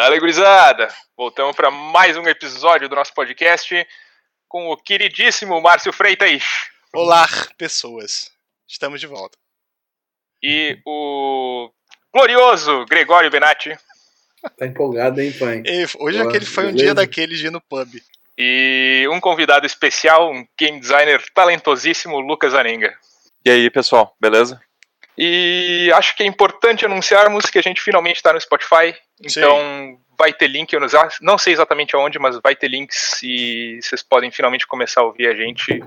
[0.00, 0.94] Fala, gurizada!
[1.16, 3.84] Voltamos para mais um episódio do nosso podcast
[4.46, 6.44] com o queridíssimo Márcio Freitas.
[6.94, 7.26] Olá,
[7.58, 8.30] pessoas.
[8.68, 9.36] Estamos de volta.
[10.40, 11.68] E o
[12.14, 13.76] glorioso Gregório Benatti.
[14.56, 15.64] Tá empolgado, hein, pai?
[15.66, 18.00] E hoje aquele foi um dia daqueles de ir no pub.
[18.38, 22.96] E um convidado especial, um game designer talentosíssimo, Lucas Aninga.
[23.44, 24.62] E aí, pessoal, beleza?
[25.20, 28.96] E acho que é importante anunciarmos que a gente finalmente está no Spotify.
[29.20, 30.00] Então Sim.
[30.16, 30.80] vai ter link, eu
[31.20, 35.26] não sei exatamente aonde, mas vai ter links e vocês podem finalmente começar a ouvir
[35.26, 35.82] a gente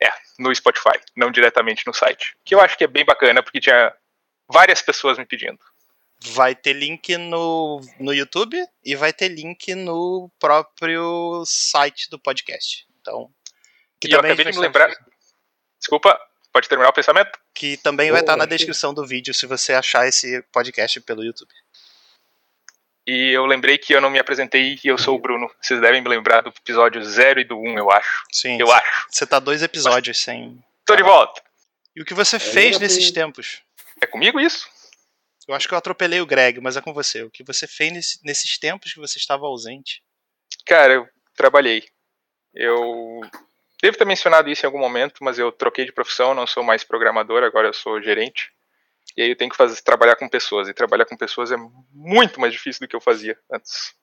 [0.00, 2.34] é, no Spotify, não diretamente no site.
[2.42, 3.92] Que eu acho que é bem bacana, porque tinha
[4.48, 5.58] várias pessoas me pedindo.
[6.32, 12.86] Vai ter link no, no YouTube e vai ter link no próprio site do podcast.
[13.00, 13.30] Então.
[14.00, 14.90] Que e eu acabei de me lembrar.
[15.78, 16.18] Desculpa,
[16.52, 17.38] pode terminar o pensamento?
[17.54, 21.52] Que também vai estar na descrição do vídeo se você achar esse podcast pelo YouTube.
[23.06, 25.50] E eu lembrei que eu não me apresentei e eu sou o Bruno.
[25.62, 28.24] Vocês devem me lembrar do episódio 0 e do 1, um, eu acho.
[28.30, 28.60] Sim.
[28.60, 29.06] Eu acho.
[29.10, 30.24] Você tá dois episódios Mas...
[30.24, 30.62] sem.
[30.84, 31.42] Tô de volta.
[31.96, 33.62] E o que você fez nesses tempos?
[34.00, 34.68] É comigo isso?
[35.48, 37.22] Eu acho que eu atropelei o Greg, mas é com você.
[37.22, 40.02] O que você fez nesse, nesses tempos que você estava ausente?
[40.66, 41.88] Cara, eu trabalhei.
[42.54, 43.22] Eu
[43.82, 46.84] devo ter mencionado isso em algum momento, mas eu troquei de profissão, não sou mais
[46.84, 48.50] programador, agora eu sou gerente.
[49.16, 50.68] E aí eu tenho que fazer, trabalhar com pessoas.
[50.68, 51.56] E trabalhar com pessoas é
[51.92, 53.94] muito mais difícil do que eu fazia antes.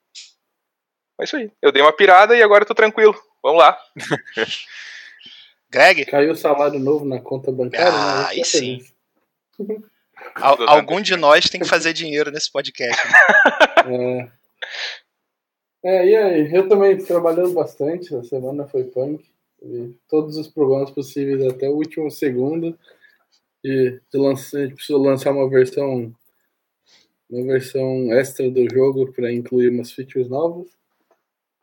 [1.19, 1.51] É isso aí.
[1.61, 3.15] Eu dei uma pirada e agora eu tô tranquilo.
[3.41, 3.77] Vamos lá.
[5.69, 6.05] Greg?
[6.05, 7.91] Caiu o salário novo na conta bancária?
[7.91, 7.97] Né?
[7.97, 8.27] Ah, né?
[8.29, 8.85] aí sim.
[10.35, 13.01] Al algum de nós tem que fazer dinheiro nesse podcast.
[13.85, 14.31] Né?
[15.83, 15.97] É.
[15.97, 16.53] é, e aí?
[16.53, 18.13] Eu também trabalhando bastante.
[18.15, 19.23] A semana foi punk.
[20.07, 22.77] Todos os problemas possíveis até o último segundo.
[23.63, 26.13] E de lançar, a gente precisou lançar uma versão
[27.29, 30.67] uma versão extra do jogo para incluir umas features novas.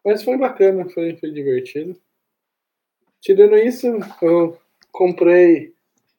[0.05, 1.97] Mas foi bacana, foi, foi divertido.
[3.20, 3.86] Tirando isso,
[4.20, 4.58] eu
[4.91, 5.73] comprei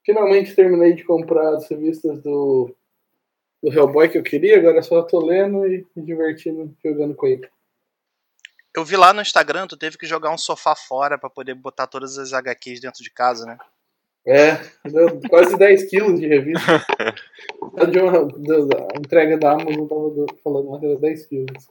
[0.05, 2.75] Finalmente terminei de comprar as revistas do,
[3.61, 7.47] do Hellboy que eu queria, agora só tô lendo e me divertindo jogando com ele.
[8.75, 11.85] Eu vi lá no Instagram, tu teve que jogar um sofá fora para poder botar
[11.85, 13.57] todas as HQs dentro de casa, né?
[14.25, 14.56] É,
[15.29, 16.61] quase 10 quilos de revista.
[17.91, 18.25] de uma,
[18.67, 21.67] da, entrega da Amazon tava falando que era 10 quilos.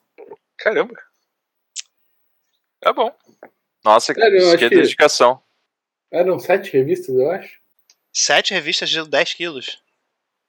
[0.58, 0.94] Caramba.
[2.80, 3.12] Tá bom.
[3.84, 5.42] Nossa, Sério, que dedicação.
[6.10, 7.58] Eram sete revistas, eu acho.
[8.12, 9.82] Sete revistas de 10 quilos.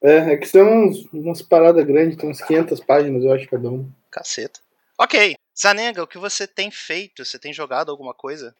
[0.02, 3.70] É, é que são uns, umas paradas grandes, tem uns 500 páginas, eu acho, cada
[3.70, 3.90] um.
[4.10, 4.60] Caceta.
[4.98, 5.36] Ok.
[5.58, 7.24] Zanenga, o que você tem feito?
[7.24, 8.56] Você tem jogado alguma coisa?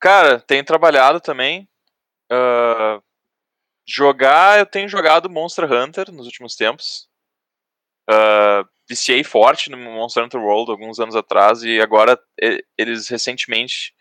[0.00, 1.68] Cara, tenho trabalhado também.
[2.30, 3.02] Uh,
[3.86, 7.08] jogar, eu tenho jogado Monster Hunter nos últimos tempos.
[8.10, 12.18] Uh, viciei forte no Monster Hunter World alguns anos atrás e agora
[12.76, 13.94] eles recentemente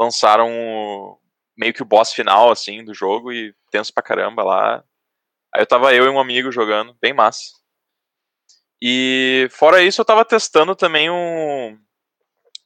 [0.00, 1.18] lançaram
[1.56, 4.84] meio que o boss final, assim, do jogo e tenso pra caramba lá.
[5.54, 7.52] Aí eu tava eu e um amigo jogando, bem massa.
[8.86, 11.78] E fora isso, eu tava testando também um,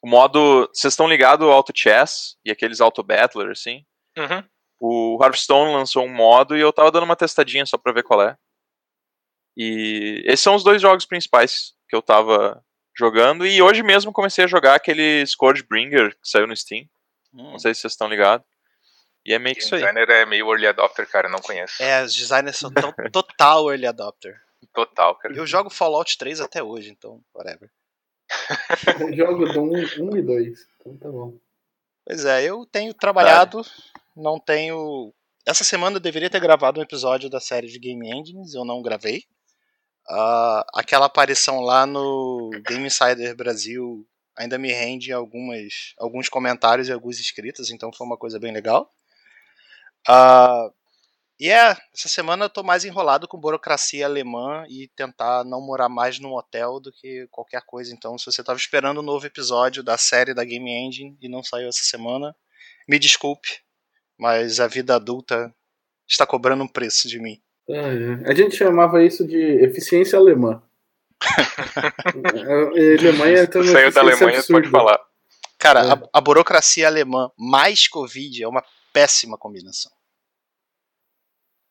[0.02, 0.68] o modo.
[0.74, 3.86] Vocês estão ligados ao Auto Chess e aqueles Auto Battler, assim?
[4.16, 4.42] Uhum.
[4.80, 8.20] O Hearthstone lançou um modo e eu tava dando uma testadinha só pra ver qual
[8.20, 8.36] é.
[9.56, 12.64] E esses são os dois jogos principais que eu tava
[12.98, 13.46] jogando.
[13.46, 16.82] E hoje mesmo comecei a jogar aquele Scourgebringer que saiu no Steam.
[17.32, 17.52] Hum.
[17.52, 18.44] Não sei se vocês estão ligados.
[19.24, 19.82] E é meio que isso aí.
[19.82, 21.80] designer é meio early adopter, cara, não conheço.
[21.80, 22.72] É, os designers são
[23.12, 24.47] total early adopter.
[24.72, 25.34] Total, cara.
[25.34, 27.70] Eu jogo Fallout 3 até hoje, então, whatever.
[29.00, 31.38] eu jogo do 1, 1 e 2, então tá bom.
[32.04, 33.62] Pois é, eu tenho trabalhado,
[34.16, 35.12] não tenho.
[35.46, 38.82] Essa semana eu deveria ter gravado um episódio da série de Game Engines, eu não
[38.82, 39.24] gravei.
[40.10, 46.92] Uh, aquela aparição lá no Game Insider Brasil ainda me rende algumas, alguns comentários e
[46.92, 48.90] alguns inscritos, então foi uma coisa bem legal.
[50.08, 50.72] Uh,
[51.40, 55.88] e é, essa semana eu tô mais enrolado com burocracia alemã e tentar não morar
[55.88, 57.94] mais num hotel do que qualquer coisa.
[57.94, 61.42] Então, se você tava esperando um novo episódio da série da Game Engine e não
[61.44, 62.34] saiu essa semana,
[62.88, 63.60] me desculpe,
[64.18, 65.54] mas a vida adulta
[66.08, 67.40] está cobrando um preço de mim.
[68.24, 70.60] a gente chamava isso de eficiência alemã.
[71.20, 71.92] a
[72.98, 74.60] Alemanha tá Saiu da Alemanha, absurda.
[74.60, 74.98] pode falar.
[75.58, 75.92] Cara, é.
[75.92, 79.97] a, a burocracia alemã mais Covid é uma péssima combinação.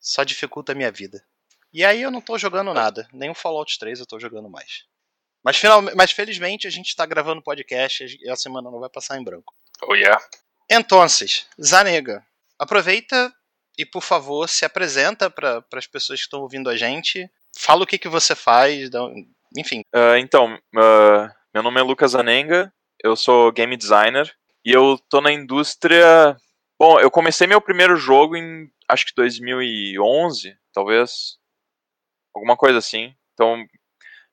[0.07, 1.21] Só dificulta a minha vida.
[1.74, 3.06] E aí eu não tô jogando nada.
[3.12, 4.86] Nem o Fallout 3 eu tô jogando mais.
[5.44, 9.19] Mas, final, mas felizmente a gente tá gravando podcast e a semana não vai passar
[9.19, 9.54] em branco.
[9.83, 10.18] Oh yeah.
[10.71, 11.06] Então,
[11.62, 12.25] Zanega,
[12.57, 13.33] aproveita
[13.77, 17.30] e por favor se apresenta para as pessoas que estão ouvindo a gente.
[17.57, 18.89] Fala o que, que você faz,
[19.57, 19.81] enfim.
[19.94, 24.33] Uh, então, uh, meu nome é Lucas Anenga, eu sou game designer
[24.63, 26.38] e eu tô na indústria.
[26.80, 31.38] Bom, eu comecei meu primeiro jogo em acho que 2011, talvez.
[32.34, 33.13] Alguma coisa assim.
[33.34, 33.66] Então,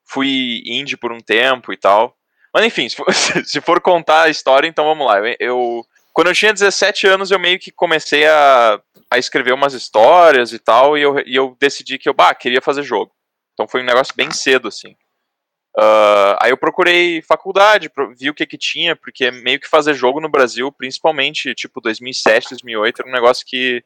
[0.05, 2.17] fui indie por um tempo e tal.
[2.53, 3.07] Mas enfim, se for,
[3.45, 5.19] se for contar a história, então vamos lá.
[5.41, 8.81] Eu, quando eu tinha 17 anos, eu meio que comecei a,
[9.11, 12.61] a escrever umas histórias e tal, e eu, e eu decidi que eu bah, queria
[12.61, 13.13] fazer jogo.
[13.53, 14.97] Então foi um negócio bem cedo, assim.
[15.77, 20.21] Uh, aí eu procurei faculdade, vi o que que tinha, porque meio que fazer jogo
[20.21, 23.83] no Brasil, principalmente tipo 2007, 2008, era um negócio que,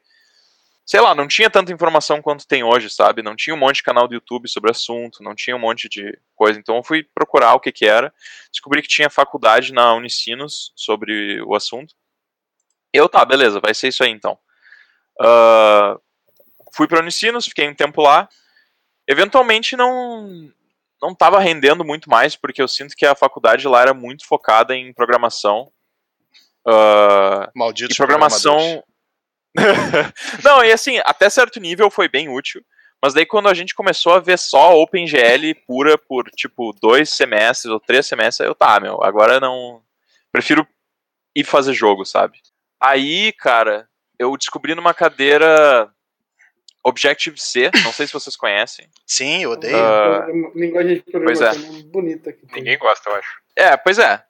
[0.89, 3.21] sei lá, não tinha tanta informação quanto tem hoje, sabe?
[3.21, 5.87] Não tinha um monte de canal do YouTube sobre o assunto, não tinha um monte
[5.87, 6.59] de coisa.
[6.59, 8.11] Então eu fui procurar o que que era,
[8.51, 11.93] descobri que tinha faculdade na Unicinos sobre o assunto.
[12.91, 14.35] Eu, tá, beleza, vai ser isso aí então.
[15.21, 16.01] Uh,
[16.73, 18.27] fui pra Unicinos, fiquei um tempo lá.
[19.07, 20.51] Eventualmente não
[20.99, 24.75] não estava rendendo muito mais, porque eu sinto que a faculdade lá era muito focada
[24.75, 25.71] em programação.
[26.67, 27.93] Uh, Maldito.
[27.93, 28.83] E programação.
[30.43, 32.61] não, e assim, até certo nível foi bem útil.
[33.01, 37.71] Mas daí quando a gente começou a ver só OpenGL pura por tipo dois semestres
[37.71, 39.81] ou três semestres, eu tá, meu, agora não.
[40.31, 40.67] Prefiro
[41.35, 42.39] ir fazer jogo, sabe?
[42.79, 43.87] Aí, cara,
[44.19, 45.91] eu descobri numa cadeira
[46.83, 48.89] Objective-C, não sei se vocês conhecem.
[49.05, 49.75] Sim, eu odeio.
[49.75, 51.83] Uh, linguagem de programação é.
[51.83, 52.31] bonita.
[52.31, 53.41] Que Ninguém gosta, eu acho.
[53.55, 54.23] É, pois é.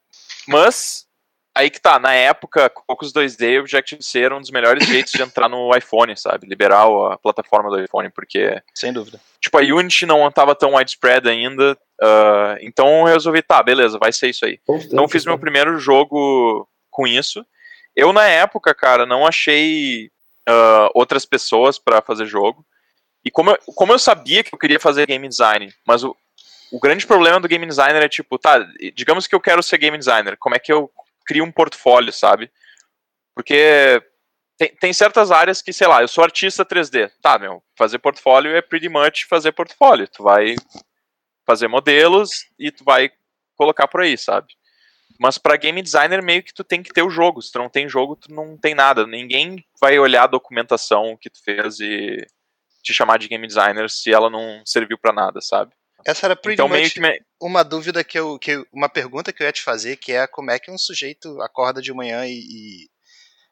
[0.48, 1.08] Mas,
[1.56, 5.22] aí que tá, na época, poucos 2D e Objective-C era um dos melhores jeitos de
[5.22, 6.48] entrar no iPhone, sabe?
[6.48, 8.62] Liberar a plataforma do iPhone, porque...
[8.74, 9.20] Sem dúvida.
[9.42, 14.12] Tipo, a Unity não estava tão widespread ainda, uh, então eu resolvi, tá, beleza, vai
[14.12, 14.60] ser isso aí.
[14.66, 15.42] Constante, Então fiz meu né?
[15.42, 17.46] primeiro jogo com isso.
[17.96, 20.10] Eu, na época, cara, não achei
[20.48, 22.66] uh, outras pessoas para fazer jogo.
[23.24, 26.16] E como eu, como eu sabia que eu queria fazer game design, mas o,
[26.72, 29.98] o grande problema do game designer é tipo, tá, digamos que eu quero ser game
[29.98, 30.90] designer, como é que eu
[31.30, 32.52] crio um portfólio, sabe?
[33.36, 34.02] Porque
[34.58, 37.12] tem, tem certas áreas que, sei lá, eu sou artista 3D.
[37.22, 40.08] Tá, meu, fazer portfólio é pretty much fazer portfólio.
[40.08, 40.56] Tu vai
[41.46, 43.12] fazer modelos e tu vai
[43.56, 44.48] colocar por aí, sabe?
[45.20, 47.44] Mas para game designer meio que tu tem que ter o jogo.
[47.44, 49.06] Se tu não tem jogo, tu não tem nada.
[49.06, 52.26] Ninguém vai olhar a documentação que tu fez e
[52.82, 55.74] te chamar de game designer se ela não serviu para nada, sabe?
[56.06, 57.22] Essa era pretty Então much meio que me...
[57.42, 60.26] uma dúvida que eu, que eu- Uma pergunta que eu ia te fazer, que é
[60.28, 62.90] como é que um sujeito acorda de manhã e, e,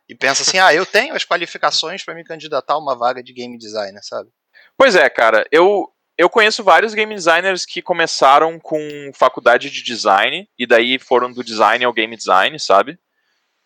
[0.09, 3.33] e pensa assim, ah, eu tenho as qualificações para me candidatar a uma vaga de
[3.33, 4.29] game designer, sabe?
[4.77, 5.45] Pois é, cara.
[5.51, 8.79] Eu, eu conheço vários game designers que começaram com
[9.13, 12.97] faculdade de design e daí foram do design ao game design, sabe?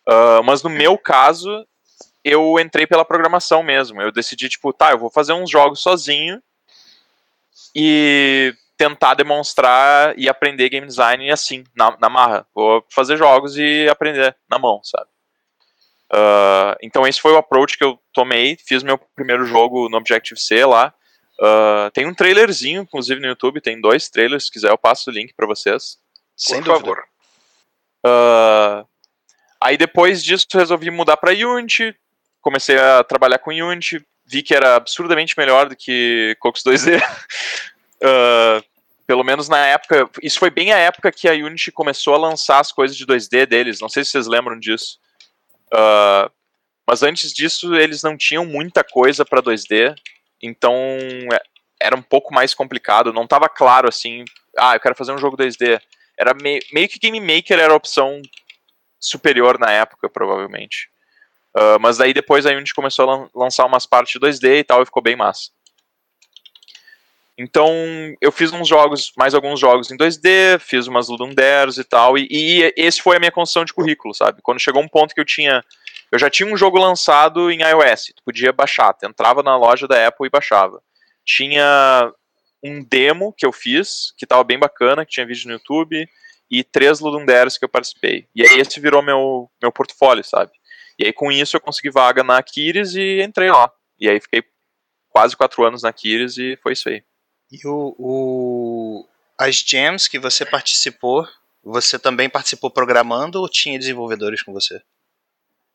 [0.08, 1.64] Ah, mas no meu caso,
[2.24, 4.02] eu entrei pela programação mesmo.
[4.02, 6.42] Eu decidi, tipo, tá, eu vou fazer uns jogos sozinho
[7.74, 12.44] e tentar demonstrar e aprender game design assim, na, na marra.
[12.52, 15.08] Vou fazer jogos e aprender na mão, sabe?
[16.12, 18.58] Ah, então esse foi o approach que eu tomei.
[18.66, 20.92] Fiz meu primeiro jogo no Objective-C lá.
[21.40, 23.60] Ah, tem um trailerzinho, inclusive, no YouTube.
[23.60, 24.46] Tem dois trailers.
[24.46, 25.98] Se quiser, eu passo o link pra vocês.
[26.36, 26.80] Sem Por dúvida.
[26.80, 27.04] favor.
[28.04, 28.84] Ah,
[29.62, 31.94] aí depois disso resolvi mudar para Unity,
[32.40, 37.00] comecei a trabalhar com Unity, vi que era absurdamente melhor do que Cocos 2D.
[38.04, 38.60] Ah,
[39.06, 42.60] pelo menos na época, isso foi bem a época que a Unity começou a lançar
[42.60, 44.98] as coisas de 2D deles, não sei se vocês lembram disso.
[45.72, 46.30] Ah,
[46.86, 49.94] mas antes disso eles não tinham muita coisa para 2D,
[50.42, 50.74] então
[51.32, 51.42] é-
[51.80, 54.24] era um pouco mais complicado, não estava claro assim,
[54.58, 55.80] ah, eu quero fazer um jogo 2D.
[56.18, 58.20] Era meio, que Game Maker era a opção
[59.00, 60.88] superior na época, provavelmente.
[61.56, 64.82] Ah, mas daí depois a Unity começou a lan- lançar umas partes 2D e tal,
[64.82, 65.50] e ficou bem massa.
[67.42, 67.74] Então,
[68.20, 72.16] eu fiz uns jogos, mais alguns jogos em 2D, fiz umas Ludum Dares e tal,
[72.16, 74.40] e, e esse foi a minha construção de currículo, sabe?
[74.42, 75.60] Quando chegou um ponto que eu tinha.
[76.12, 79.88] Eu já tinha um jogo lançado em iOS, tu podia baixar, tu entrava na loja
[79.88, 80.80] da Apple e baixava.
[81.24, 82.12] Tinha
[82.62, 86.06] um demo que eu fiz, que tava bem bacana, que tinha vídeo no YouTube,
[86.48, 88.28] e três Ludum Dares que eu participei.
[88.36, 90.52] E aí esse virou meu, meu portfólio, sabe?
[90.96, 93.72] E aí com isso eu consegui vaga na Aquiles e entrei lá.
[93.98, 94.44] E aí fiquei
[95.08, 97.02] quase quatro anos na Aquiles e foi isso aí.
[97.52, 101.28] E o, o- as jams que você participou,
[101.62, 104.80] você também participou programando ou tinha desenvolvedores com você?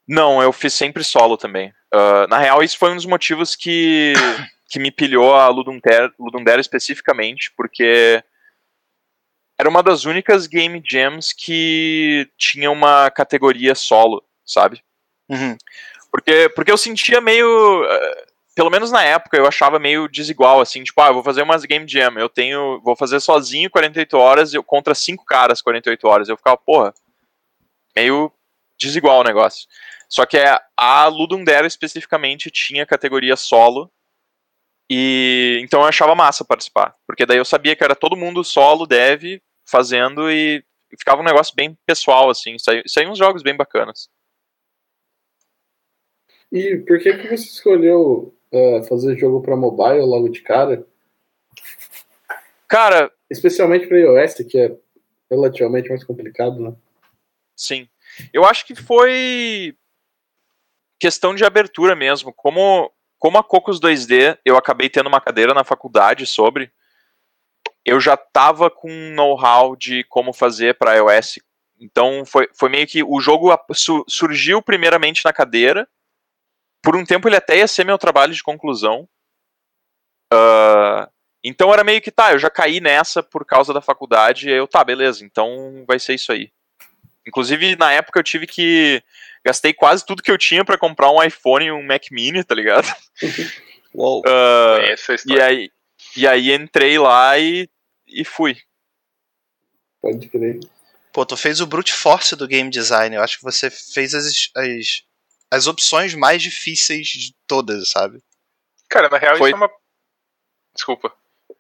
[0.07, 1.72] Não, eu fiz sempre solo também.
[1.93, 4.13] Ah, na real, isso foi um dos motivos que,
[4.69, 5.50] que me pilhou a
[6.43, 8.24] Dare especificamente, porque
[9.60, 14.81] era uma das únicas game jams que tinha uma categoria solo, sabe?
[15.29, 15.57] Uhum.
[16.12, 17.84] Porque, porque eu sentia meio.
[17.86, 18.26] eh,
[18.58, 21.64] pelo menos na época, eu achava meio desigual, assim, tipo, ah, eu vou fazer umas
[21.64, 26.28] game jam, eu tenho, vou fazer sozinho 48 horas eu, contra cinco caras 48 horas.
[26.28, 26.92] Eu ficava, porra,
[27.96, 28.34] meio
[28.76, 29.68] desigual o negócio.
[30.10, 30.40] Só que
[30.76, 33.92] a Ludum Dare especificamente tinha categoria solo,
[34.90, 38.88] e então eu achava massa participar, porque daí eu sabia que era todo mundo solo,
[38.88, 40.66] dev, fazendo e
[40.98, 42.56] ficava um negócio bem pessoal, assim,
[42.88, 44.10] saíam uns jogos bem bacanas.
[46.52, 50.86] E por que, que você escolheu uh, fazer jogo para mobile logo de cara?
[52.68, 53.12] Cara.
[53.30, 54.75] Especialmente para iOS, que é
[55.30, 56.74] relativamente mais complicado, né?
[57.56, 57.88] Sim.
[58.34, 59.75] Eu acho que foi
[61.00, 62.34] questão de abertura mesmo.
[62.34, 66.72] Como, como a Cocos 2D, eu acabei tendo uma cadeira na faculdade sobre.
[67.86, 71.39] Eu já tava com know-how de como fazer para iOS.
[71.80, 73.50] Então foi, foi meio que o jogo
[74.08, 75.88] surgiu primeiramente na cadeira
[76.88, 79.10] por um tempo ele até ia ser meu trabalho de conclusão.
[80.34, 81.06] Uh,
[81.44, 84.86] então era meio que, tá, eu já caí nessa por causa da faculdade, eu, tá,
[84.86, 86.50] beleza, então vai ser isso aí.
[87.27, 89.03] Inclusive, na época eu tive que.
[89.46, 92.56] Gastei quase tudo que eu tinha para comprar um iPhone e um Mac Mini, tá
[92.56, 92.88] ligado?
[93.94, 94.22] Uou.
[94.22, 95.72] Uh, e, aí,
[96.15, 97.70] e aí entrei lá e,
[98.08, 98.56] e fui.
[100.01, 100.62] Pode crer.
[101.12, 103.13] Pô, tu fez o brute force do game design.
[103.13, 105.07] Eu acho que você fez as, as
[105.51, 108.22] as opções mais difíceis de todas, sabe?
[108.89, 109.50] Cara, na real Foi...
[109.50, 109.72] isso é uma.
[110.74, 111.13] Desculpa.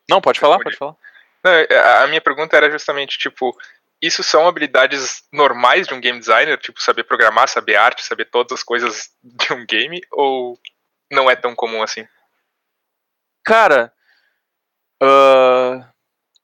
[0.09, 0.95] Não, pode falar, pode falar.
[1.43, 3.57] Não, é, a minha pergunta era justamente, tipo,
[4.01, 6.57] isso são habilidades normais de um game designer?
[6.57, 10.01] Tipo, saber programar, saber arte, saber todas as coisas de um game?
[10.11, 10.59] Ou
[11.11, 12.07] não é tão comum assim?
[13.43, 13.93] Cara,
[15.01, 15.83] uh,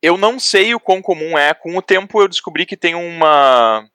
[0.01, 1.53] eu não sei o quão comum é.
[1.53, 3.87] Com o tempo eu descobri que tem uma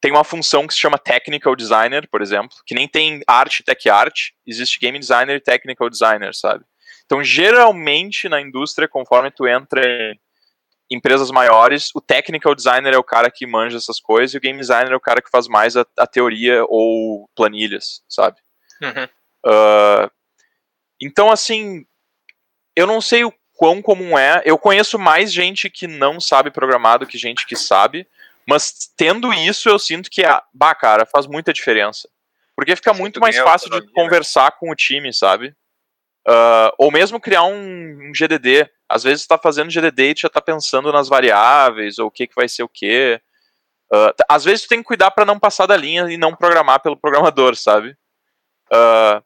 [0.00, 3.88] tem uma função que se chama Technical Designer, por exemplo, que nem tem arte, tech
[3.88, 6.64] art, existe Game Designer e Technical Designer, sabe?
[7.04, 10.18] Então, geralmente, na indústria, conforme tu entra em
[10.90, 14.58] empresas maiores, o Technical Designer é o cara que manja essas coisas e o Game
[14.58, 18.36] Designer é o cara que faz mais a, a teoria ou planilhas, sabe?
[18.82, 19.04] Uhum.
[19.46, 20.10] Uh,
[21.00, 21.84] então, assim,
[22.76, 24.42] eu não sei o quão comum é.
[24.44, 28.06] Eu conheço mais gente que não sabe programar do que gente que sabe.
[28.48, 32.08] Mas tendo isso, eu sinto que, ah, bah, cara, faz muita diferença.
[32.56, 33.86] Porque fica Sim, muito mais fácil de né?
[33.94, 35.54] conversar com o time, sabe?
[36.26, 38.66] Uh, ou mesmo criar um, um, GDD.
[38.88, 42.34] Às vezes está fazendo GDD e já está pensando nas variáveis, ou o que, que
[42.34, 43.20] vai ser o quê.
[43.92, 46.80] Uh, às vezes tu tem que cuidar para não passar da linha e não programar
[46.80, 47.90] pelo programador, sabe?
[48.72, 49.22] Uh,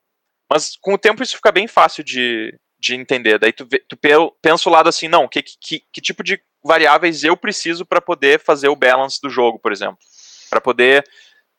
[0.51, 3.39] mas com o tempo isso fica bem fácil de, de entender.
[3.39, 3.97] Daí tu, tu
[4.43, 8.41] pensa o lado assim, não, que, que, que tipo de variáveis eu preciso para poder
[8.41, 9.99] fazer o balance do jogo, por exemplo.
[10.49, 11.05] Para poder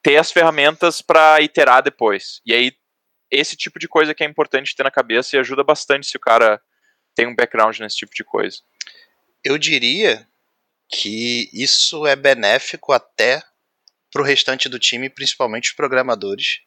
[0.01, 2.41] ter as ferramentas para iterar depois.
[2.45, 2.71] E aí,
[3.31, 6.19] esse tipo de coisa que é importante ter na cabeça e ajuda bastante se o
[6.19, 6.61] cara
[7.15, 8.57] tem um background nesse tipo de coisa.
[9.43, 10.27] Eu diria
[10.89, 13.41] que isso é benéfico até
[14.11, 16.59] para o restante do time, principalmente os programadores.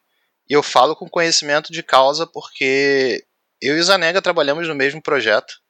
[0.49, 3.25] E eu falo com conhecimento de causa porque
[3.61, 5.61] eu e o Zanega trabalhamos no mesmo projeto.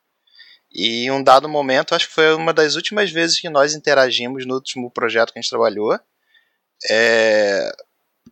[0.78, 4.46] E em um dado momento, acho que foi uma das últimas vezes que nós interagimos
[4.46, 6.00] no último projeto que a gente trabalhou.
[6.90, 7.72] É,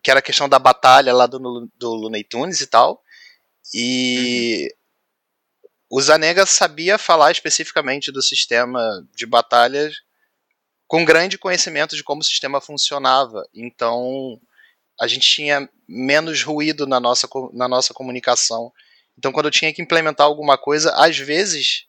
[0.02, 3.02] que era a questão da batalha lá do, do Looney Tunes e tal.
[3.74, 4.72] E
[5.90, 5.98] uhum.
[5.98, 8.80] o Zanega sabia falar especificamente do sistema
[9.12, 9.96] de batalhas
[10.86, 13.44] com grande conhecimento de como o sistema funcionava.
[13.52, 14.40] Então
[15.00, 18.72] a gente tinha menos ruído na nossa, na nossa comunicação
[19.18, 21.86] então, quando eu tinha que implementar alguma coisa, às vezes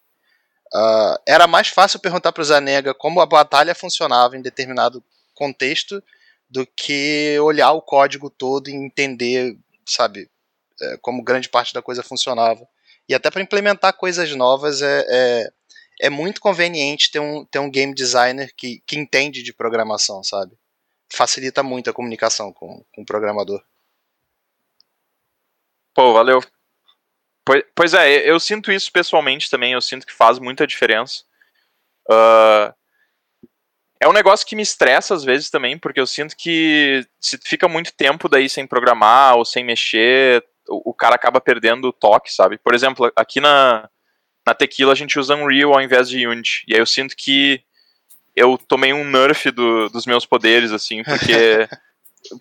[0.73, 6.01] uh, era mais fácil perguntar para o Zanega como a batalha funcionava em determinado contexto
[6.49, 10.29] do que olhar o código todo e entender, sabe,
[10.81, 12.67] é, como grande parte da coisa funcionava.
[13.07, 15.51] E até para implementar coisas novas é, é,
[16.01, 20.57] é, muito conveniente ter um, ter um game designer que, que entende de programação, sabe?
[21.11, 23.63] Facilita muito a comunicação com, com o programador.
[25.93, 26.41] Pô, valeu.
[27.47, 31.23] Pois, pois é, eu sinto isso pessoalmente também, eu sinto que faz muita diferença.
[32.11, 32.75] Uh,
[34.01, 37.69] é um negócio que me estressa às vezes também, porque eu sinto que se fica
[37.69, 42.33] muito tempo daí sem programar ou sem mexer, o, o cara acaba perdendo o toque,
[42.33, 42.57] sabe?
[42.57, 43.89] Por exemplo, aqui na,
[44.45, 47.63] na Tequila a gente usa Unreal ao invés de Unity, e aí eu sinto que
[48.35, 51.65] eu tomei um nerf do, dos meus poderes, assim, porque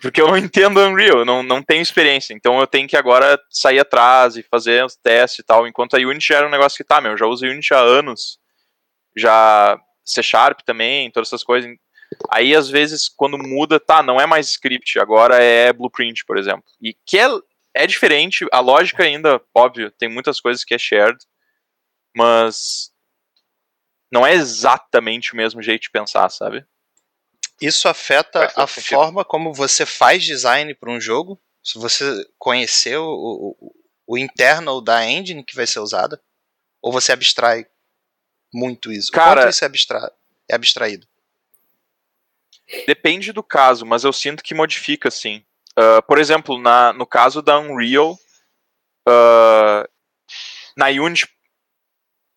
[0.01, 2.33] porque eu não entendo Unreal, não, não tenho experiência.
[2.33, 5.67] Então eu tenho que agora sair atrás e fazer os testes e tal.
[5.67, 8.39] Enquanto a Unity era um negócio que tá, meu, eu já uso Unity há anos.
[9.15, 11.69] Já C Sharp também, todas essas coisas.
[12.31, 16.63] Aí às vezes quando muda, tá, não é mais script, agora é blueprint, por exemplo.
[16.81, 17.27] E que é,
[17.73, 21.17] é diferente, a lógica ainda, óbvio, tem muitas coisas que é shared,
[22.15, 22.91] mas
[24.11, 26.65] não é exatamente o mesmo jeito de pensar, sabe?
[27.61, 28.95] Isso afeta a sentido.
[28.95, 31.41] forma como você faz design para um jogo?
[31.63, 33.75] Se você conhecer o, o,
[34.07, 36.21] o internal da engine que vai ser usada?
[36.81, 37.65] Ou você abstrai
[38.53, 39.11] muito isso?
[39.11, 40.13] Cara, Quanto isso é, abstra
[40.49, 41.07] é abstraído?
[42.85, 45.43] Depende do caso, mas eu sinto que modifica sim.
[45.77, 48.13] Uh, por exemplo, na, no caso da Unreal,
[49.07, 49.89] uh,
[50.75, 51.27] na Unity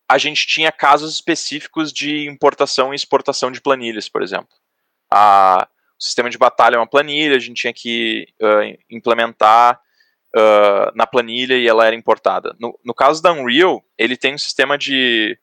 [0.09, 4.49] a gente tinha casos específicos de importação e exportação de planilhas, por exemplo.
[5.11, 5.67] A,
[5.99, 9.79] o sistema de batalha é uma planilha, a gente tinha que uh, implementar
[10.35, 12.55] uh, na planilha e ela era importada.
[12.59, 15.37] No, no, caso da Unreal, ele tem um sistema de,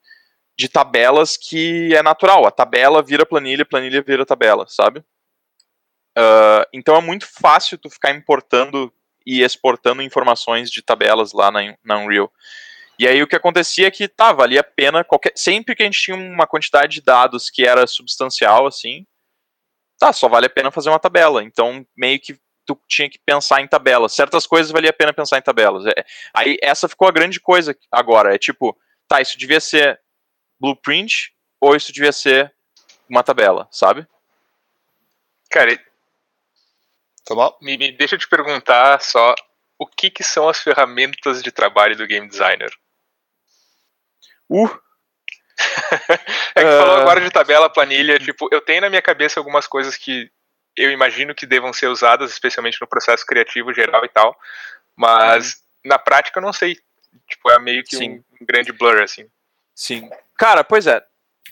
[0.59, 2.47] de tabelas que é natural.
[2.47, 5.01] A tabela vira planilha, planilha vira tabela, sabe?
[6.19, 8.93] Uh, então é muito fácil tu ficar importando
[9.25, 12.33] e exportando informações de tabelas lá na, na Unreal.
[12.99, 15.87] E aí o que acontecia é que, tá, valia a pena, qualquer, sempre que a
[15.87, 19.07] gente tinha uma quantidade de dados que era substancial, assim,
[19.99, 21.43] tá, só vale a pena fazer uma tabela.
[21.43, 24.13] Então, meio que tu tinha que pensar em tabelas.
[24.13, 25.87] Certas coisas valia a pena pensar em tabelas.
[25.87, 28.79] É, aí essa ficou a grande coisa agora, é tipo,
[29.09, 29.99] tá, isso devia ser
[30.61, 32.55] blueprint ou isso devia ser
[33.09, 34.07] uma tabela, sabe?
[35.51, 35.81] Cara,
[37.63, 39.35] me, me deixa eu te perguntar só
[39.79, 42.71] o que, que são as ferramentas de trabalho do game designer?
[44.49, 44.69] Uh!
[46.55, 49.97] É que falou agora de tabela, planilha, tipo, eu tenho na minha cabeça algumas coisas
[49.97, 50.31] que
[50.77, 54.37] eu imagino que devam ser usadas, especialmente no processo criativo geral e tal,
[54.97, 55.91] mas uhum.
[55.91, 56.79] na prática eu não sei.
[57.29, 59.27] Tipo, é meio que um, um, grande blur, assim.
[59.75, 60.09] Sim.
[60.37, 61.03] Cara, pois é.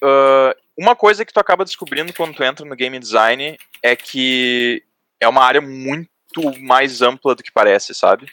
[0.02, 4.82] Uh, uma coisa que tu acaba descobrindo quando tu entra no game design é que
[5.18, 6.08] é uma área muito
[6.60, 8.30] mais ampla do que parece, sabe?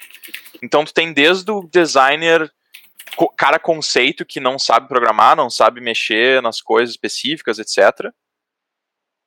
[0.61, 2.51] Então tu tem desde o designer
[3.37, 8.11] cara conceito que não sabe programar, não sabe mexer nas coisas específicas, etc.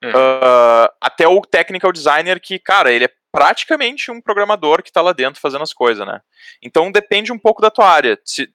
[0.02, 0.10] Hum.
[0.10, 5.12] Uh, até o technical designer que, cara, ele é praticamente um programador que está lá
[5.12, 6.20] dentro fazendo as coisas, né?
[6.62, 8.18] Então depende um pouco da tua área.
[8.24, 8.48] Se,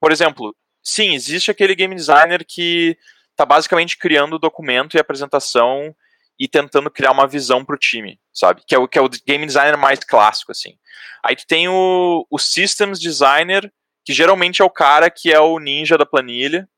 [0.00, 2.96] por exemplo, sim, existe aquele game designer que
[3.30, 5.94] está basicamente criando o documento e apresentação
[6.38, 8.62] e tentando criar uma visão para o time, sabe?
[8.66, 10.76] Que é o, que é o game designer mais clássico, assim.
[11.22, 13.72] Aí tu tem o, o systems designer,
[14.04, 16.68] que geralmente é o cara que é o ninja da planilha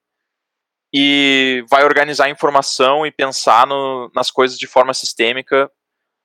[0.94, 5.70] e vai organizar a informação e pensar no, nas coisas de forma sistêmica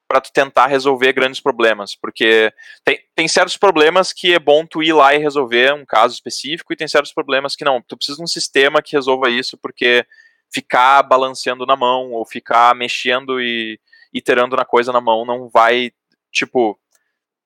[0.07, 4.83] para tu tentar resolver grandes problemas, porque tem, tem certos problemas que é bom tu
[4.83, 8.17] ir lá e resolver um caso específico e tem certos problemas que não, tu precisa
[8.17, 10.05] de um sistema que resolva isso porque
[10.53, 13.79] ficar balanceando na mão ou ficar mexendo e
[14.13, 15.91] iterando na coisa na mão não vai,
[16.29, 16.77] tipo,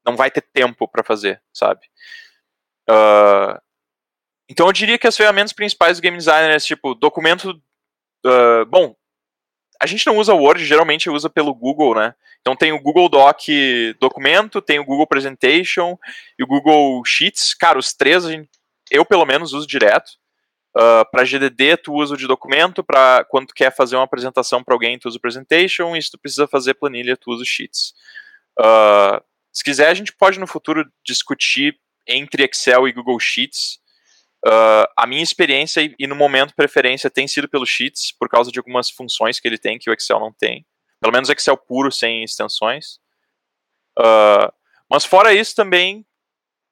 [0.03, 1.81] não vai ter tempo para fazer, sabe?
[2.89, 3.59] Uh,
[4.49, 7.51] então eu diria que as ferramentas principais do game designer é tipo documento.
[8.25, 8.95] Uh, bom,
[9.79, 12.15] a gente não usa o Word, geralmente usa pelo Google, né?
[12.41, 13.41] Então tem o Google Doc
[13.99, 15.97] documento, tem o Google Presentation
[16.37, 17.55] e o Google Sheets.
[17.55, 18.49] Cara, os três gente,
[18.91, 20.11] eu pelo menos uso direto.
[20.77, 24.61] Uh, para GDD tu usa o de documento, para quando tu quer fazer uma apresentação
[24.61, 27.45] para alguém tu usa o Presentation e se tu precisa fazer planilha tu usa o
[27.45, 27.93] Sheets.
[28.59, 33.79] Uh, se quiser a gente pode no futuro discutir entre Excel e Google Sheets.
[34.45, 38.51] Uh, a minha experiência e, e, no momento preferência tem sido pelo Sheets, por causa
[38.51, 40.65] de algumas funções que ele tem que o Excel não tem.
[41.01, 42.99] Pelo menos Excel puro, sem extensões.
[43.97, 44.51] Uh,
[44.89, 46.05] mas fora isso também,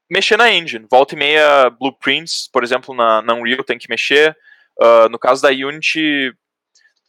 [0.10, 0.86] mexer na engine.
[0.90, 4.38] Volta e meia blueprints, por exemplo, na, na Unreal tem que mexer.
[4.80, 6.32] Uh, no caso da Unity,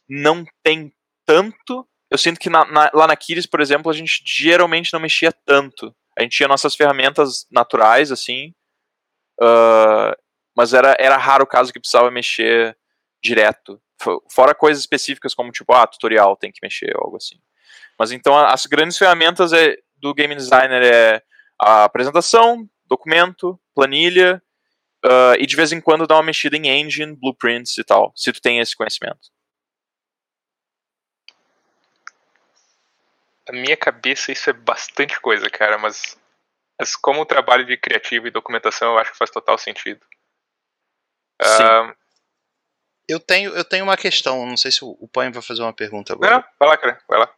[0.09, 0.91] não tem
[1.25, 1.87] tanto.
[2.09, 5.31] Eu sinto que na, na, lá na Kiris, por exemplo, a gente geralmente não mexia
[5.31, 5.95] tanto.
[6.17, 8.53] A gente tinha nossas ferramentas naturais, assim,
[9.41, 10.15] uh,
[10.55, 12.77] mas era, era raro o caso que precisava mexer
[13.21, 13.81] direto.
[14.31, 17.39] Fora coisas específicas como, tipo, ah, tutorial tem que mexer, ou algo assim.
[17.97, 21.21] Mas então as grandes ferramentas é, do game designer é
[21.59, 24.41] a apresentação, documento, planilha,
[25.05, 28.31] uh, e de vez em quando dar uma mexida em engine, blueprints e tal, se
[28.31, 29.34] tu tem esse conhecimento.
[33.47, 36.17] Na minha cabeça isso é bastante coisa, cara, mas,
[36.79, 40.05] mas como o trabalho de criativo e documentação eu acho que faz total sentido.
[41.41, 41.63] Sim.
[41.63, 41.95] Uh,
[43.07, 46.13] eu tenho, eu tenho uma questão, não sei se o Pan vai fazer uma pergunta
[46.13, 46.37] agora.
[46.37, 47.35] Não, vai lá, cara, vai lá.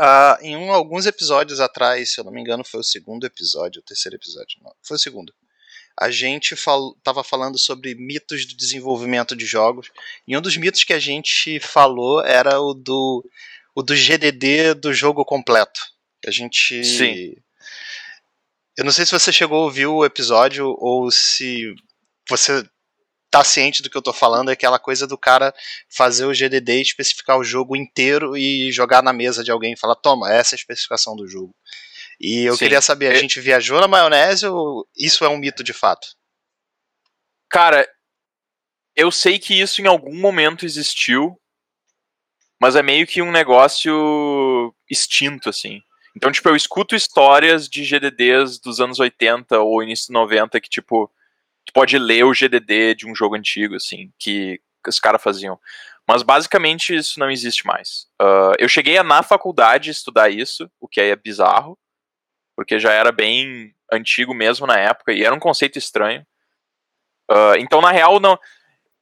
[0.00, 3.80] Uh, em um, alguns episódios atrás, se eu não me engano, foi o segundo episódio,
[3.80, 5.34] o terceiro episódio, não, foi o segundo.
[6.00, 9.90] A gente fal falando sobre mitos do desenvolvimento de jogos.
[10.28, 13.28] E um dos mitos que a gente falou era o do
[13.78, 15.80] o do GDD do jogo completo.
[16.26, 16.84] A gente.
[16.84, 17.36] Sim.
[18.76, 21.72] Eu não sei se você chegou a ouvir o episódio ou se
[22.28, 22.68] você
[23.30, 25.54] tá ciente do que eu tô falando, é aquela coisa do cara
[25.88, 29.94] fazer o GDD, especificar o jogo inteiro e jogar na mesa de alguém e falar,
[29.94, 31.54] toma, essa é a especificação do jogo.
[32.20, 32.64] E eu Sim.
[32.64, 33.20] queria saber, a é...
[33.20, 36.08] gente viajou na maionese ou isso é um mito de fato?
[37.48, 37.88] Cara,
[38.96, 41.38] eu sei que isso em algum momento existiu,
[42.60, 45.82] mas é meio que um negócio extinto, assim.
[46.16, 51.10] Então, tipo, eu escuto histórias de GDDs dos anos 80 ou início 90 que, tipo,
[51.64, 55.60] tu pode ler o GDD de um jogo antigo, assim, que os caras faziam.
[56.08, 58.06] Mas basicamente isso não existe mais.
[58.20, 61.78] Uh, eu cheguei a, na faculdade estudar isso, o que aí é bizarro,
[62.56, 66.26] porque já era bem antigo mesmo na época e era um conceito estranho.
[67.30, 68.38] Uh, então, na real, não,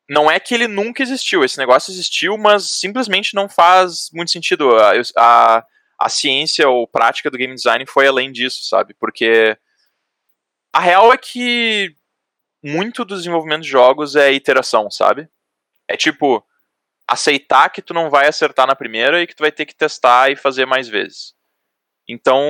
[0.09, 1.45] não é que ele nunca existiu.
[1.45, 4.77] Esse negócio existiu, mas simplesmente não faz muito sentido.
[4.77, 5.66] A, a,
[6.01, 8.95] a ciência ou prática do game design foi além disso, sabe?
[8.95, 9.57] Porque
[10.73, 11.95] a real é que
[12.62, 15.29] muito do desenvolvimento de jogos é iteração, sabe?
[15.88, 16.45] É tipo,
[17.09, 20.31] aceitar que tu não vai acertar na primeira e que tu vai ter que testar
[20.31, 21.35] e fazer mais vezes.
[22.09, 22.40] Então,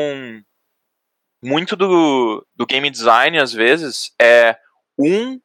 [1.43, 4.59] muito do, do game design, às vezes, é
[4.99, 5.41] um,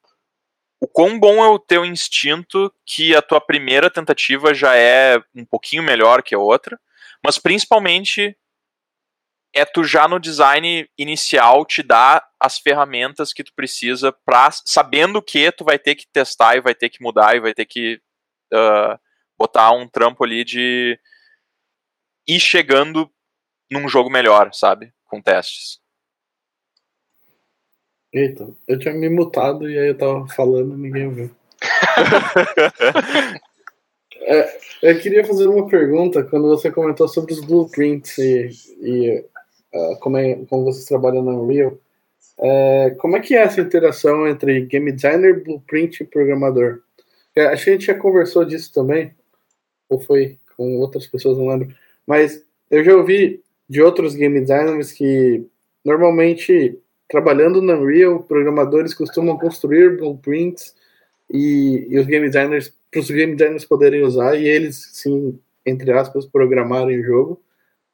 [0.82, 5.46] o quão bom é o teu instinto que a tua primeira tentativa já é um
[5.46, 6.80] pouquinho melhor que a outra,
[7.24, 8.36] mas principalmente
[9.54, 15.22] é tu já no design inicial te dar as ferramentas que tu precisa para sabendo
[15.22, 18.02] que tu vai ter que testar e vai ter que mudar e vai ter que
[18.52, 19.00] uh,
[19.38, 21.00] botar um trampo ali de
[22.28, 23.12] ir chegando
[23.70, 24.92] num jogo melhor, sabe?
[25.06, 25.80] Com testes.
[28.14, 31.32] Eita, eu tinha me mutado e aí eu tava falando e ninguém ouviu.
[34.22, 38.50] é, eu queria fazer uma pergunta quando você comentou sobre os blueprints e,
[38.82, 39.26] e
[39.74, 41.78] uh, como, é, como vocês trabalham na Unreal.
[42.38, 46.82] É, como é que é essa interação entre game designer, blueprint e programador?
[47.36, 49.16] É, acho que a gente já conversou disso também,
[49.88, 51.74] ou foi com outras pessoas, não lembro.
[52.06, 55.46] Mas eu já ouvi de outros game designers que
[55.86, 56.78] normalmente
[57.12, 60.74] trabalhando na Unreal, programadores costumam construir blueprints
[61.30, 65.92] e, e os game designers, para os game designers poderem usar e eles, sim, entre
[65.92, 67.44] aspas, programarem o jogo.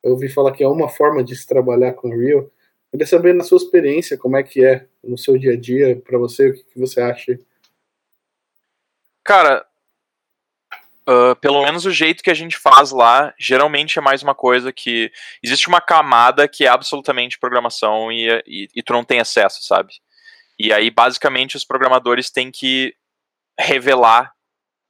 [0.04, 2.48] Eu ouvi falar que é uma forma de se trabalhar com Unreal.
[2.92, 6.20] Queria saber na sua experiência como é que é no seu dia a dia para
[6.20, 7.40] você, o que, que, você acha?
[9.24, 9.66] Cara,
[11.08, 14.74] uh, pelo menos o jeito que a gente faz lá, geralmente é mais uma coisa
[14.74, 19.64] que existe uma camada que é absolutamente programação e, e, e tu não tem acesso,
[19.64, 19.94] sabe?
[20.60, 22.94] E aí basicamente os programadores têm que
[23.60, 24.34] revelar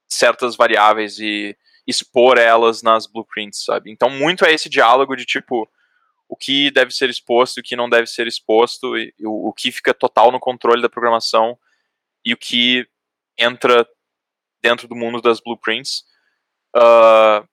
[0.08, 3.90] certas variáveis e expor elas nas blueprints, sabe?
[3.90, 5.68] Então muito é esse diálogo de tipo
[6.28, 9.72] o que deve ser exposto o que não deve ser exposto, e, o, o que
[9.72, 11.58] fica total no controle da programação
[12.24, 12.86] e o que
[13.38, 13.88] entra
[14.62, 16.04] dentro do mundo das blueprints.
[16.76, 17.46] Uh,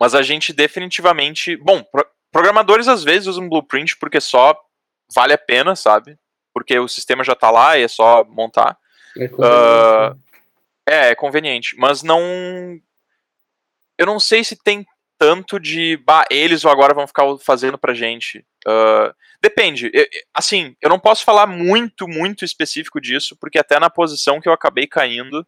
[0.00, 1.56] mas a gente definitivamente.
[1.56, 4.58] Bom, pro, programadores às vezes usam blueprint porque só
[5.14, 6.18] vale a pena, sabe?
[6.52, 8.76] Porque o sistema já está lá e é só montar.
[9.16, 9.50] É conveniente.
[9.50, 10.26] Uh,
[10.88, 11.76] é, é conveniente.
[11.78, 12.20] Mas não.
[13.98, 14.86] Eu não sei se tem
[15.18, 18.44] tanto de bah, eles ou agora vão ficar fazendo pra gente.
[18.66, 19.90] Uh, depende.
[19.92, 24.48] Eu, assim, eu não posso falar muito, muito específico disso, porque até na posição que
[24.48, 25.46] eu acabei caindo,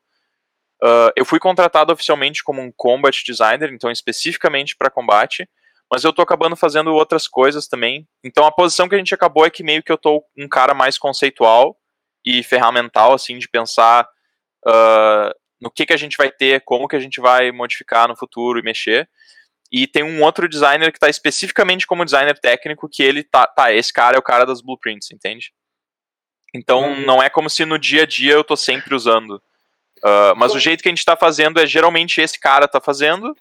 [0.82, 5.48] uh, eu fui contratado oficialmente como um combat designer, então especificamente para combate,
[5.90, 8.06] mas eu tô acabando fazendo outras coisas também.
[8.22, 10.74] Então a posição que a gente acabou é que meio que eu tô um cara
[10.74, 11.76] mais conceitual
[12.24, 14.06] e ferramental, assim, de pensar
[14.66, 18.16] uh, no que, que a gente vai ter, como que a gente vai modificar no
[18.16, 19.08] futuro e mexer.
[19.70, 23.72] E tem um outro designer que tá especificamente como designer técnico, que ele tá, tá,
[23.72, 25.52] esse cara é o cara das blueprints, entende?
[26.54, 27.04] Então uhum.
[27.04, 29.42] não é como se no dia a dia eu tô sempre usando.
[29.98, 33.32] Uh, mas o jeito que a gente tá fazendo é geralmente esse cara tá fazendo,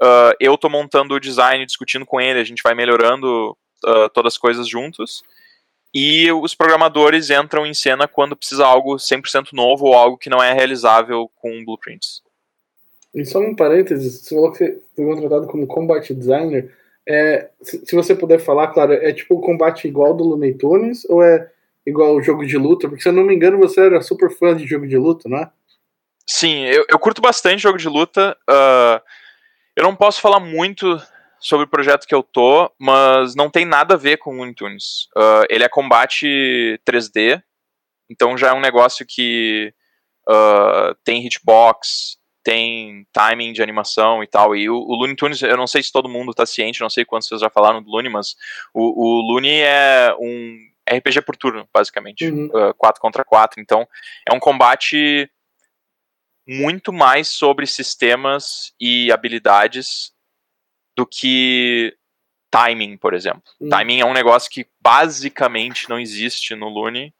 [0.00, 4.34] uh, eu tô montando o design, discutindo com ele, a gente vai melhorando uh, todas
[4.34, 5.22] as coisas juntos.
[5.94, 10.42] E os programadores entram em cena quando precisa algo 100% novo ou algo que não
[10.42, 12.22] é realizável com blueprints.
[13.14, 16.70] E só um parênteses, você falou que você foi contratado como combat designer.
[17.08, 21.06] É, se, se, você puder falar, claro, é tipo o combate igual do Looney Tunes
[21.08, 21.50] ou é
[21.86, 22.86] igual o jogo de luta?
[22.86, 25.38] Porque se eu não me engano, você era super fã de jogo de luta, não
[25.38, 25.50] é?
[26.30, 28.36] Sim, eu, eu curto bastante jogo de luta.
[28.48, 29.00] Uh,
[29.74, 31.00] eu não posso falar muito
[31.40, 34.54] sobre o projeto que eu tô, mas não tem nada a ver com o Looney
[34.54, 35.08] Tunes.
[35.16, 37.42] Uh, ele é combate 3D,
[38.10, 39.72] então já é um negócio que
[40.28, 44.54] uh, tem hitbox, tem timing de animação e tal.
[44.54, 47.06] E o, o Looney Tunes, eu não sei se todo mundo tá ciente, não sei
[47.06, 48.34] quantos vocês já falaram do Looney, mas
[48.74, 50.58] o, o Looney é um
[50.90, 52.28] RPG por turno, basicamente.
[52.28, 52.50] Uhum.
[52.52, 53.62] Uh, 4 contra 4.
[53.62, 53.88] Então,
[54.30, 55.30] é um combate
[56.48, 60.12] muito mais sobre sistemas e habilidades
[60.96, 61.94] do que
[62.50, 63.42] timing, por exemplo.
[63.60, 63.68] Hum.
[63.68, 67.12] Timing é um negócio que basicamente não existe no Looney.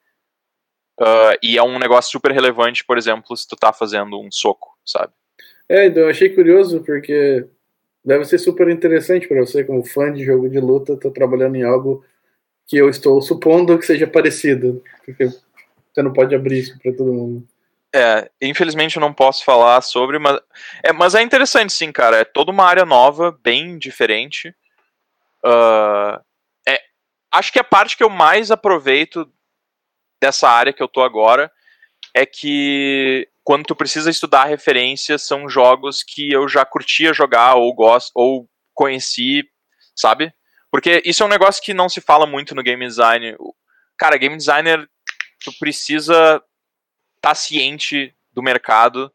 [0.98, 4.76] uh, e é um negócio super relevante, por exemplo, se tu tá fazendo um soco,
[4.84, 5.12] sabe?
[5.68, 7.46] É, então eu achei curioso porque
[8.02, 11.62] deve ser super interessante para você, como fã de jogo de luta, tá trabalhando em
[11.62, 12.02] algo
[12.66, 14.82] que eu estou supondo que seja parecido.
[15.04, 17.46] Porque você não pode abrir isso para todo mundo.
[17.94, 20.38] É, infelizmente eu não posso falar sobre, mas
[20.84, 22.18] é, mas é interessante sim, cara.
[22.18, 24.54] É toda uma área nova, bem diferente.
[25.44, 26.20] Ah,
[26.66, 26.80] é,
[27.32, 29.30] acho que a parte que eu mais aproveito
[30.20, 31.50] dessa área que eu tô agora
[32.14, 37.74] é que quando tu precisa estudar referências são jogos que eu já curtia jogar ou
[37.74, 39.48] gosto ou conheci,
[39.96, 40.32] sabe?
[40.70, 43.36] Porque isso é um negócio que não se fala muito no game design.
[43.96, 44.86] Cara, game designer
[45.42, 46.42] tu precisa
[47.20, 49.12] tá ciente do mercado.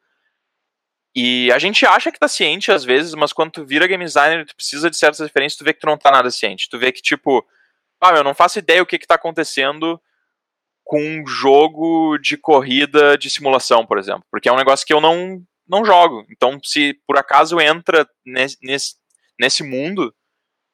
[1.16, 4.46] E a gente acha que tá ciente às vezes, mas quando tu vira game designer,
[4.46, 6.70] tu precisa de certas referências, tu vê que tu não tá nada ciente.
[6.70, 7.46] Tu vê que, tipo,
[8.02, 10.02] ah, eu não faço ideia o que que tá acontecendo
[10.84, 14.26] com um jogo de corrida de simulação, por exemplo.
[14.30, 16.26] Porque é um negócio que eu não, não jogo.
[16.30, 18.96] Então, se por acaso entra nesse, nesse,
[19.39, 20.13] nesse mundo,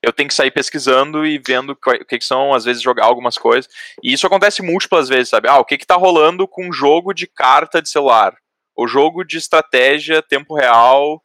[0.01, 3.37] eu tenho que sair pesquisando e vendo o que, que são, às vezes, jogar algumas
[3.37, 3.69] coisas.
[4.01, 5.49] E isso acontece múltiplas vezes, sabe?
[5.49, 8.35] Ah, o que que tá rolando com um jogo de carta de celular?
[8.75, 11.21] O jogo de estratégia, tempo real,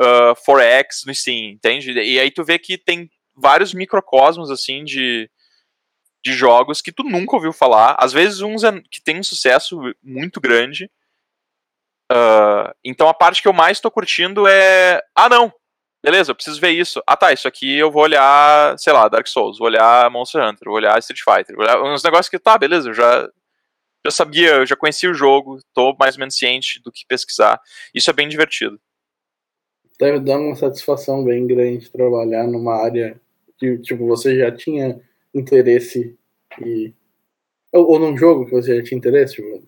[0.00, 1.92] uh, Forex no Steam, entende?
[1.92, 5.30] E aí tu vê que tem vários microcosmos, assim, de,
[6.24, 7.94] de jogos que tu nunca ouviu falar.
[7.98, 10.90] Às vezes uns é- que tem um sucesso muito grande.
[12.10, 15.02] Ah, então a parte que eu mais tô curtindo é...
[15.14, 15.52] Ah, não!
[16.02, 17.02] Beleza, eu preciso ver isso.
[17.06, 20.66] Ah, tá, isso aqui eu vou olhar, sei lá, Dark Souls, vou olhar Monster Hunter,
[20.66, 23.28] vou olhar Street Fighter, vou olhar uns negócios que, tá, beleza, eu já,
[24.04, 27.60] já sabia, eu já conhecia o jogo, tô mais ou menos ciente do que pesquisar.
[27.92, 28.80] Isso é bem divertido.
[29.98, 33.20] Deve dar uma satisfação bem grande trabalhar numa área
[33.58, 35.00] que tipo, você já tinha
[35.34, 36.16] interesse
[36.64, 36.94] e.
[37.72, 39.66] Ou, ou num jogo que você já tinha interesse, tipo,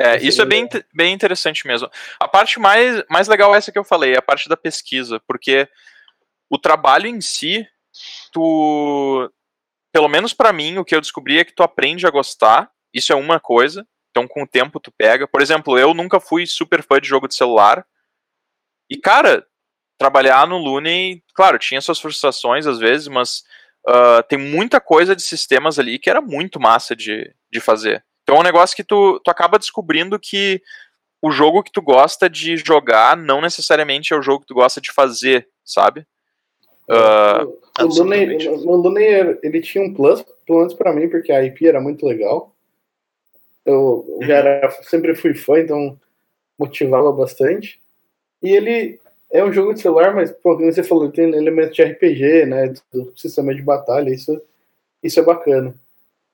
[0.00, 1.90] É, Isso é bem, bem interessante mesmo.
[2.18, 5.68] A parte mais, mais legal é essa que eu falei, a parte da pesquisa, porque
[6.48, 7.66] o trabalho em si,
[8.32, 9.30] tu.
[9.92, 13.12] Pelo menos pra mim, o que eu descobri é que tu aprende a gostar, isso
[13.12, 15.26] é uma coisa, então com o tempo tu pega.
[15.26, 17.84] Por exemplo, eu nunca fui super fã de jogo de celular,
[18.88, 19.44] e cara,
[19.98, 23.42] trabalhar no Looney, claro, tinha suas frustrações às vezes, mas
[23.86, 28.04] ah, tem muita coisa de sistemas ali que era muito massa de, de fazer.
[28.30, 30.62] Então é um negócio que tu, tu acaba descobrindo que
[31.20, 34.80] o jogo que tu gosta de jogar não necessariamente é o jogo que tu gosta
[34.80, 36.06] de fazer, sabe?
[36.88, 37.44] Ah,
[37.80, 38.48] o Looney, absolutamente.
[38.48, 42.06] o Looney, ele tinha um plus, pelo menos pra mim, porque a IP era muito
[42.06, 42.54] legal.
[43.66, 45.98] Eu já era, sempre fui fã, então
[46.56, 47.80] motivava bastante.
[48.40, 49.00] E ele
[49.32, 52.74] é um jogo de celular, mas, pô, como você falou, tem elementos de RPG, né?
[52.92, 54.40] Do sistema de batalha, isso,
[55.02, 55.74] isso é bacana.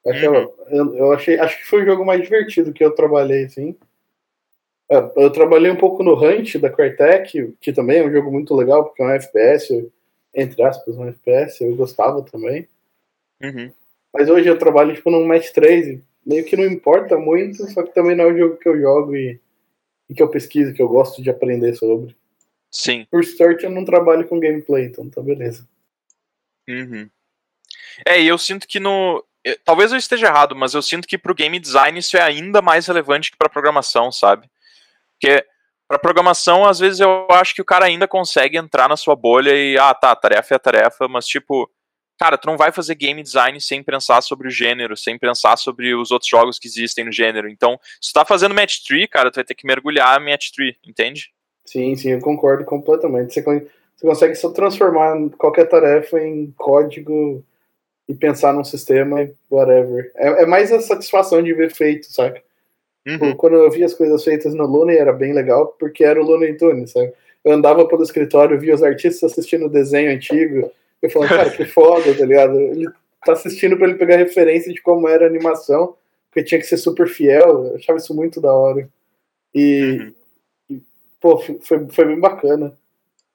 [0.06, 0.28] Eu, achei-
[0.70, 3.76] eu, eu achei, acho que foi o jogo mais divertido que eu trabalhei, assim.
[4.90, 8.54] É, Eu trabalhei um pouco no Hunt da Crytek, que também é um jogo muito
[8.54, 9.90] legal, porque é um FPS,
[10.34, 12.68] entre aspas, um FPS, eu gostava também.
[13.42, 13.70] uhum.
[14.12, 17.82] Mas hoje eu trabalho tipo num Match 3, e meio que não importa muito, só
[17.82, 19.38] que também não é o jogo que eu jogo e,
[20.08, 22.16] e que eu pesquiso, que eu gosto de aprender sobre.
[22.70, 23.06] Sim.
[23.10, 25.66] Por sorte eu não trabalho com gameplay, então tá beleza.
[26.68, 27.10] Uhum.
[28.06, 29.22] É, e eu sinto que no.
[29.64, 32.86] Talvez eu esteja errado, mas eu sinto que pro game design isso é ainda mais
[32.86, 34.48] relevante que pra programação, sabe?
[35.12, 35.44] Porque
[35.88, 39.54] pra programação, às vezes eu acho que o cara ainda consegue entrar na sua bolha
[39.54, 41.70] e, ah, tá, tarefa é tarefa, mas tipo,
[42.18, 45.94] cara, tu não vai fazer game design sem pensar sobre o gênero, sem pensar sobre
[45.94, 47.48] os outros jogos que existem no gênero.
[47.48, 50.76] Então, se tu tá fazendo match tree, cara, tu vai ter que mergulhar match tree,
[50.84, 51.30] entende?
[51.64, 53.32] Sim, sim, eu concordo completamente.
[53.32, 57.44] Você, você consegue só transformar qualquer tarefa em código
[58.08, 60.10] e pensar num sistema e whatever.
[60.16, 62.40] É, é mais a satisfação de ver feito, saca?
[63.06, 63.12] Uhum.
[63.18, 66.24] Tipo, Quando eu via as coisas feitas no Looney era bem legal, porque era o
[66.24, 67.12] Looney Tunes, sabe?
[67.44, 71.64] Eu andava pelo escritório, via os artistas assistindo o desenho antigo, eu falava, cara, que
[71.64, 72.58] foda, tá ligado?
[72.58, 72.86] Ele
[73.24, 75.94] tá assistindo pra ele pegar referência de como era a animação,
[76.30, 78.88] porque tinha que ser super fiel, eu achava isso muito da hora.
[79.54, 80.12] E,
[80.70, 80.80] Uhum.
[81.20, 82.76] pô, foi, foi bem bacana.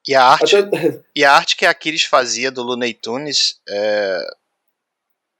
[0.07, 4.17] E a arte, Até, e a arte que a Aquiles fazia do Looney Tunes é,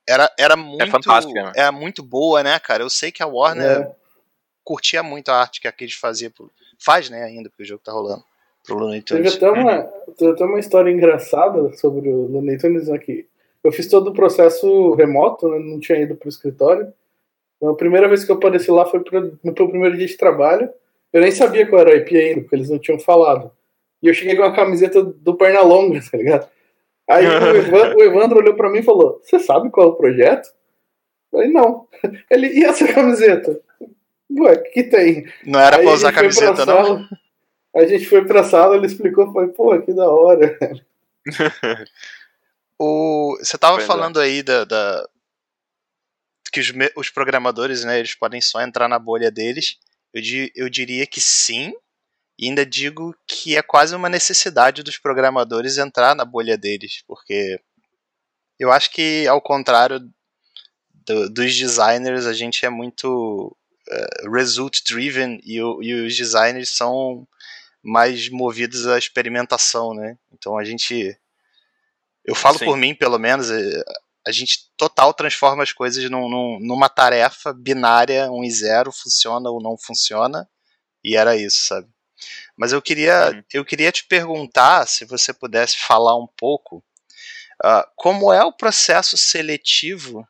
[0.07, 1.51] era, era muito, fantástica, né?
[1.55, 2.83] era muito boa, né, cara?
[2.83, 3.95] Eu sei que a Warner é,
[4.63, 6.29] curtia muito a arte que a Cade fazia.
[6.29, 8.23] Pro, faz, né, ainda, porque o jogo tá rolando.
[8.65, 9.35] Pro Looney Teve Tunes.
[9.35, 9.83] até uma,
[10.17, 13.27] teve até uma história engraçada sobre o Looney Tunes aqui.
[13.63, 16.91] Eu fiz todo o processo remoto, né, não tinha ido pro escritório.
[17.57, 20.17] Então, a primeira vez que eu apareci lá foi pro, no meu primeiro dia de
[20.17, 20.69] trabalho.
[21.13, 23.51] Eu nem sabia qual era a IP ainda, porque eles não tinham falado.
[24.01, 26.49] E eu cheguei com a camiseta do Pernalonga, tá ligado?
[27.11, 29.95] Aí o, Evan, o Evandro olhou pra mim e falou: Você sabe qual é o
[29.95, 30.47] projeto?
[31.31, 31.87] Eu falei, não.
[32.29, 33.59] Ele, e essa camiseta?
[34.31, 35.25] Ué, o que tem?
[35.45, 36.83] Não era Aí pra usar foi pra camiseta, não?
[36.85, 37.09] sala,
[37.75, 40.57] A gente foi pra sala, ele explicou, foi, pô, que da hora.
[42.83, 43.85] O, você tava é.
[43.85, 45.07] falando aí da, da-
[46.51, 49.77] que os, os programadores, né, eles podem só entrar na bolha deles.
[50.13, 51.73] Eu, di- eu diria que sim,
[52.41, 57.61] e ainda digo que é quase uma necessidade dos programadores entrar na bolha deles, porque
[58.59, 59.99] eu acho que ao contrário
[61.05, 63.55] do- dos designers, a gente é muito
[63.89, 67.27] eh, result driven e, o- e os designers são
[67.83, 70.17] mais movidos à experimentação, né?
[70.31, 71.17] Então a gente
[72.23, 72.65] eu falo Sim.
[72.65, 73.83] por mim, pelo menos, eh,
[74.25, 79.49] a gente total transforma as coisas num- num- numa tarefa binária, um e zero, funciona
[79.49, 80.47] ou não funciona,
[81.03, 81.87] e era isso, sabe?
[82.55, 83.43] Mas eu queria, Uhum.
[83.53, 86.83] eu queria te perguntar, se você pudesse falar um pouco,
[87.63, 90.27] ah, como é o processo seletivo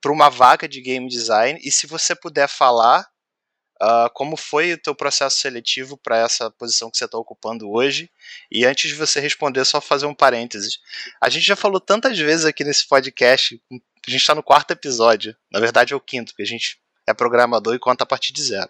[0.00, 3.08] para uma vaga de game design, e se você puder falar
[3.80, 8.10] ah, como foi o teu processo seletivo para essa posição que você está ocupando hoje,
[8.50, 10.80] e antes de você responder, só fazer um parênteses.
[11.20, 15.36] A gente já falou tantas vezes aqui nesse podcast, a gente está no quarto episódio,
[15.50, 18.42] na verdade é o quinto, porque a gente é programador e conta a partir de
[18.42, 18.68] zero.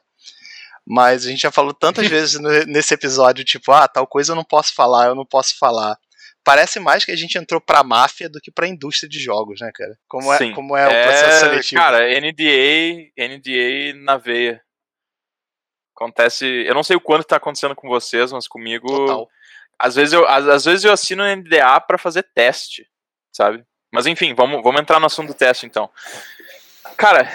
[0.91, 4.45] Mas a gente já falou tantas vezes nesse episódio, tipo, ah, tal coisa eu não
[4.45, 5.99] posso falar, eu não posso falar.
[6.43, 9.71] Parece mais que a gente entrou pra máfia do que pra indústria de jogos, né,
[9.75, 9.99] cara?
[10.09, 10.55] Como é, Sim.
[10.55, 11.81] como é o processo seletivo?
[11.81, 14.63] Cara, NDA, NDA na veia.
[15.95, 16.47] Acontece.
[16.47, 18.87] Eu não sei o quanto tá acontecendo com vocês, mas comigo.
[18.87, 19.29] Total.
[19.79, 22.87] Às vezes eu, às, às vezes eu assino NDA pra fazer teste,
[23.31, 23.63] sabe?
[23.93, 25.91] Mas enfim, vamos, vamos entrar no assunto do teste então.
[26.99, 27.31] Cara,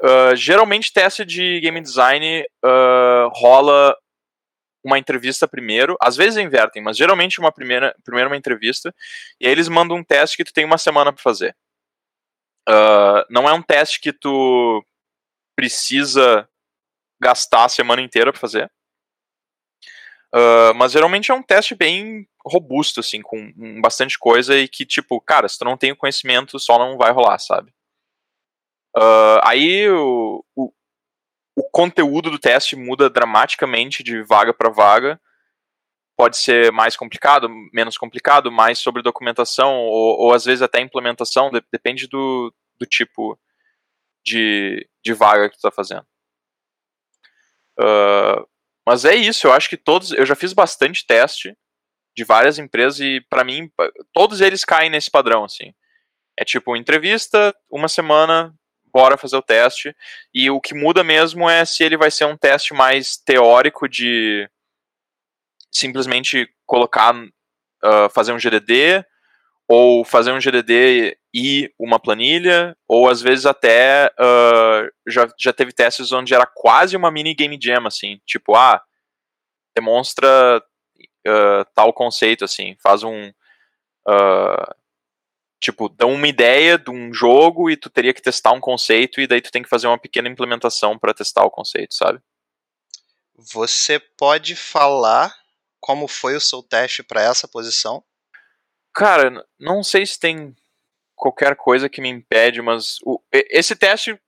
[0.00, 3.96] ah, geralmente teste de game design ah, rola
[4.84, 8.94] uma entrevista primeiro, às vezes invertem, mas geralmente uma primeira, primeiro uma entrevista,
[9.40, 11.56] e aí eles mandam um teste que tu tem uma semana pra fazer.
[12.68, 14.84] Ah, não é um teste que tu
[15.56, 16.48] precisa
[17.20, 18.70] gastar a semana inteira pra fazer.
[20.32, 23.52] Ah, mas geralmente é um teste bem robusto, assim, com
[23.82, 27.10] bastante coisa e que, tipo, cara, se tu não tem o conhecimento, só não vai
[27.10, 27.72] rolar, sabe?
[28.98, 30.72] Ah, aí o, o,
[31.56, 35.20] o conteúdo do teste muda dramaticamente de vaga para vaga.
[36.16, 41.48] Pode ser mais complicado, menos complicado, mais sobre documentação, ou, ou às vezes até implementação,
[41.48, 43.38] de- depende do, do tipo
[44.26, 46.04] de, de vaga que tu tá fazendo.
[47.78, 48.44] Ah,
[48.86, 50.12] mas é isso, eu acho que todos.
[50.12, 51.56] Eu já fiz bastante teste
[52.16, 53.70] de várias empresas e, pra mim,
[54.12, 55.72] todos eles caem nesse padrão, assim.
[56.38, 58.54] É tipo, entrevista, uma semana,
[58.92, 59.94] bora fazer o teste.
[60.32, 64.48] E o que muda mesmo é se ele vai ser um teste mais teórico de
[65.70, 67.14] simplesmente colocar,
[67.82, 69.04] ah, fazer um GDD,
[69.68, 75.72] ou fazer um GDD e uma planilha, ou às vezes até ah, já, já teve
[75.72, 78.82] testes onde era quase uma mini game jam, assim, tipo, ah,
[79.76, 80.62] demonstra
[81.26, 83.30] ah, tal conceito, assim, faz um
[84.08, 84.74] ah,
[85.60, 89.26] tipo, dão uma ideia de um jogo e tu teria que testar um conceito e
[89.26, 92.20] daí tu tem que fazer uma pequena implementação para testar o conceito, sabe?
[93.34, 95.34] Você pode falar
[95.80, 98.02] como foi o seu teste para essa posição?
[98.94, 100.56] Cara, não sei se tem
[101.14, 104.20] qualquer coisa que me impede, mas o- esse teste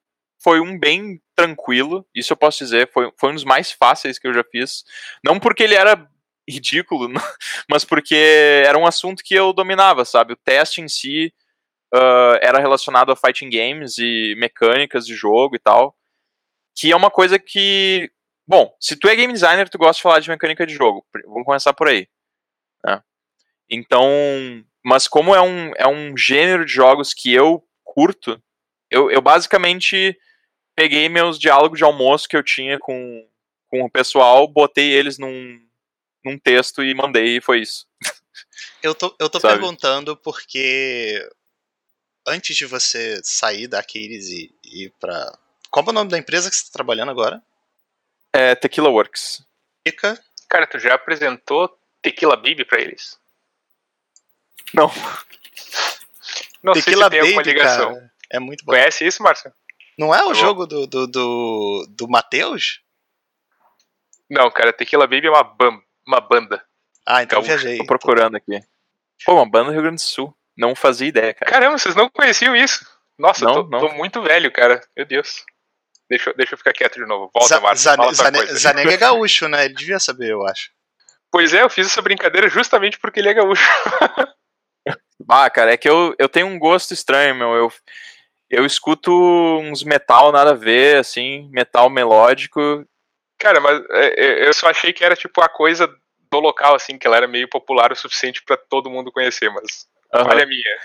[0.42, 4.26] foi um bem tranquilo, isso eu posso dizer, foi, foi um dos mais fáceis que
[4.26, 4.84] eu já fiz.
[5.24, 6.08] Não porque ele era
[6.50, 7.22] ridículo, não,
[7.68, 10.34] mas porque era um assunto que eu dominava, sabe?
[10.34, 11.32] O teste em si
[11.92, 15.96] ah, era relacionado a fighting games e mecânicas de jogo e tal,
[16.76, 18.10] que é uma coisa que,
[18.46, 21.44] bom, se tu é game designer, tu gosta de falar de mecânica de jogo, vamos
[21.44, 22.08] começar por aí.
[22.84, 23.02] né?
[23.68, 24.04] Então,
[24.84, 28.40] mas como é um, é um gênero de jogos que eu curto,
[28.90, 30.18] eu, eu basicamente
[30.76, 33.28] peguei meus diálogos de almoço que eu tinha com,
[33.68, 35.60] com o pessoal, botei eles num,
[36.24, 37.86] num texto e mandei e foi isso.
[38.82, 39.54] Eu tô, eu tô Sabe?
[39.54, 41.28] perguntando porque
[42.26, 45.36] antes de você sair da Aquiles e e ir pra.
[45.70, 47.42] Qual é o nome da empresa que você tá trabalhando agora?
[48.32, 49.42] É Tequila Works.
[49.86, 50.22] Fica.
[50.48, 53.18] Cara, tu já apresentou Tequila Baby pra eles?
[54.72, 54.90] Não.
[56.62, 57.94] Não Tequila sei se tem alguma Baby, ligação.
[57.94, 58.12] cara.
[58.30, 58.72] É muito bom.
[58.72, 59.52] Conhece isso, Márcio?
[59.98, 62.80] Não é o Tá jogo do, do, do, do Matheus?
[64.28, 66.62] Não, cara, Tequila Baby é uma, bam- uma banda.
[67.06, 67.78] Ah, então eu Gaúcho, viajei.
[67.78, 68.60] Tô procurando aqui.
[69.24, 70.34] Pô, uma banda do Rio Grande do Sul.
[70.56, 71.50] Não fazia ideia, cara.
[71.50, 72.84] Caramba, vocês não conheciam isso?
[73.18, 73.80] Nossa, Não, eu tô, não.
[73.80, 74.80] tô muito velho, cara.
[74.96, 75.44] Meu Deus.
[76.08, 77.30] Deixa, eu- deixa eu ficar quieto de novo.
[77.34, 77.80] Volta, Za- Marcos.
[77.82, 78.46] Zane- Zane-.
[78.58, 79.64] Zanega é gaúcho, né?
[79.66, 80.70] Ele devia saber, eu acho.
[81.30, 83.62] Pois é, eu fiz essa brincadeira justamente porque ele é gaúcho.
[85.28, 87.54] Ah, cara, é que eu, eu tenho um gosto estranho, meu.
[87.54, 87.72] Eu,
[88.48, 89.12] eu escuto
[89.60, 92.84] uns metal nada a ver, assim, metal melódico.
[93.40, 95.88] Cara, mas é, é, eu só achei que era tipo a coisa
[96.30, 99.88] do local, assim, que ela era meio popular o suficiente pra todo mundo conhecer, mas
[100.12, 100.28] Aham.
[100.28, 100.78] olha a minha.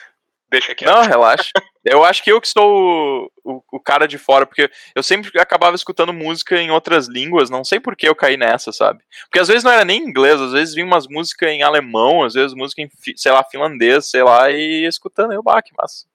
[0.49, 0.89] Deixa quieto.
[0.93, 1.51] Não, relaxa.
[1.84, 5.38] Eu acho que eu que sou o, o, o cara de fora, porque eu sempre
[5.39, 9.03] acabava escutando música em outras línguas, não sei por que eu caí nessa, sabe?
[9.26, 12.24] Porque às vezes não era nem em inglês, às vezes vinha umas músicas em alemão,
[12.24, 15.74] às vezes música em, sei lá, finlandês, sei lá, e ia escutando eu, bah, que
[15.78, 16.06] massa.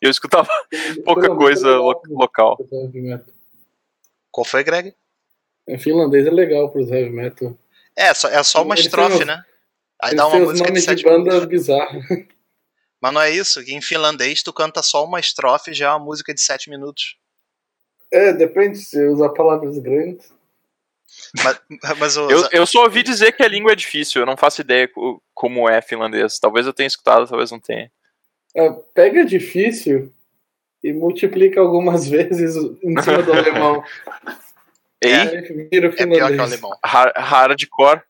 [0.00, 0.48] E eu escutava
[1.04, 2.58] pouca coisa lo- local.
[2.92, 3.34] metal.
[4.30, 4.94] Qual foi, Greg?
[5.72, 7.56] Em finlandês é legal pros heavy metal.
[7.96, 9.42] É, só, é só uma Eles estrofe, os- né?
[10.02, 11.68] Aí dá uma música de de banda minutos.
[13.00, 15.90] Mas não é isso, que em finlandês tu canta só uma estrofe e já é
[15.90, 17.16] uma música de sete minutos.
[18.12, 20.32] É, depende se usar palavras grandes.
[21.42, 21.60] Mas,
[21.98, 24.60] mas o, Eu, eu só ouvi dizer que a língua é difícil, eu não faço
[24.60, 26.38] ideia co- como é finlandês.
[26.38, 27.90] Talvez eu tenha escutado, talvez não tenha.
[28.56, 30.12] É, pega difícil
[30.82, 33.82] e multiplica algumas vezes em cima do alemão.
[35.02, 36.70] Ei, Aí vira o é pior que o alemão.
[36.84, 38.02] hardcore.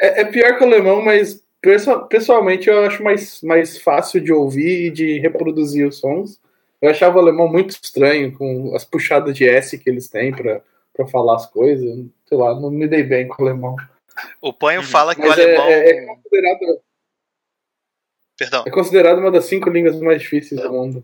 [0.00, 1.42] É, é pior que o alemão, mas
[2.10, 6.40] pessoalmente eu acho mais, mais fácil de ouvir e de reproduzir os sons.
[6.80, 10.60] Eu achava o alemão muito estranho com as puxadas de S que eles têm pra,
[10.92, 12.06] pra falar as coisas.
[12.26, 13.74] Sei lá, não me dei bem com o alemão.
[14.40, 14.86] O Panho Uhum.
[14.86, 15.66] fala que o Mas é, alemão.
[15.68, 16.80] é- é considerado,
[18.36, 18.64] Perdão.
[18.66, 21.02] é considerado uma das cinco línguas mais difíceis do mundo.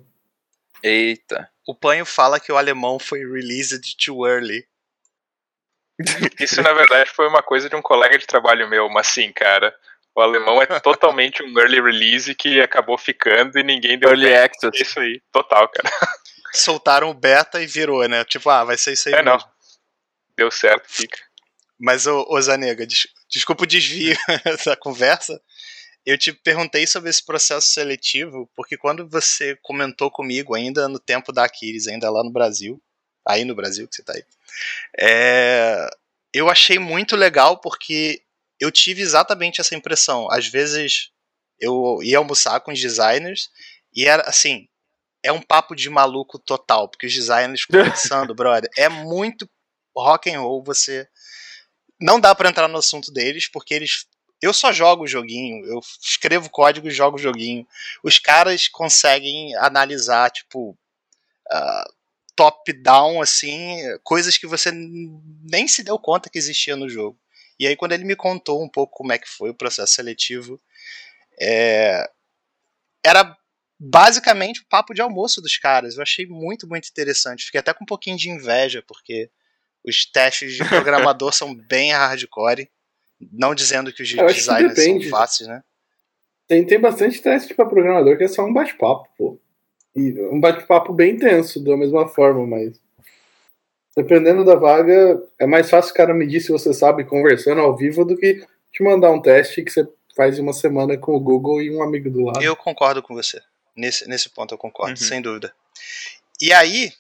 [0.83, 1.49] Eita.
[1.67, 4.65] O Panho fala que o alemão foi released too early.
[6.41, 9.75] Isso, na verdade, foi uma coisa de um colega de trabalho meu, mas sim, cara.
[10.17, 14.29] O alemão é totalmente um early release que acabou ficando e ninguém deu Early.
[14.29, 14.81] É access.
[14.81, 15.91] isso aí, total, cara.
[16.53, 18.25] Soltaram o beta e virou, né?
[18.25, 19.15] Tipo, ah, vai ser isso aí.
[19.17, 19.33] É, não.
[19.33, 19.49] mesmo.
[20.37, 21.19] Deu certo, fica.
[21.81, 24.17] Mas, ô, ô Zanega, des- desculpa o desvio
[24.65, 25.41] da conversa.
[26.07, 31.33] Eu te perguntei sobre esse processo seletivo, porque quando você comentou comigo, ainda no tempo
[31.33, 32.81] da Aquiles, ainda lá no Brasil,
[33.27, 34.25] aí no Brasil que você tá aí,
[34.99, 35.89] é,
[36.33, 38.23] eu achei muito legal porque
[38.61, 40.31] eu tive exatamente essa impressão.
[40.31, 41.11] Às vezes
[41.61, 43.51] eu ia almoçar com os designers
[43.95, 44.69] e era assim,
[45.23, 49.49] é um papo de maluco total, porque os designers conversando, brother, é muito
[49.97, 51.09] rock and roll você
[52.01, 54.07] não dá pra entrar no assunto deles porque eles
[54.43, 57.67] eu só jogo o joguinho, eu escrevo código e jogo o joguinho.
[58.03, 60.77] Os caras conseguem analisar tipo
[61.51, 61.85] ah,
[62.37, 67.19] top down assim, coisas que você nem se deu conta que existia no jogo.
[67.59, 70.61] E aí quando ele me contou um pouco como é que foi o processo seletivo,
[71.41, 72.09] é,
[73.05, 73.37] era
[73.79, 75.97] basicamente o papo de almoço dos caras.
[75.97, 77.45] Eu achei muito, muito interessante.
[77.45, 79.31] Fiquei até com um pouquinho de inveja, porque
[79.85, 82.71] os testes de programador são bem hardcore.
[83.33, 85.63] Não dizendo que os de acho que designers são fáceis, né?
[86.47, 89.41] Tem, tem bastante teste pra programador que é só um bate-papo, pô.
[89.97, 92.81] E um bate-papo bem intenso, da mesma forma, mas.
[93.97, 98.05] Dependendo da vaga, é mais fácil o cara medir se você sabe conversando ao vivo
[98.05, 99.87] do que te mandar um teste que você
[100.17, 102.43] faz em uma semana com o Google e um amigo do lado.
[102.43, 103.41] Eu concordo com você.
[103.77, 105.07] Nesse, nesse ponto eu concordo, Uhum.
[105.07, 105.55] sem dúvida.
[106.43, 106.93] E aí,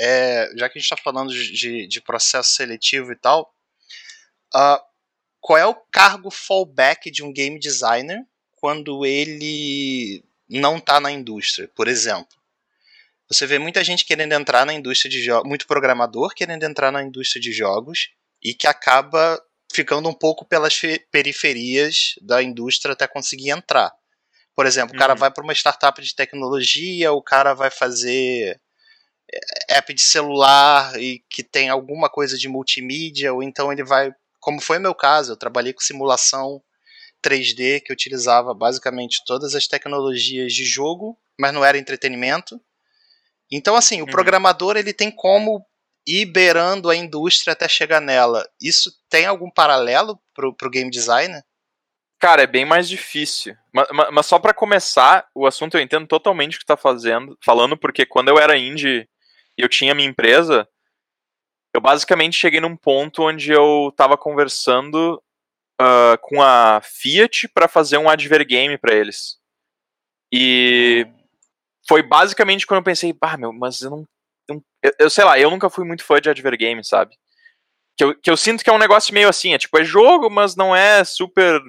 [0.00, 3.54] é, já que a gente está falando de, de- processo seletivo e tal,
[4.54, 4.82] ah,
[5.38, 8.24] qual é o cargo fallback de um game designer
[8.56, 11.70] quando ele não está na indústria?
[11.74, 12.36] Por exemplo,
[13.28, 17.02] você vê muita gente querendo entrar na indústria de jogos, muito programador querendo entrar na
[17.02, 18.10] indústria de jogos
[18.42, 19.40] e que acaba
[19.72, 23.92] ficando um pouco pelas fe- periferias da indústria até conseguir entrar.
[24.56, 25.18] Por exemplo, o cara Uhum.
[25.18, 28.60] vai para uma startup de tecnologia, o cara vai fazer
[29.32, 34.12] é, app de celular e que tem alguma coisa de multimídia, ou então ele vai,
[34.40, 36.62] como foi meu caso, eu trabalhei com simulação
[37.22, 42.60] 3D que utilizava basicamente todas as tecnologias de jogo, mas não era entretenimento.
[43.50, 44.10] Então, assim, o Uhum.
[44.10, 45.64] programador ele tem como
[46.06, 48.48] ir beirando a indústria até chegar nela.
[48.60, 51.44] Isso tem algum paralelo pro, pro game designer?
[52.18, 53.56] Cara, é bem mais difícil.
[53.72, 57.36] Ma- ma- Mas, só pra começar, o assunto eu entendo totalmente o que tá fazendo,
[57.42, 59.08] falando, porque quando eu era indie
[59.58, 60.68] e eu tinha minha empresa,
[61.74, 65.22] eu basicamente cheguei num ponto onde eu tava conversando
[65.80, 69.38] ah, com a Fiat pra fazer um advergame pra eles.
[70.32, 71.06] E
[71.88, 74.06] foi basicamente quando eu pensei, bah, meu, mas eu não
[74.82, 77.14] eu, eu, sei lá, eu nunca fui muito fã de Advergame, sabe?
[77.96, 80.30] Que eu, que eu sinto que é um negócio meio assim, é tipo, é jogo,
[80.30, 81.60] mas não é super.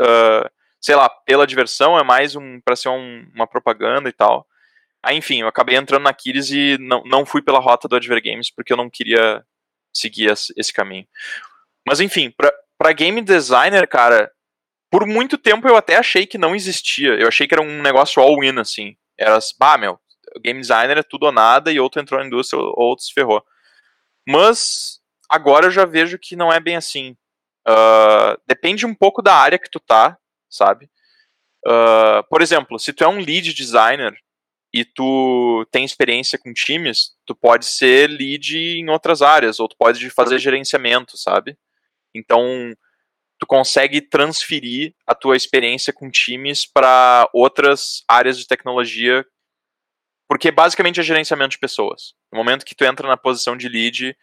[0.00, 0.48] Uh,
[0.80, 4.46] sei lá, pela diversão, é mais um para ser um, uma propaganda e tal.
[5.02, 8.50] Aí, enfim, eu acabei entrando na Kiris e não, não fui pela rota do Advergames
[8.50, 9.44] porque eu não queria
[9.94, 11.06] seguir esse caminho.
[11.86, 14.32] Mas enfim, pra, pra game designer, cara,
[14.90, 17.10] por muito tempo eu até achei que não existia.
[17.10, 18.96] Eu achei que era um negócio all-in, assim.
[19.18, 20.00] Era, bah, meu,
[20.42, 23.44] game designer é tudo ou nada e outro entrou na indústria ou outro se ferrou.
[24.26, 27.14] Mas agora eu já vejo que não é bem assim.
[27.68, 30.16] Uh, depende um pouco da área que tu tá,
[30.48, 30.88] sabe?
[31.66, 34.16] Uh, por exemplo, se tu é um lead designer
[34.72, 39.76] e tu tem experiência com times, tu pode ser lead em outras áreas, ou tu
[39.78, 41.58] pode fazer gerenciamento, sabe?
[42.14, 42.74] Então,
[43.38, 49.24] tu consegue transferir a tua experiência com times para outras áreas de tecnologia,
[50.28, 52.14] porque basicamente é gerenciamento de pessoas.
[52.32, 54.16] No momento que tu entra na posição de lead,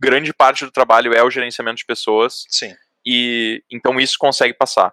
[0.00, 2.44] grande parte do trabalho é o gerenciamento de pessoas.
[2.48, 2.74] Sim.
[3.06, 4.92] E então isso consegue passar.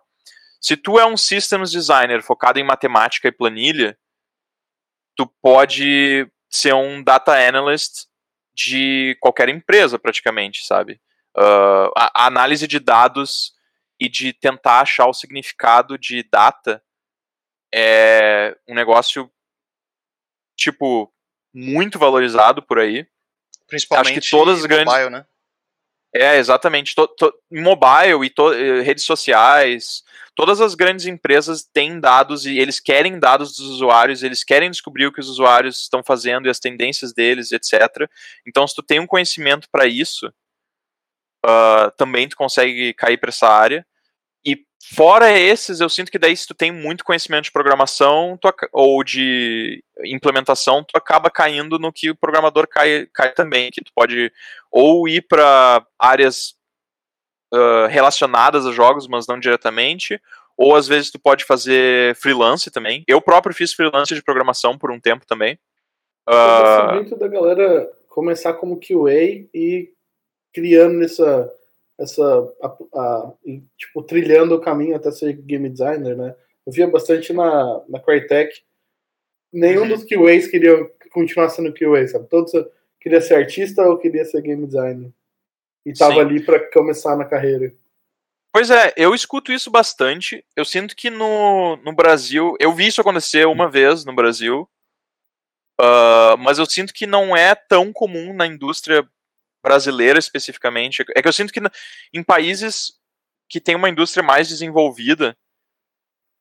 [0.60, 3.98] Se tu é um systems designer focado em matemática e planilha,
[5.16, 8.06] tu pode ser um data analyst
[8.54, 11.02] de qualquer empresa, praticamente, sabe?
[11.38, 13.54] Uh, a, a, análise de dados
[14.00, 16.84] e de tentar achar o significado de data
[17.74, 19.32] é um negócio,
[20.58, 21.14] tipo,
[21.54, 23.08] muito valorizado por aí.
[23.68, 24.94] Principalmente Acho que todas as grandes...
[24.94, 25.26] mobile, né?
[26.14, 26.94] É, exatamente.
[26.94, 30.04] To, to, mobile e to, eh, redes sociais,
[30.36, 35.06] todas as grandes empresas têm dados e eles querem dados dos usuários, eles querem descobrir
[35.06, 38.10] o que os usuários estão fazendo e as tendências deles, etc.
[38.46, 40.32] Então, se tu tem um conhecimento para isso,
[41.46, 43.86] uh, também tu consegue cair para essa área.
[44.46, 44.58] E
[44.96, 49.04] fora esses, eu sinto que daí se tu tem muito conhecimento de programação tu, ou
[49.04, 54.32] de implementação, tu acaba caindo no que o programador cai, cai também, que tu pode
[54.72, 56.56] ou ir para áreas
[57.54, 60.20] uh, relacionadas a jogos, mas não diretamente,
[60.58, 63.04] ou às vezes tu pode fazer freelance também.
[63.08, 65.60] Eu próprio fiz freelance de programação por um tempo também.
[66.28, 66.94] Eu uh...
[66.96, 69.90] muito da galera começar como QA e
[70.54, 71.52] criando essa
[72.00, 72.24] essa
[72.62, 73.34] a, a,
[73.78, 76.36] tipo trilhando o caminho até ser game designer, né?
[76.66, 78.62] Eu via bastante na na Crytek.
[79.54, 79.90] Nenhum uhum.
[79.90, 82.28] dos QAs queria continuar sendo QA, sabe?
[82.28, 82.52] Todos
[83.00, 85.12] queria ser artista ou queria ser game designer.
[85.86, 86.20] E tava Sim.
[86.22, 87.74] ali para começar na carreira.
[88.54, 90.44] Pois é, eu escuto isso bastante.
[90.56, 92.56] Eu sinto que no, no Brasil.
[92.60, 94.70] Eu vi isso acontecer uma vez no Brasil.
[95.80, 99.08] Uh, mas eu sinto que não é tão comum na indústria
[99.64, 101.04] brasileira especificamente.
[101.16, 101.60] É que eu sinto que
[102.14, 102.94] em países
[103.50, 105.38] que tem uma indústria mais desenvolvida,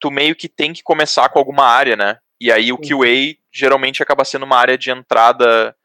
[0.01, 2.19] tu meio que tem que começar com alguma área, né?
[2.41, 5.77] E aí o QA geralmente acaba sendo uma área de entrada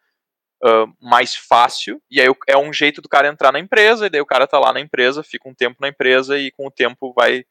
[0.63, 4.21] uh, mais fácil, e aí é um jeito do cara entrar na empresa, e daí
[4.21, 7.11] o cara tá lá na empresa, fica um tempo na empresa e com o tempo
[7.13, 7.43] vai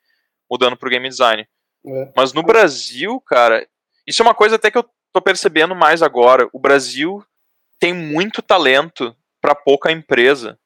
[0.51, 1.47] mudando pro game design.
[1.87, 2.13] É.
[2.17, 3.67] Mas no Brasil, cara,
[4.07, 6.49] isso é uma coisa até que eu tô percebendo mais agora.
[6.53, 7.25] O Brasil
[7.79, 9.15] tem muito talento
[9.45, 10.59] para pouca empresa.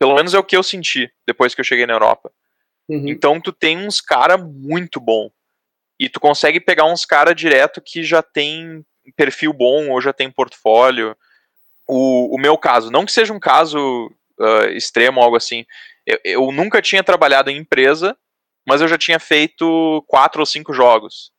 [0.00, 2.32] Pelo menos é o que eu senti depois que eu cheguei na Europa.
[2.88, 3.04] Uhum.
[3.06, 5.30] Então tu tem uns cara muito bom.
[5.96, 8.84] E tu consegue pegar uns cara direto que já tem
[9.16, 11.16] perfil bom ou já tem portfólio.
[11.86, 14.10] O, o meu caso, não que seja um caso
[14.40, 15.64] uh, extremo ou algo assim,
[16.04, 18.18] eu, eu nunca tinha trabalhado em empresa,
[18.66, 21.30] mas eu já tinha feito quatro ou cinco jogos.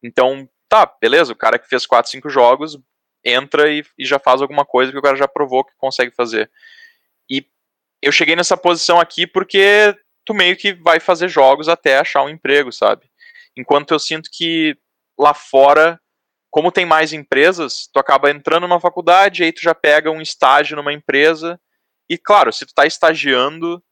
[0.00, 2.78] Então, tá, beleza, o cara que fez quatro, cinco jogos,
[3.24, 6.50] entra e, e, já faz alguma coisa que o cara já provou que consegue fazer.
[7.30, 7.46] E
[8.02, 12.28] eu cheguei nessa posição aqui porque tu meio que vai fazer jogos até achar um
[12.28, 13.08] emprego, sabe?
[13.56, 14.76] Enquanto eu sinto que
[15.18, 16.00] lá fora,
[16.50, 20.76] como tem mais empresas, tu acaba entrando numa faculdade, aí tu já pega um estágio
[20.76, 21.60] numa empresa,
[22.08, 23.82] e claro, se tu tá estagiando,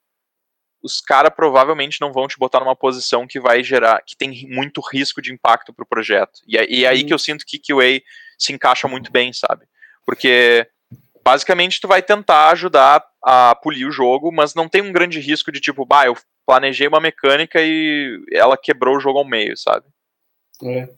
[0.83, 4.81] os caras provavelmente não vão te botar numa posição que vai gerar, que tem muito
[4.81, 6.41] risco de impacto pro projeto.
[6.47, 8.03] E, e é aí que eu sinto que QA
[8.43, 9.67] se encaixa muito bem, sabe?
[10.05, 10.67] Porque
[11.25, 15.53] basicamente tu vai tentar ajudar a polir o jogo, mas não tem um grande risco
[15.53, 16.17] de tipo, bah, eu
[16.47, 19.87] planejei uma mecânica e ela quebrou o jogo ao meio, sabe?
[20.65, 20.89] É.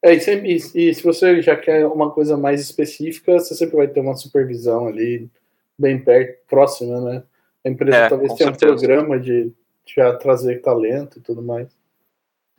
[0.00, 3.88] É, e, sempre, e, se você já quer uma coisa mais específica, você sempre vai
[3.88, 5.28] ter uma supervisão ali,
[5.76, 7.22] bem perto, próxima, né?
[7.64, 8.72] A empresa é, talvez tenha certeza.
[8.72, 9.52] um programa de
[9.84, 11.68] já trazer talento e tudo mais.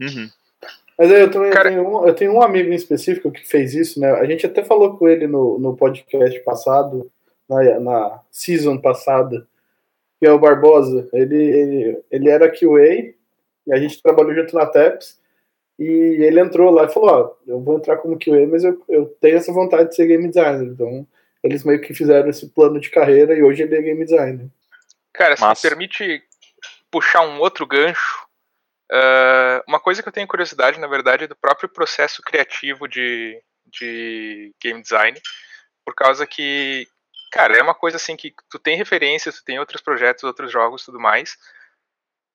[0.02, 0.30] Uhum.
[1.00, 1.72] Mas eu também Cara...
[1.72, 4.12] eu, tenho um, eu tenho um amigo em específico que fez isso, né?
[4.12, 7.10] A gente até falou com ele no, no podcast passado,
[7.48, 9.48] na, na season passada,
[10.20, 11.08] que é o Barbosa.
[11.14, 13.14] Ele, ele, ele era QA,
[13.66, 15.18] e a gente trabalhou junto na TEPS,
[15.80, 19.06] E ele entrou lá e falou: Ó, eu vou entrar como QA, mas eu, eu
[19.22, 20.68] tenho essa vontade de ser game designer.
[20.68, 21.08] Então,
[21.42, 24.48] eles meio que fizeram esse plano de carreira e hoje ele é game designer.
[25.14, 25.66] Cara, se Massa.
[25.66, 26.22] me permite
[26.92, 28.09] puxar um outro gancho,
[28.92, 33.42] uh, uma coisa que eu tenho curiosidade, na verdade, é do próprio processo criativo de,
[33.66, 35.20] de game design,
[35.86, 36.88] por causa que,
[37.32, 40.86] cara, é uma coisa assim que tu tem referências, tu tem outros projetos, outros jogos
[40.86, 41.38] tudo mais,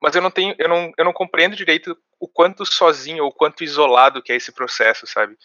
[0.03, 3.65] mas eu não tenho, eu não, eu não compreendo direito o quanto sozinho ou quanto
[3.65, 5.37] isolado que é esse processo, sabe?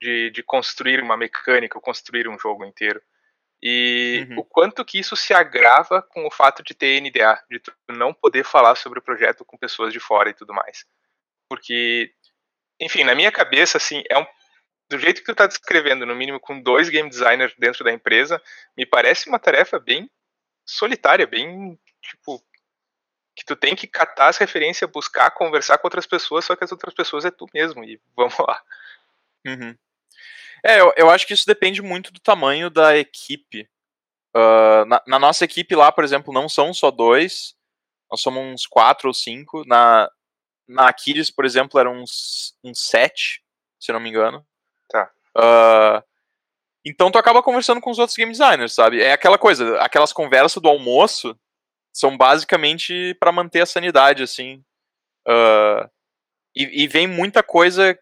[0.00, 3.00] De, de construir uma mecânica, ou construir um jogo inteiro.
[3.62, 4.40] E uhum.
[4.40, 8.12] o quanto que isso se agrava com o fato de ter NDA, de tu não
[8.12, 10.84] poder falar sobre o projeto com pessoas de fora e tudo mais.
[11.48, 12.12] Porque,
[12.80, 14.26] enfim, na minha cabeça, assim, é um,
[14.90, 18.42] do jeito que tu tá descrevendo, no mínimo com dois game designers dentro da empresa,
[18.76, 20.10] me parece uma tarefa bem
[20.66, 22.42] solitária, bem, tipo,
[23.36, 26.72] que tu tem que catar as referências, buscar, conversar com outras pessoas, só que as
[26.72, 28.60] outras pessoas é tu mesmo, e vamos lá.
[29.46, 29.76] Uhum.
[30.64, 33.68] É, eu, eu acho que isso depende muito do tamanho da equipe.
[34.34, 37.54] Uh, na, na, nossa equipe lá, por exemplo, não são só dois,
[38.10, 39.64] nós somos uns quatro ou cinco.
[39.66, 40.08] Na,
[40.68, 43.42] na Aquiles, por exemplo, eram uns, uns sete,
[43.80, 44.46] se não me engano.
[44.88, 45.10] Tá.
[45.36, 46.02] Uh,
[46.84, 49.00] então tu acaba conversando com os outros game designers, sabe?
[49.02, 51.38] É aquela coisa, aquelas conversas do almoço
[51.92, 54.64] são basicamente para manter a sanidade, assim.
[55.26, 55.88] Uh,
[56.56, 57.96] e, e, vem muita coisa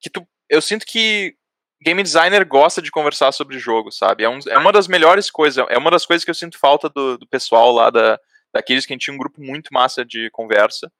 [0.00, 0.26] que tu.
[0.48, 1.36] Eu sinto que
[1.82, 4.24] game designer gosta de conversar sobre jogo, sabe?
[4.24, 6.88] É, um, é, uma das melhores coisas, é uma das coisas que eu sinto falta
[6.88, 8.18] do, do pessoal lá da,
[8.52, 10.92] daqueles que a gente tinha um grupo muito massa de conversa.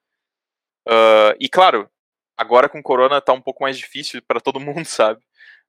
[0.89, 1.89] Uh, e claro,
[2.37, 5.21] agora com corona tá um pouco mais difícil para todo mundo, sabe?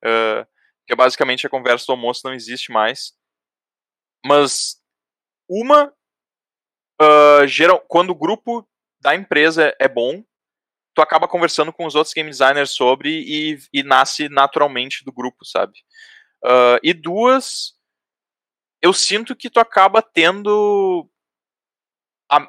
[0.03, 0.45] Uh,
[0.81, 3.13] porque basicamente a conversa do almoço não existe mais.
[4.25, 4.81] Mas
[5.47, 5.93] uma
[7.01, 8.67] uh, geral, quando o grupo
[8.99, 10.23] da empresa é bom,
[10.93, 15.45] tu acaba conversando com os outros game designers sobre e, e nasce naturalmente do grupo,
[15.45, 15.73] sabe?
[16.43, 17.73] Uh, e duas,
[18.81, 21.09] eu sinto que tu acaba tendo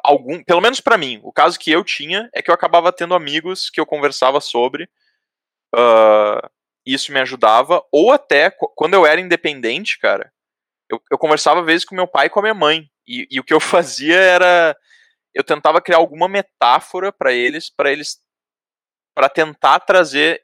[0.02, 3.14] algum, pelo menos para mim, o caso que eu tinha é que eu acabava tendo
[3.14, 4.84] amigos que eu conversava sobre,
[5.74, 6.50] uh,
[6.86, 10.32] isso me ajudava, ou até quando eu era independente, cara,
[10.90, 13.40] eu, eu conversava às vezes com meu pai e com a minha mãe, e, e
[13.40, 14.76] o que eu fazia era
[15.34, 18.20] eu tentava criar alguma metáfora para eles, para eles
[19.14, 20.42] para tentar trazer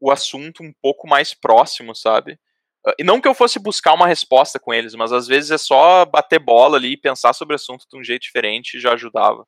[0.00, 2.38] o assunto um pouco mais próximo, sabe?
[2.86, 5.58] Ah, e não que eu fosse buscar uma resposta com eles, mas às vezes é
[5.58, 9.46] só bater bola ali e pensar sobre o assunto de um jeito diferente já ajudava.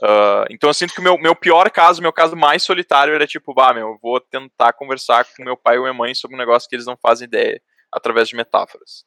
[0.00, 3.26] Uh, então eu sinto que o meu, meu pior caso, meu caso mais solitário era
[3.26, 6.38] tipo, bah, meu, eu vou tentar conversar com meu pai ou minha mãe sobre um
[6.38, 7.60] negócio que eles não fazem ideia,
[7.92, 9.04] através de metáforas.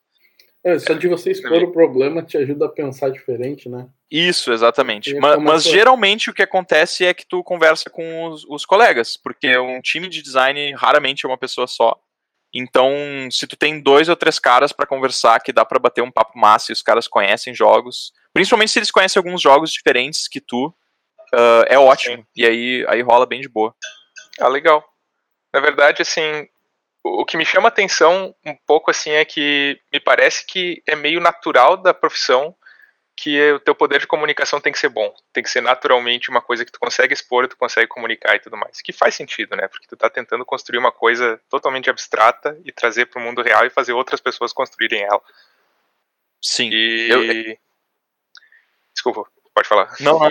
[0.63, 3.87] É, só de você expor o problema te ajuda a pensar diferente, né?
[4.09, 5.13] Isso, exatamente.
[5.15, 9.57] Mas, mas geralmente o que acontece é que tu conversa com os, os, colegas, porque
[9.57, 11.99] um time de design raramente é uma pessoa só.
[12.53, 12.91] Então,
[13.31, 16.37] se tu tem dois ou três caras para conversar, que dá para bater um papo
[16.37, 20.67] massa e os caras conhecem jogos, principalmente se eles conhecem alguns jogos diferentes que tu,
[21.33, 22.17] uh, é ótimo.
[22.17, 22.25] Sim.
[22.35, 23.73] E aí, aí rola bem de boa.
[24.39, 24.83] Ah, legal.
[25.53, 26.47] Na verdade, assim,
[27.03, 31.19] o que me chama atenção um pouco assim é que me parece que é meio
[31.19, 32.55] natural da profissão
[33.15, 36.41] que o teu poder de comunicação tem que ser bom, tem que ser naturalmente uma
[36.41, 38.81] coisa que tu consegue expor, tu consegue comunicar e tudo mais.
[38.81, 39.67] Que faz sentido, né?
[39.67, 43.63] Porque tu tá tentando construir uma coisa totalmente abstrata e trazer para o mundo real
[43.65, 45.21] e fazer outras pessoas construírem ela.
[46.41, 46.69] Sim.
[46.71, 47.09] E...
[47.09, 47.57] Eu...
[48.91, 49.93] Desculpa, pode falar.
[49.99, 50.27] Não,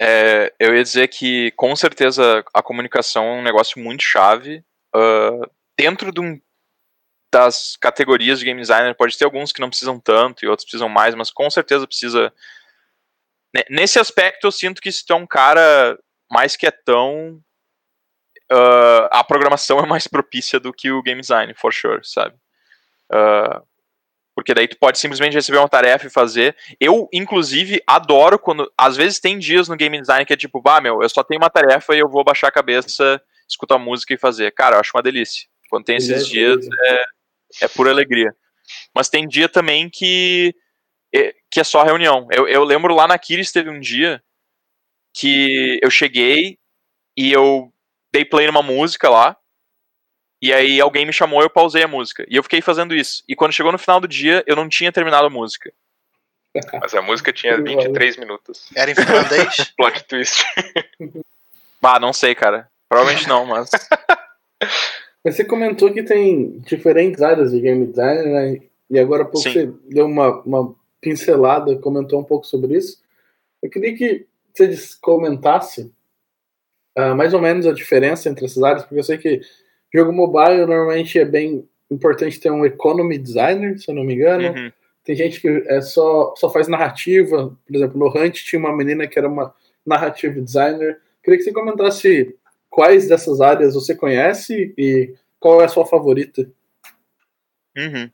[0.00, 4.64] é, eu ia dizer que com certeza a comunicação é um negócio muito chave.
[4.94, 6.40] Uh, dentro de um,
[7.32, 10.88] das categorias de game designer, pode ter alguns que não precisam tanto e outros precisam
[10.88, 12.32] mais, mas com certeza precisa.
[13.70, 15.98] Nesse aspecto, eu sinto que se tu é um cara
[16.30, 17.40] mais quietão,
[18.50, 22.34] uh, a programação é mais propícia do que o game design, for sure, sabe?
[23.10, 23.66] Uh,
[24.34, 26.56] porque daí tu pode simplesmente receber uma tarefa e fazer.
[26.78, 28.72] Eu, inclusive, adoro quando.
[28.78, 31.40] Às vezes tem dias no game design que é tipo, bah, meu, eu só tenho
[31.40, 34.52] uma tarefa e eu vou baixar a cabeça, escutar música e fazer.
[34.52, 35.48] Cara, eu acho uma delícia.
[35.68, 37.04] Quando tem esses dias, é,
[37.62, 38.34] é pura alegria.
[38.94, 40.54] Mas tem dia também que,
[41.14, 42.26] é, que é só reunião.
[42.30, 44.22] Eu, eu lembro lá na Kiris teve um dia
[45.14, 46.58] que eu cheguei
[47.16, 47.72] e eu
[48.12, 49.36] dei play numa música lá.
[50.40, 52.24] E aí alguém me chamou e eu pausei a música.
[52.28, 53.24] E eu fiquei fazendo isso.
[53.28, 55.72] E quando chegou no final do dia, eu não tinha terminado a música.
[56.80, 58.68] Mas a música tinha 23 minutos.
[58.74, 59.72] Era em finlandês?
[59.76, 60.44] Plot twist.
[61.80, 62.70] Bah, não sei, cara.
[62.88, 63.70] Provavelmente não, mas.
[65.28, 68.60] Mas você comentou que tem diferentes áreas de game design, né?
[68.88, 69.52] E agora pouco Sim.
[69.52, 73.02] você deu uma, uma pincelada, comentou um pouco sobre isso.
[73.62, 75.92] Eu queria que você comentasse
[76.96, 79.42] uh, mais ou menos a diferença entre essas áreas, porque eu sei que
[79.92, 84.48] jogo mobile normalmente é bem importante ter um economy designer, se eu não me engano.
[84.48, 84.72] Uhum.
[85.04, 89.06] Tem gente que é só, só faz narrativa, por exemplo, no Hunt tinha uma menina
[89.06, 89.54] que era uma
[89.84, 90.98] narrative designer.
[91.22, 92.34] Queria que você comentasse
[92.70, 96.50] quais dessas áreas você conhece e qual é a sua favorita.
[97.76, 98.10] Uhum.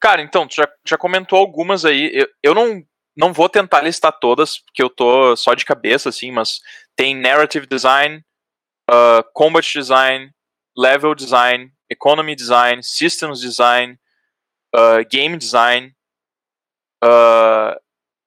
[0.00, 2.10] Cara, então, tu já, já comentou algumas aí.
[2.12, 2.84] Eu, eu não,
[3.16, 6.60] não vou tentar listar todas, porque eu tô só de cabeça, assim, mas
[6.94, 8.22] tem narrative design,
[8.90, 10.30] uh, combat design,
[10.76, 13.98] level design, economy design, systems design,
[14.74, 15.94] uh, game design,
[17.02, 17.74] uh,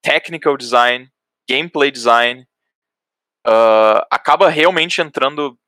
[0.02, 1.08] technical design,
[1.48, 2.46] gameplay design,
[3.46, 5.58] uh, acaba realmente entrando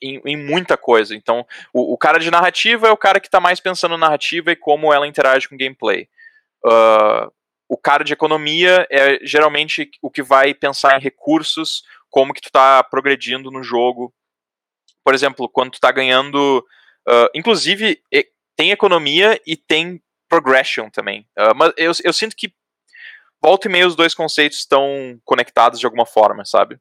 [0.00, 1.16] em, em, muita coisa.
[1.16, 4.52] Então, o, o, cara de narrativa é o cara que está mais pensando na narrativa
[4.52, 6.08] e como ela interage com gameplay.
[6.64, 7.32] Uh,
[7.68, 12.46] o cara de economia é geralmente o que vai pensar em recursos, como que tu
[12.46, 14.14] está progredindo no jogo.
[15.04, 16.64] Por exemplo, quando tu está ganhando...
[17.08, 18.00] Uh, inclusive,
[18.56, 21.26] tem economia e tem progression também.
[21.36, 22.52] Uh, mas eu, eu sinto que
[23.42, 26.78] volta e meia os dois conceitos estão conectados de alguma forma, sabe?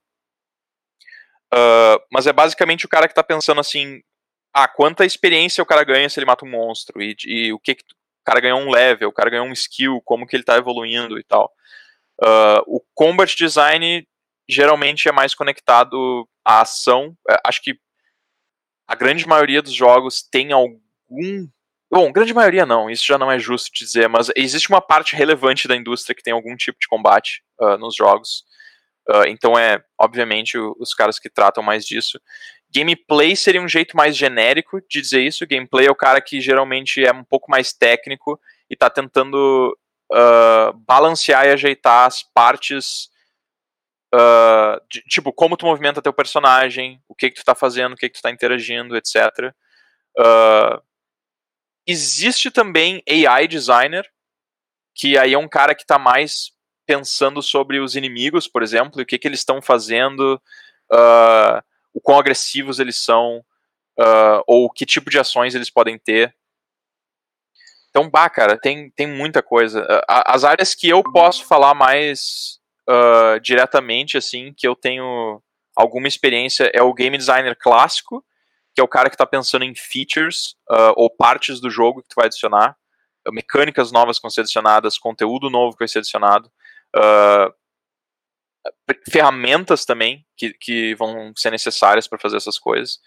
[1.53, 4.01] Uh, mas é basicamente o cara que tá pensando assim:
[4.53, 7.75] ah, quanta experiência o cara ganha se ele mata um monstro, e, e o que,
[7.75, 10.57] que, o cara ganhou um level, o cara ganhou um skill, como que ele tá
[10.57, 11.51] evoluindo e tal.
[12.21, 14.05] Uh, o combat design
[14.49, 17.15] geralmente é mais conectado à ação.
[17.29, 17.77] É, acho que
[18.87, 21.47] a grande maioria dos jogos tem algum.
[21.89, 25.67] Bom, grande maioria não, isso já não é justo dizer, mas existe uma parte relevante
[25.67, 28.43] da indústria que tem algum tipo de combate uh, nos jogos.
[29.09, 32.19] Uh, então é, obviamente, o, os caras que tratam mais disso.
[32.73, 35.47] Gameplay seria um jeito mais genérico de dizer isso.
[35.47, 38.39] Gameplay é o cara que geralmente é um pouco mais técnico
[38.69, 39.77] e está tentando
[40.11, 43.09] uh, balancear e ajeitar as partes.
[44.13, 47.95] Uh, de, tipo, como tu movimenta teu personagem, o que, que tu está fazendo, o
[47.95, 49.53] que, que tu está interagindo, etc.
[51.85, 54.09] existe também AI designer,
[54.93, 56.51] que aí é um cara que está mais
[56.87, 60.41] pensando sobre os inimigos, por exemplo, e o que, que eles estão fazendo,
[60.91, 61.61] uh,
[61.93, 63.43] o quão agressivos eles são,
[63.99, 66.33] uh, ou que tipo de ações eles podem ter.
[67.89, 69.85] Então, bah, cara, tem, tem muita coisa.
[70.07, 75.41] As áreas que eu posso falar mais uh, diretamente, assim, que eu tenho
[75.75, 78.23] alguma experiência, é o game designer clássico,
[78.73, 80.55] que é o cara que está pensando em features
[80.95, 82.77] ou partes do jogo que tu vai adicionar,
[83.31, 86.51] mecânicas novas que vão ser adicionadas, conteúdo novo que vai ser adicionado
[86.95, 87.53] uh,
[89.09, 92.99] ferramentas também que, que vão ser necessárias para fazer essas coisas.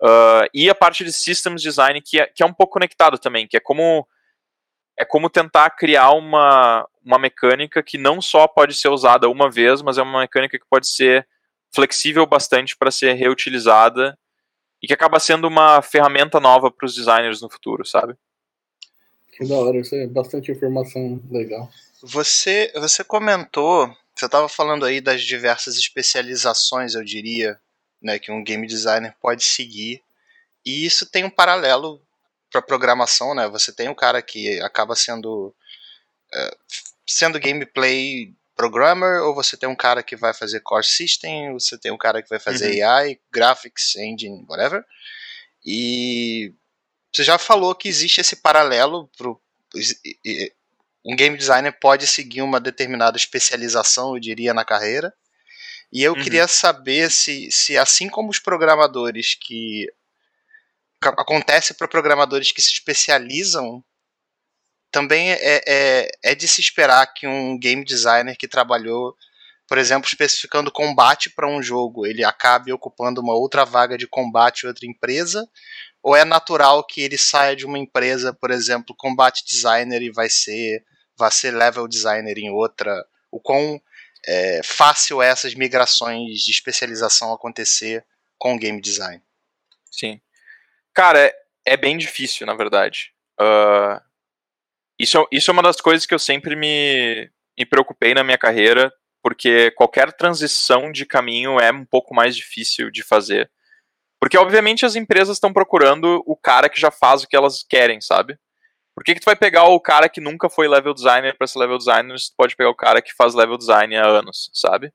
[0.00, 3.48] Uh, e a parte de systems design que é, que é um pouco conectado também,
[3.48, 4.06] que é como
[4.96, 9.80] é como tentar criar uma, uma mecânica que não só pode ser usada uma vez,
[9.80, 11.26] mas é uma mecânica que pode ser
[11.72, 14.18] flexível bastante para ser reutilizada
[14.82, 18.14] e que acaba sendo uma ferramenta nova para os designers no futuro, sabe?
[19.32, 21.70] Que da hora, isso é bastante informação legal.
[22.02, 27.60] Você, você comentou, você estava falando aí das diversas especializações, eu diria,
[28.00, 30.02] né, que um game designer pode seguir.
[30.64, 32.00] E isso tem um paralelo
[32.50, 33.48] para programação, né?
[33.48, 35.54] Você tem um cara que acaba sendo
[36.34, 36.56] uh,
[37.06, 41.78] sendo gameplay programmer, ou você tem um cara que vai fazer core system, ou você
[41.78, 42.90] tem um cara que vai fazer uhum.
[42.90, 44.84] AI, graphics, engine, whatever.
[45.64, 46.52] E
[47.12, 49.40] você já falou que existe esse paralelo pro,
[51.04, 55.12] um game designer pode seguir uma determinada especialização, eu diria, na carreira.
[55.92, 56.22] E eu uhum.
[56.22, 59.86] queria saber se, se, assim como os programadores que.
[61.00, 63.84] Acontece para programadores que se especializam,
[64.90, 69.14] também é, é, é de se esperar que um game designer que trabalhou,
[69.68, 74.64] por exemplo, especificando combate para um jogo, ele acabe ocupando uma outra vaga de combate
[74.64, 75.48] em outra empresa,
[76.02, 80.28] ou é natural que ele saia de uma empresa, por exemplo, combate designer e vai
[80.28, 80.84] ser
[81.16, 83.80] vai ser level designer em outra, o quão
[84.26, 88.04] é, fácil é essas migrações de especialização acontecer
[88.38, 89.20] com game design.
[89.90, 90.20] Sim.
[90.94, 91.34] Cara, é,
[91.66, 93.12] é bem difícil, na verdade.
[93.40, 94.00] Uh,
[94.98, 98.92] isso, isso é uma das coisas que eu sempre me, me preocupei na minha carreira,
[99.22, 103.50] porque qualquer transição de caminho é um pouco mais difícil de fazer.
[104.20, 108.00] Porque, obviamente, as empresas estão procurando o cara que já faz o que elas querem,
[108.00, 108.38] sabe?
[108.94, 111.60] Por que, que tu vai pegar o cara que nunca foi level designer para ser
[111.60, 114.92] level designer se tu pode pegar o cara que faz level design há anos, sabe?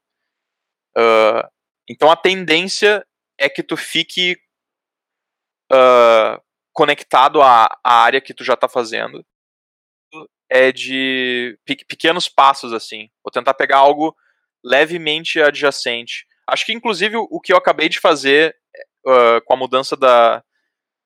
[0.98, 1.48] Uh,
[1.90, 3.06] então a tendência
[3.38, 4.38] é que tu fique
[5.72, 6.42] uh,
[6.74, 9.26] conectado à, à, área que tu já está fazendo.
[10.50, 13.10] É de pe pequenos passos, assim.
[13.24, 14.14] Vou tentar pegar algo
[14.64, 16.28] levemente adjacente.
[16.48, 18.56] Acho que, inclusive, o que eu acabei de fazer
[19.06, 20.44] uh, com a mudança da,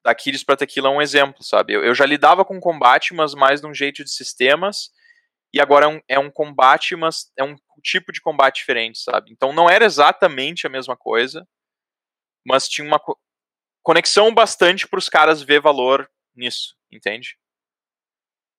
[0.04, 1.74] da Aquiles para Tequila é um exemplo, sabe?
[1.74, 4.90] Eu, eu, já lidava com combate, mas mais de um jeito de sistemas,
[5.54, 9.32] e agora é um, é um combate, mas é um tipo de combate diferente, sabe?
[9.32, 11.48] Então não era exatamente a mesma coisa,
[12.46, 13.18] mas tinha uma co
[13.84, 17.38] conexão bastante para os caras ver valor nisso, entende?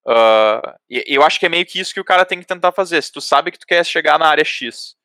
[0.07, 3.03] Uh, eu acho que é meio que isso que o cara tem que tentar fazer.
[3.03, 4.97] Se tu sabe que tu quer chegar na área X,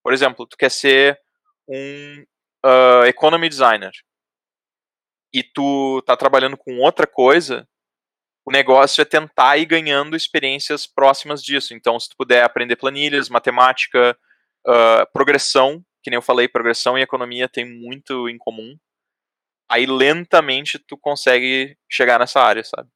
[0.00, 1.20] por exemplo, tu quer ser
[1.68, 2.24] um
[2.64, 3.92] uh, economy designer
[5.32, 7.68] e tu tá trabalhando com outra coisa,
[8.44, 11.74] o negócio é tentar ir ganhando experiências próximas disso.
[11.74, 14.18] Então, se tu puder aprender planilhas, matemática,
[14.66, 18.78] uh, progressão, que nem eu falei, progressão e economia tem muito em comum.
[19.70, 22.88] Aí lentamente tu consegue chegar nessa área, sabe?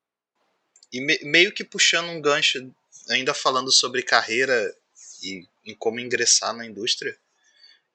[0.91, 2.75] E me, meio que puxando um gancho,
[3.11, 4.75] ainda falando sobre carreira
[5.23, 7.15] e em como ingressar na indústria,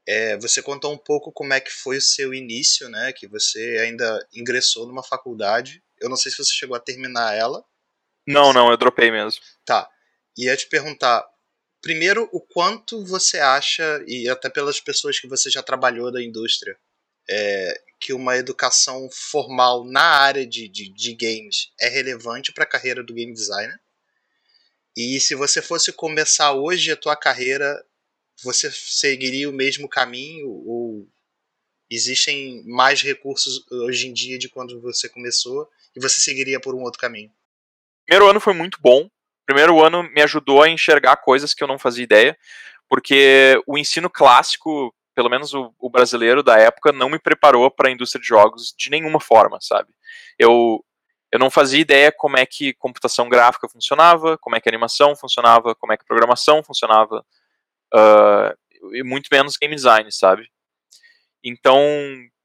[0.07, 3.11] é, você contou um pouco como é que foi o seu início, né?
[3.11, 5.83] Que você ainda ingressou numa faculdade.
[5.99, 7.63] Eu não sei se você chegou a terminar ela.
[8.25, 9.41] Não, não, eu dropei mesmo.
[9.65, 9.89] Tá.
[10.37, 11.27] E ia te perguntar,
[11.81, 16.77] primeiro, o quanto você acha, e até pelas pessoas que você já trabalhou da indústria,
[17.29, 22.67] é, que uma educação formal na área de, de, de games é relevante para a
[22.67, 23.77] carreira do game designer?
[24.95, 27.83] E se você fosse começar hoje a tua carreira
[28.43, 31.07] você seguiria o mesmo caminho ou
[31.89, 36.81] existem mais recursos hoje em dia de quando você começou e você seguiria por um
[36.81, 37.31] outro caminho?
[38.05, 39.09] Primeiro ano foi muito bom.
[39.45, 42.37] Primeiro ano me ajudou a enxergar coisas que eu não fazia ideia,
[42.89, 47.87] porque o ensino clássico, pelo menos o, o brasileiro da época, não me preparou para
[47.87, 49.89] a indústria de jogos de nenhuma forma, sabe?
[50.37, 50.83] Eu
[51.29, 55.75] eu não fazia ideia como é que computação gráfica funcionava, como é que animação funcionava,
[55.75, 57.25] como é que programação funcionava,
[57.93, 60.49] uh, e muito menos game design, sabe?
[61.43, 61.81] Então,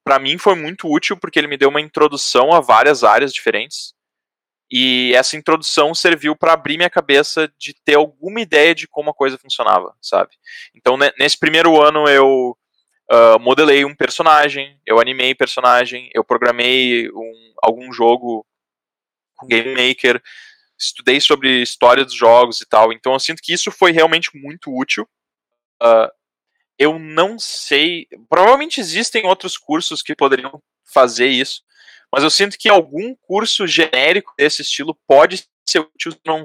[0.05, 3.95] para mim foi muito útil porque ele me deu uma introdução a várias áreas diferentes.
[4.71, 9.15] E essa introdução serviu para abrir minha cabeça de ter alguma ideia de como a
[9.15, 10.31] coisa funcionava, sabe?
[10.75, 12.57] Então, nesse primeiro ano eu
[13.11, 18.47] uh, modelei um personagem, eu animei personagem, eu programei um, algum jogo
[19.37, 20.23] com Game Maker,
[20.79, 22.95] estudei sobre história dos jogos e tal.
[22.95, 25.07] Então, eu sinto que isso foi realmente muito útil
[26.79, 28.07] Eu não sei.
[28.29, 30.63] Provavelmente existem outros cursos que poderiam
[30.93, 31.63] fazer isso,
[32.13, 36.43] mas eu sinto que algum curso genérico desse estilo pode ser útil se não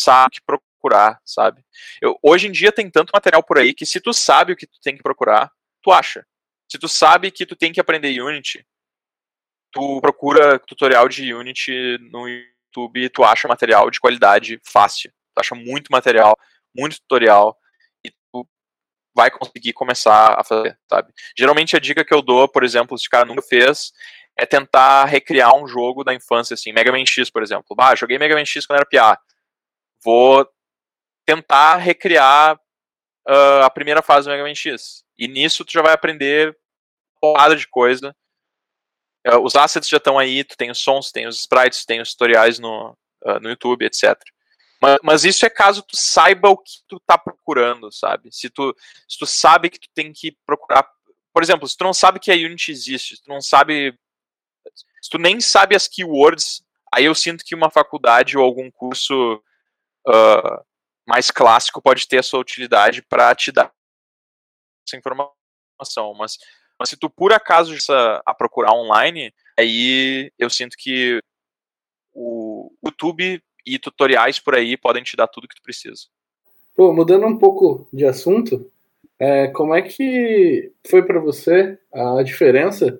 [0.00, 1.64] sabe o que procurar, sabe?
[2.00, 4.66] Eu, hoje em dia tem tanto material por aí que se tu sabe o que
[4.66, 5.50] tu tem que procurar,
[5.82, 6.26] tu acha.
[6.70, 8.64] Se tu sabe que tu tem que aprender Unity,
[9.70, 15.10] tu procura tutorial de Unity no YouTube, tu acha material de qualidade fácil.
[15.34, 16.36] Tu acha muito material,
[16.74, 17.56] muito tutorial
[19.14, 21.12] vai conseguir começar a fazer, sabe?
[21.36, 23.92] Geralmente a dica que eu dou, por exemplo, se o cara nunca fez,
[24.36, 27.76] é tentar recriar um jogo da infância, assim, Mega Man X, por exemplo.
[27.76, 29.20] Bah, joguei Mega Man X quando era PA.
[30.02, 30.46] Vou
[31.26, 32.56] tentar recriar
[33.28, 35.04] uh, a primeira fase do Mega Man X.
[35.18, 36.56] E nisso tu já vai aprender
[37.20, 38.14] porrada de coisa.
[39.26, 42.12] Uh, os assets já estão aí, tu tem os sons, tem os sprites, tem os
[42.12, 44.18] tutoriais no, uh, no YouTube, etc.
[44.82, 48.32] Mas, mas, isso é caso tu saiba o que tu tá procurando, sabe?
[48.32, 48.74] Se tu,
[49.08, 50.84] se tu sabe que tu tem que procurar.
[51.32, 53.96] Por exemplo, se tu não sabe que a Unity existe, se tu não sabe.
[55.00, 59.40] Se tu nem sabe as keywords, aí eu sinto que uma faculdade ou algum curso
[60.08, 60.64] uh,
[61.06, 63.72] mais clássico pode ter a sua utilidade para te dar
[64.86, 66.12] essa informação.
[66.18, 66.38] Mas,
[66.78, 71.22] mas se tu por acaso essa, a procurar online, aí eu sinto que
[72.12, 76.02] o YouTube e tutoriais por aí podem te dar tudo que tu precisa.
[76.74, 78.70] Pô, mudando um pouco de assunto,
[79.18, 82.98] é, como é que foi para você a diferença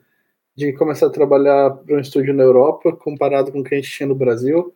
[0.54, 3.90] de começar a trabalhar para um estúdio na Europa comparado com o que a gente
[3.90, 4.72] tinha no Brasil?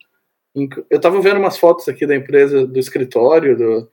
[0.54, 3.90] Eu estava vendo umas fotos aqui da empresa, do escritório, do,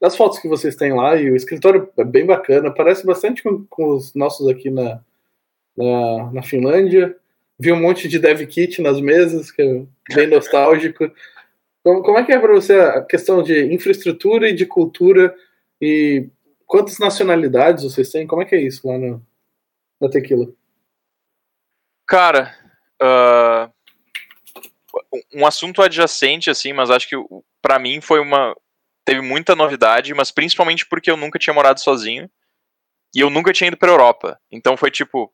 [0.00, 3.64] das fotos que vocês têm lá, e o escritório é bem bacana, parece bastante com,
[3.66, 5.00] com os nossos aqui na,
[5.76, 7.14] na, na Finlândia
[7.58, 11.10] vi um monte de dev kit nas mesas, que é bem nostálgico.
[11.82, 15.34] Como, como é que é para você a questão de infraestrutura e de cultura
[15.80, 16.28] e
[16.66, 18.26] quantas nacionalidades vocês têm?
[18.26, 19.24] Como é que é isso lá no,
[20.00, 20.46] na Tequila?
[22.06, 22.54] Cara,
[23.02, 23.72] uh,
[25.34, 27.16] um assunto adjacente, assim, mas acho que
[27.62, 28.54] para mim foi uma.
[29.04, 32.30] Teve muita novidade, mas principalmente porque eu nunca tinha morado sozinho
[33.14, 34.40] e eu nunca tinha ido pra Europa.
[34.50, 35.32] Então foi tipo,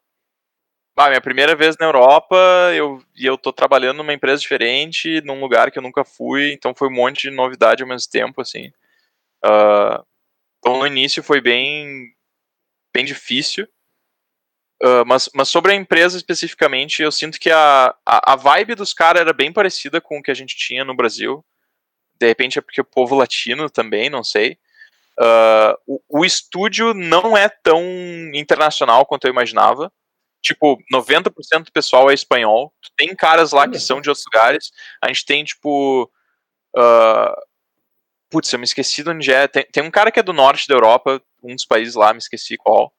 [1.06, 2.36] ah, minha primeira vez na Europa,
[2.74, 6.74] eu, e eu tô trabalhando numa empresa diferente, num lugar que eu nunca fui, então
[6.74, 8.68] foi um monte de novidade ao mesmo tempo, assim.
[9.44, 10.04] Uh,
[10.58, 12.12] então no início foi bem
[12.92, 13.66] bem difícil.
[14.82, 18.92] Uh, mas, mas sobre a empresa especificamente, eu sinto que a, a, a vibe dos
[18.92, 21.44] caras era bem parecida com o que a gente tinha no Brasil.
[22.18, 24.58] De repente é porque o povo latino também, não sei.
[25.18, 27.82] Uh, o, o estúdio não é tão
[28.34, 29.92] internacional quanto eu imaginava.
[30.42, 32.72] Tipo, 90% do pessoal é espanhol.
[32.96, 34.70] Tem caras lá que são de outros lugares.
[35.02, 36.10] A gente tem, tipo.
[36.76, 37.34] Uh,
[38.30, 39.46] putz, eu me esqueci de onde é.
[39.48, 42.18] Tem, tem um cara que é do norte da Europa, um dos países lá, me
[42.18, 42.92] esqueci qual.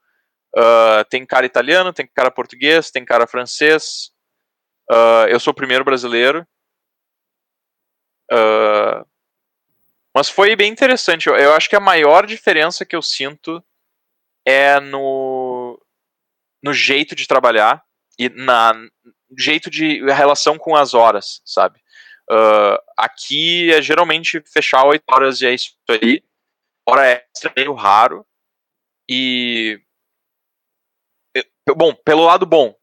[0.56, 4.12] Uh, tem cara italiano, tem cara português, tem cara francês.
[4.90, 6.46] Uh, eu sou o primeiro brasileiro.
[8.32, 9.06] Uh,
[10.14, 11.28] mas foi bem interessante.
[11.28, 13.64] Eu, eu, acho que a maior diferença que eu sinto
[14.46, 15.00] é no,
[16.64, 17.84] no jeito de trabalhar
[18.18, 18.74] e na
[19.38, 21.80] jeito de relação com as horas, sabe?
[22.98, 26.24] aqui é geralmente fechar 8 horas e é isso aí.
[26.88, 28.26] Hora extra é meio raro.
[29.10, 29.82] E
[31.76, 32.76] Bom, pelo lado bom,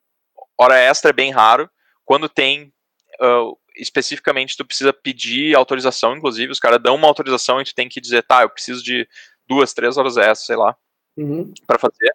[0.58, 1.68] hora extra é bem raro.
[2.04, 2.72] Quando tem,
[3.20, 7.88] uh, especificamente, tu precisa pedir autorização, inclusive, os caras dão uma autorização e tu tem
[7.88, 9.06] que dizer, tá, eu preciso de
[9.46, 10.76] duas, três horas extra, sei lá,
[11.16, 11.52] uhum.
[11.66, 12.12] para fazer.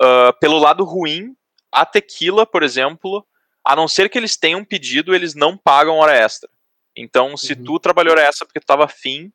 [0.00, 1.34] Uh, pelo lado ruim,
[1.72, 3.26] a tequila, por exemplo,
[3.64, 6.48] a não ser que eles tenham pedido, eles não pagam hora extra.
[6.96, 7.64] Então, se uhum.
[7.64, 9.32] tu trabalhou hora extra porque tu tava afim,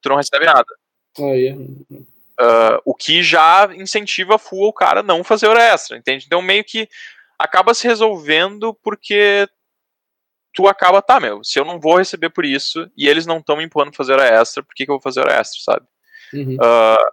[0.00, 0.66] tu não recebe nada.
[1.18, 1.60] Oh, yeah.
[2.38, 6.24] Uh, o que já incentiva full o cara não fazer hora extra, entende?
[6.26, 6.88] Então meio que
[7.38, 9.48] acaba se resolvendo porque
[10.52, 13.56] tu acaba, tá, meu, se eu não vou receber por isso e eles não estão
[13.56, 15.86] me empurrando fazer hora extra, por que, que eu vou fazer hora extra, sabe?
[16.32, 16.56] Uhum.
[16.56, 17.10] Uh,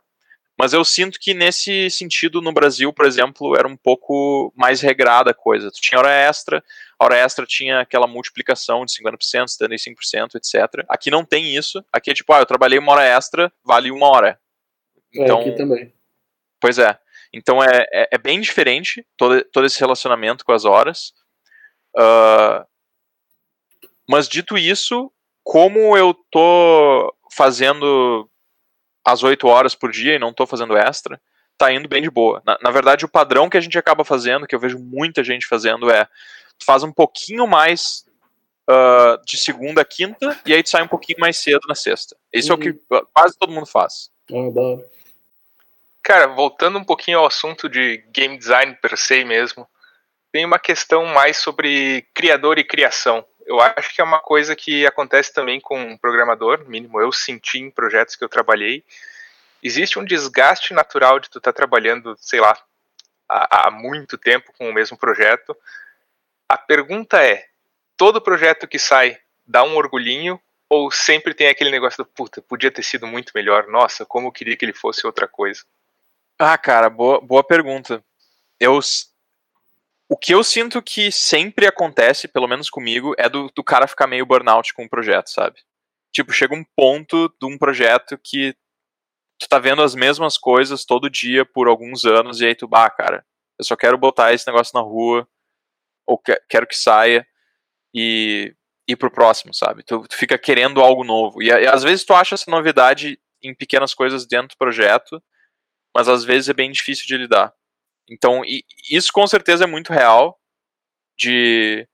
[0.64, 5.32] mas eu sinto que nesse sentido, no Brasil, por exemplo, era um pouco mais regrada
[5.32, 5.70] a coisa.
[5.70, 6.64] Tu tinha hora extra,
[6.98, 10.86] a hora extra tinha aquela multiplicação de 50%, 75%, etc.
[10.88, 11.84] Aqui não tem isso.
[11.92, 14.40] Aqui é tipo, ah, eu trabalhei uma hora extra, vale uma hora.
[15.14, 15.94] Então, é, aqui também.
[16.62, 16.98] Pois é.
[17.34, 21.12] Então é, é, é, bem diferente todo, todo esse relacionamento com as horas.
[21.94, 22.66] Uh,
[24.10, 25.12] mas dito isso,
[25.44, 28.30] como eu tô fazendo
[29.04, 31.20] as 8 horas por dia e não tô fazendo extra,
[31.58, 32.42] tá indo bem de boa.
[32.46, 35.46] Na, na, verdade, o padrão que a gente acaba fazendo, que eu vejo muita gente
[35.46, 36.06] fazendo, é
[36.58, 38.06] tu faz um pouquinho mais
[38.70, 42.16] uh, de segunda a quinta e aí tu sai um pouquinho mais cedo na sexta.
[42.32, 42.54] Esse uhum.
[42.54, 43.06] é o que uhum.
[43.14, 44.10] quase todo mundo faz.
[44.32, 44.86] Ah, hora.
[46.02, 49.66] Cara, voltando um pouquinho ao assunto de game design per se mesmo,
[50.34, 53.24] tem uma questão mais sobre criador e criação.
[53.46, 57.60] Eu acho que é uma coisa que acontece também com um programador, mínimo eu senti
[57.60, 58.84] em projetos que eu trabalhei.
[59.62, 62.58] Existe um desgaste natural de tu estar tá trabalhando, sei lá,
[63.30, 65.56] há, há muito tempo com o mesmo projeto.
[66.48, 67.48] A pergunta é:
[67.98, 70.40] todo projeto que sai dá um orgulhinho
[70.70, 74.32] ou sempre tem aquele negócio do puta, podia ter sido muito melhor, nossa, como eu
[74.32, 75.64] queria que ele fosse outra coisa?
[76.40, 78.04] Ah, cara, boa, boa pergunta.
[78.60, 78.80] Eu,
[80.10, 84.08] o que eu sinto que sempre acontece, pelo menos comigo, é do, do cara ficar
[84.08, 85.62] meio burnout com o projeto, sabe?
[86.14, 88.56] Tipo, chega um ponto de um projeto que
[89.40, 92.90] tu tá vendo as mesmas coisas todo dia por alguns anos e aí tu, bah,
[92.90, 93.26] cara,
[93.58, 95.28] eu só quero botar esse negócio na rua,
[96.06, 97.26] ou que, quero que saia
[97.94, 98.56] e
[98.88, 99.84] ir pro próximo, sabe?
[99.84, 101.42] Tu, tu fica querendo algo novo.
[101.42, 105.22] E, e, às vezes tu acha essa novidade em pequenas coisas dentro do projeto,
[105.96, 107.54] mas às vezes é bem difícil de lidar.
[108.10, 108.42] Então,
[108.90, 110.40] isso com certeza é muito real
[111.18, 111.88] de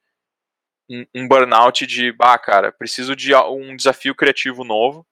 [0.90, 5.06] um, um burnout de, ah, cara, preciso de um desafio criativo novo.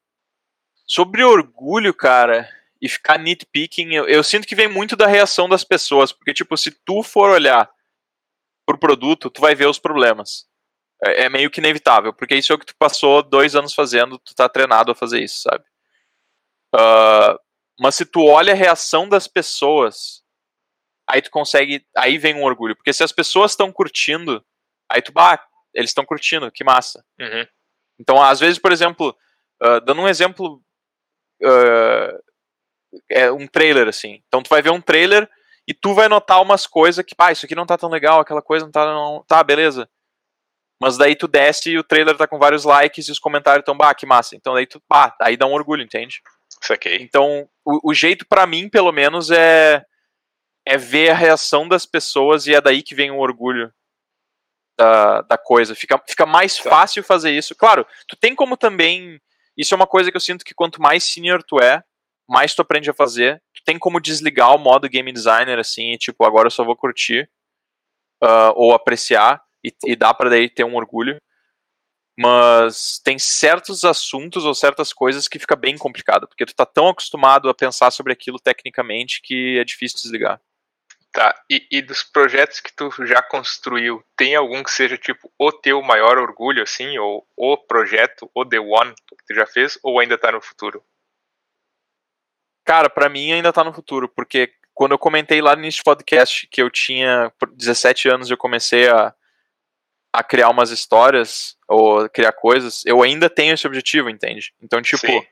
[0.86, 2.48] Sobre orgulho, cara,
[2.80, 6.56] e ficar nitpicking, eu, eu sinto que vem muito da reação das pessoas, porque, tipo,
[6.56, 7.70] se tu for olhar
[8.66, 10.46] pro produto, tu vai ver os problemas.
[11.04, 14.18] É, é, meio que inevitável, porque isso é o que tu passou dois anos fazendo,
[14.18, 15.64] tu tá treinado a fazer isso, sabe?
[16.74, 17.38] Uh,
[17.78, 20.24] mas se tu olha a reação das pessoas,
[21.08, 21.84] aí tu consegue.
[21.96, 22.76] Aí vem um orgulho.
[22.76, 24.44] Porque se as pessoas estão curtindo,
[24.90, 25.42] aí tu, bah,
[25.74, 27.04] eles estão curtindo, que massa.
[27.20, 27.46] Uhum.
[28.00, 29.16] Então, às vezes, por exemplo,
[29.62, 30.62] uh, dando um exemplo.
[31.42, 32.28] Uh,
[33.10, 34.22] é um trailer, assim.
[34.26, 35.28] Então tu vai ver um trailer
[35.66, 38.40] e tu vai notar umas coisas que, pá, isso aqui não tá tão legal, aquela
[38.42, 38.86] coisa não tá.
[38.86, 39.88] Não, tá, beleza.
[40.80, 43.76] Mas daí tu desce e o trailer tá com vários likes e os comentários estão,
[43.76, 44.36] bah, que massa.
[44.36, 46.22] Então daí tu, pá, aí dá um orgulho, entende?
[46.62, 46.98] Saquei.
[47.02, 49.84] Então, o, o jeito para mim, pelo menos, é
[50.68, 53.72] é ver a reação das pessoas e é daí que vem o orgulho
[54.78, 55.74] da, da coisa.
[55.74, 56.68] Fica, fica mais tá.
[56.68, 57.54] fácil fazer isso.
[57.54, 59.20] Claro, tu tem como também.
[59.56, 61.82] Isso é uma coisa que eu sinto que quanto mais senior tu é,
[62.28, 63.42] mais tu aprende a fazer.
[63.54, 66.76] Tu tem como desligar o modo game designer assim, e, tipo, agora eu só vou
[66.76, 67.28] curtir
[68.22, 71.18] uh, ou apreciar e, e dá para daí ter um orgulho.
[72.20, 76.88] Mas tem certos assuntos ou certas coisas que fica bem complicado, porque tu tá tão
[76.88, 80.40] acostumado a pensar sobre aquilo tecnicamente que é difícil desligar.
[81.18, 85.50] Tá, e, e, dos projetos que tu já construiu, tem algum que seja tipo o
[85.50, 89.98] teu maior orgulho, assim, ou o projeto, o The One que tu já fez, ou
[89.98, 90.80] ainda tá no futuro?
[92.64, 96.62] Cara, para mim ainda tá no futuro, porque quando eu comentei lá nesse podcast que
[96.62, 99.12] eu tinha 17 anos e eu comecei a,
[100.12, 104.54] a criar umas histórias, ou criar coisas, eu ainda tenho esse objetivo, entende?
[104.62, 105.26] Então, tipo, Sim.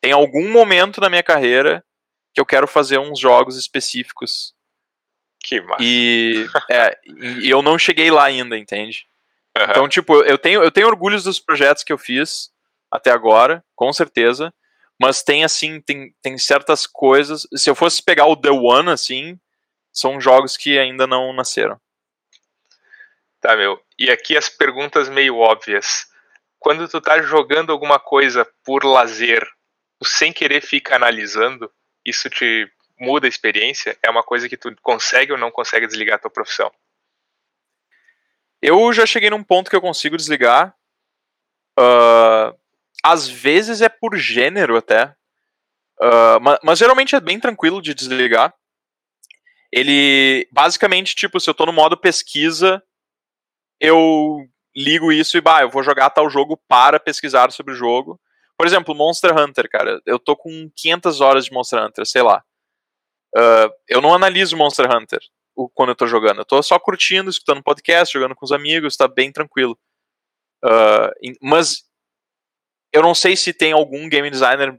[0.00, 1.84] tem algum momento na minha carreira
[2.34, 4.52] que eu quero fazer uns jogos específicos
[5.42, 5.82] que massa.
[5.82, 9.06] E, é, e eu não cheguei lá ainda, entende?
[9.56, 9.64] Uhum.
[9.68, 12.50] Então, tipo, eu tenho, eu tenho orgulho dos projetos que eu fiz
[12.90, 14.52] até agora, com certeza.
[15.00, 17.46] Mas tem, assim, tem, tem certas coisas.
[17.56, 19.38] Se eu fosse pegar o The One, assim,
[19.92, 21.80] são jogos que ainda não nasceram.
[23.40, 23.80] Tá, meu.
[23.98, 26.06] E aqui as perguntas meio óbvias.
[26.58, 29.44] Quando tu tá jogando alguma coisa por lazer,
[29.98, 31.68] tu sem querer fica analisando,
[32.04, 33.96] isso te muda a experiência?
[34.02, 36.70] É uma coisa que tu consegue ou não consegue desligar a tua profissão?
[38.60, 40.74] Eu já cheguei num ponto que eu consigo desligar.
[41.78, 42.56] Uh,
[43.02, 45.14] às vezes é por gênero até.
[46.00, 48.54] Uh, mas, mas, geralmente é bem tranquilo de desligar.
[49.72, 52.82] Ele, basicamente, tipo, se eu tô no modo pesquisa,
[53.80, 58.20] eu ligo isso e, bah, eu vou jogar tal jogo para pesquisar sobre o jogo.
[58.56, 60.00] Por exemplo, Monster Hunter, cara.
[60.06, 62.44] Eu tô com 500 horas de Monster Hunter, sei lá.
[63.36, 65.20] Uh, eu não analiso Monster Hunter
[65.74, 66.40] quando eu tô jogando.
[66.40, 69.78] Eu tô só curtindo, escutando podcast, jogando com os amigos, tá bem tranquilo.
[70.64, 71.82] Uh, mas
[72.92, 74.70] eu não sei se tem algum game designer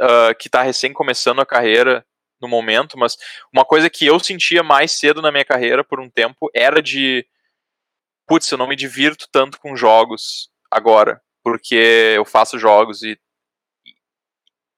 [0.00, 2.04] uh, que tá recém começando a carreira
[2.40, 3.16] no momento, mas
[3.52, 7.26] uma coisa que eu sentia mais cedo na minha carreira por um tempo era de
[8.26, 13.18] putz, eu não me divirto tanto com jogos agora, porque eu faço jogos e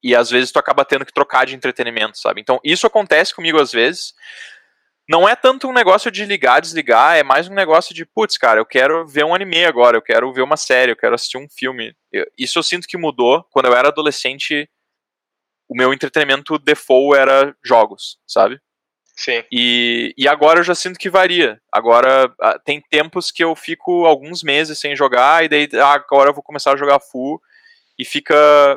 [0.03, 2.41] e às vezes tu acaba tendo que trocar de entretenimento, sabe?
[2.41, 4.13] Então isso acontece comigo às vezes.
[5.09, 8.59] Não é tanto um negócio de ligar, desligar, é mais um negócio de, putz, cara,
[8.59, 11.47] eu quero ver um anime agora, eu quero ver uma série, eu quero assistir um
[11.49, 11.95] filme.
[12.11, 13.41] Eu, isso eu sinto que mudou.
[13.49, 14.69] Quando eu era adolescente,
[15.69, 18.59] o meu entretenimento default era jogos, sabe?
[19.15, 19.43] Sim.
[19.51, 21.59] E, e agora eu já sinto que varia.
[21.71, 26.29] Agora ah, tem tempos que eu fico alguns meses sem jogar, e daí ah, agora
[26.29, 27.41] eu vou começar a jogar full
[27.97, 28.35] e fica,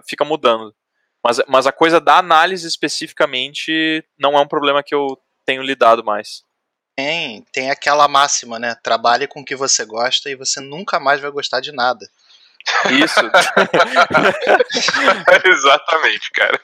[0.08, 0.74] fica mudando.
[1.22, 6.02] Mas, mas a coisa da análise especificamente não é um problema que eu tenho lidado
[6.02, 6.42] mais.
[6.96, 8.76] Tem, tem aquela máxima, né?
[8.82, 12.06] Trabalhe com o que você gosta e você nunca mais vai gostar de nada.
[12.90, 13.20] Isso.
[15.44, 16.60] Exatamente, cara.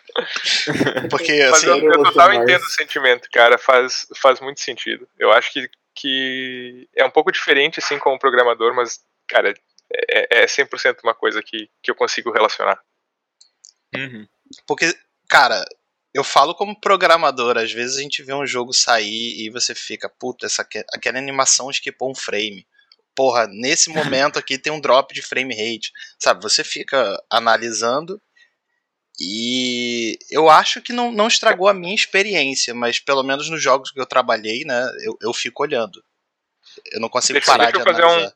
[1.11, 3.57] Porque assim, eu, eu total entendo o sentimento, cara.
[3.57, 5.09] Faz, faz muito sentido.
[5.19, 9.55] Eu acho que, que é um pouco diferente, assim, como programador, mas, cara,
[10.11, 12.79] é, é 100% uma coisa que, que eu consigo relacionar.
[13.97, 14.27] Uhum.
[14.67, 14.97] Porque,
[15.29, 15.65] cara,
[16.15, 20.09] eu falo como programador, às vezes a gente vê um jogo sair e você fica,
[20.09, 22.67] puta, essa, aquela animação esquipou um frame.
[23.15, 25.91] Porra, nesse momento aqui tem um drop de frame rate.
[26.19, 28.21] Sabe, você fica analisando
[29.19, 33.91] e eu acho que não, não estragou a minha experiência, mas pelo menos nos jogos
[33.91, 36.03] que eu trabalhei, né, eu, eu fico olhando.
[36.93, 38.29] Eu não consigo parar de analisar.
[38.29, 38.31] Um,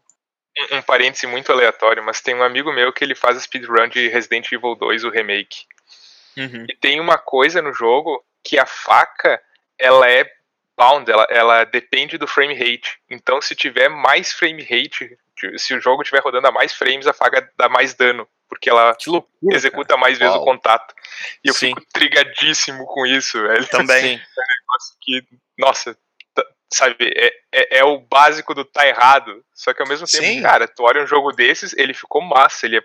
[0.72, 4.08] um parêntese muito aleatório, mas tem um amigo meu que ele faz a speedrun de
[4.08, 5.64] Resident Evil 2, o remake.
[6.36, 6.66] Uhum.
[6.68, 9.40] E tem uma coisa no jogo que a faca
[9.78, 10.24] ela é
[10.76, 12.98] bound, ela, ela depende do frame rate.
[13.08, 15.16] Então, se tiver mais frame rate,
[15.56, 18.96] se o jogo estiver rodando a mais frames, a faca dá mais dano, porque ela
[19.06, 20.00] loucura, executa cara.
[20.00, 20.42] mais vezes Uau.
[20.42, 20.94] o contato.
[21.44, 21.74] E eu Sim.
[21.74, 23.66] fico trigadíssimo com isso, velho.
[23.68, 24.14] Também.
[24.16, 25.22] é um negócio que,
[25.58, 25.96] nossa,
[26.72, 29.44] sabe, é, é, é, o básico do tá errado.
[29.52, 30.42] Só que ao mesmo tempo, Sim.
[30.42, 32.82] cara, tu olha um jogo desses, ele ficou massa, ele é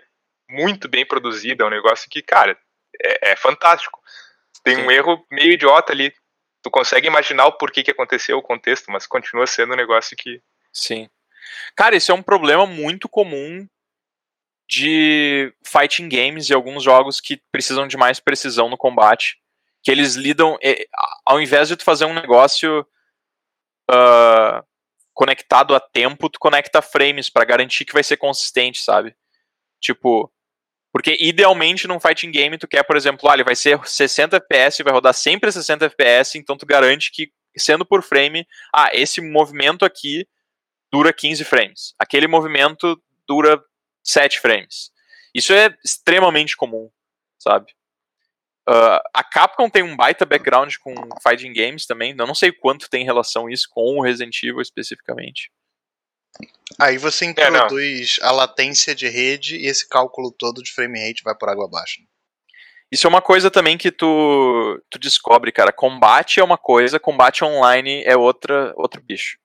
[0.50, 2.58] muito bem produzido, é um negócio que, cara,
[3.02, 4.00] é, é fantástico.
[4.62, 4.82] Tem Sim.
[4.82, 6.12] um erro meio idiota ali.
[6.62, 10.42] Tu consegue imaginar o porquê que aconteceu, o contexto, mas continua sendo um negócio que.
[10.72, 11.08] Sim.
[11.76, 13.66] Cara, isso é um problema muito comum
[14.68, 19.38] de fighting games e alguns jogos que precisam de mais precisão no combate.
[19.84, 20.58] Que eles lidam.
[21.24, 22.84] Ao invés de tu fazer um negócio
[23.90, 24.64] uh,
[25.14, 29.14] conectado a tempo, tu conecta frames para garantir que vai ser consistente, sabe?
[29.80, 30.32] Tipo,
[30.92, 34.82] porque idealmente num fighting game tu quer, por exemplo, ah, ele vai ser 60 FPS,
[34.82, 39.84] vai rodar sempre 60 FPS, então tu garante que sendo por frame, ah, esse movimento
[39.84, 40.26] aqui
[40.92, 41.94] dura 15 frames.
[41.98, 43.62] Aquele movimento dura
[44.02, 44.90] 7 frames.
[45.34, 46.90] Isso é extremamente comum,
[47.38, 47.75] sabe?
[48.68, 52.14] Uh, a Capcom tem um baita background com fighting games também.
[52.18, 55.50] Eu não sei quanto tem relação isso com o Resident Evil especificamente.
[56.78, 61.22] Aí você introduz é, a latência de rede e esse cálculo todo de frame rate
[61.22, 62.00] vai por água abaixo.
[62.90, 65.72] Isso é uma coisa também que tu, tu descobre, cara.
[65.72, 69.38] Combate é uma coisa, combate online é outra, outro bicho.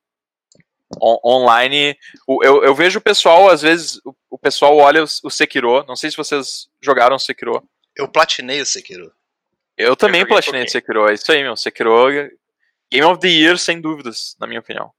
[1.02, 5.08] On, online, o, eu, eu vejo o pessoal, às vezes, o, o pessoal olha o,
[5.24, 5.84] o, Sekiro.
[5.88, 7.64] Não sei se vocês jogaram Sekiro.
[7.96, 9.14] Eu platinei o Sekiro.
[9.78, 11.10] Eu também eu platinei o Sekiro.
[11.10, 11.56] É isso aí, meu.
[11.56, 12.08] Sekiro,
[12.92, 14.92] Game of the Year, sem dúvidas, na minha opinião.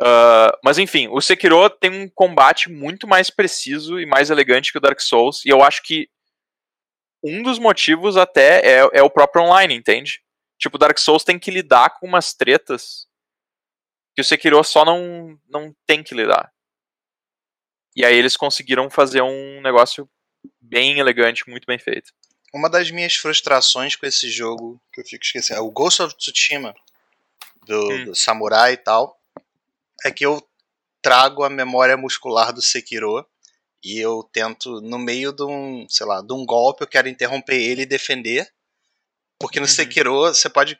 [0.00, 4.78] Uh, mas enfim, o Sekiro tem um combate muito mais preciso e mais elegante que
[4.78, 6.08] o Dark Souls, e eu acho que
[7.22, 10.22] um dos motivos até é, é o próprio online, entende?
[10.56, 13.08] Tipo, o Dark Souls tem que lidar com umas tretas
[14.14, 16.52] que o Sekiro só não, não tem que lidar.
[17.96, 20.08] E aí eles conseguiram fazer um negócio
[20.60, 22.12] bem elegante, muito bem feito.
[22.52, 26.16] Uma das minhas frustrações com esse jogo, que eu fico esquecendo, é o Ghost of
[26.16, 26.74] Tsushima,
[27.66, 28.04] do, hum.
[28.06, 29.20] do samurai e tal,
[30.04, 30.42] é que eu
[31.02, 33.26] trago a memória muscular do Sekiro
[33.82, 37.56] e eu tento, no meio de um, sei lá, de um golpe, eu quero interromper
[37.56, 38.50] ele e defender.
[39.38, 39.72] Porque no uhum.
[39.72, 40.76] Sekiro você pode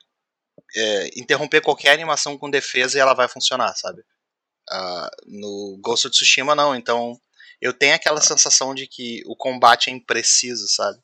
[0.75, 4.03] é, interromper qualquer animação com defesa e ela vai funcionar, sabe?
[4.71, 7.19] Uh, no Ghost of Tsushima não, então
[7.61, 10.99] eu tenho aquela sensação de que o combate é impreciso, sabe?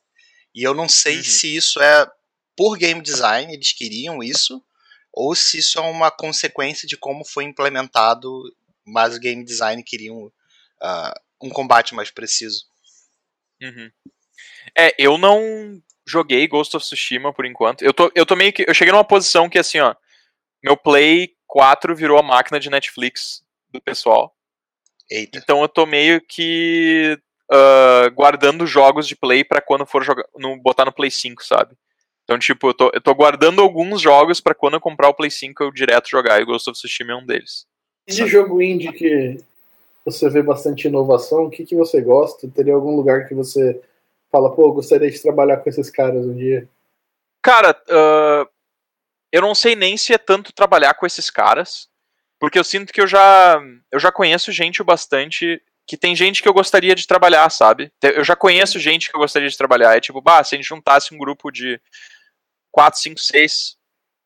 [0.53, 1.23] E eu não sei uhum.
[1.23, 2.09] se isso é
[2.55, 4.63] por game design, eles queriam isso,
[5.11, 8.29] ou se isso é uma consequência de como foi implementado,
[8.85, 12.65] mas o game design queriam uh, um combate mais preciso.
[13.61, 13.91] Uhum.
[14.77, 17.83] É, eu não joguei Ghost of Tsushima por enquanto.
[17.83, 18.65] Eu tô, eu tô meio que.
[18.67, 19.95] Eu cheguei numa posição que assim, ó.
[20.63, 24.34] Meu Play 4 virou a máquina de Netflix do pessoal.
[25.09, 25.37] Eita.
[25.37, 27.19] Então eu tô meio que
[27.51, 31.75] uh, guardando jogos de Play para quando for jogar, no, botar no Play 5, sabe?
[32.23, 35.29] Então, tipo, eu tô, eu tô guardando alguns jogos para quando eu comprar o Play
[35.29, 36.39] 5 eu direto jogar.
[36.39, 37.67] E o Ghost of Tsushima é um deles.
[38.07, 39.37] E de jogo indie que
[40.03, 42.47] você vê bastante inovação, o que, que você gosta?
[42.47, 43.81] Teria algum lugar que você
[44.31, 46.67] fala, pô, gostaria de trabalhar com esses caras um dia?
[47.41, 48.47] Cara, uh,
[49.31, 51.89] eu não sei nem se é tanto trabalhar com esses caras,
[52.45, 53.59] porque eu sinto que eu já,
[53.91, 57.91] eu já conheço gente o bastante que tem gente que eu gostaria de trabalhar, sabe?
[58.03, 59.97] Eu já conheço gente que eu gostaria de trabalhar.
[59.97, 61.81] É tipo, bah, se a gente juntasse um grupo de
[62.71, 63.77] 4, 5, 6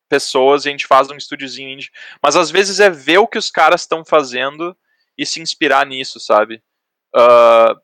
[0.10, 1.92] pessoas e a gente faz um estúdiozinho indie.
[2.22, 4.76] Mas às vezes é ver o que os caras estão fazendo
[5.18, 6.62] e se inspirar nisso, sabe?
[7.16, 7.80] Uh,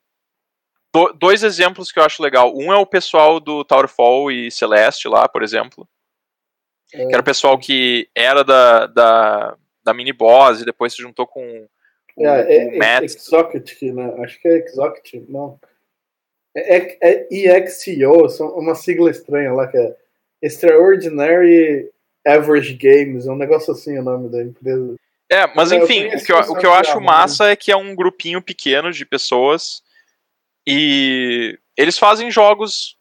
[0.94, 2.54] do, dois exemplos que eu acho legal.
[2.54, 5.88] Um é o pessoal do Towerfall e Celeste lá, por exemplo.
[6.94, 7.06] É.
[7.06, 11.28] Que era o pessoal que era da, da, da mini boss e depois se juntou
[11.28, 11.68] com
[12.18, 13.04] o, é, o é, Matt.
[13.04, 14.14] Exotic, né?
[14.24, 15.60] Acho que é Exotic, não.
[16.56, 19.96] É, é, é EXCO, uma sigla estranha lá que é
[20.42, 21.90] Extraordinary
[22.26, 24.96] Average Games, é um negócio assim o nome da empresa.
[25.30, 27.96] É, mas enfim, o que eu, o que eu acho massa é que é um
[27.96, 29.84] grupinho pequeno de pessoas
[30.68, 32.96] e eles fazem jogos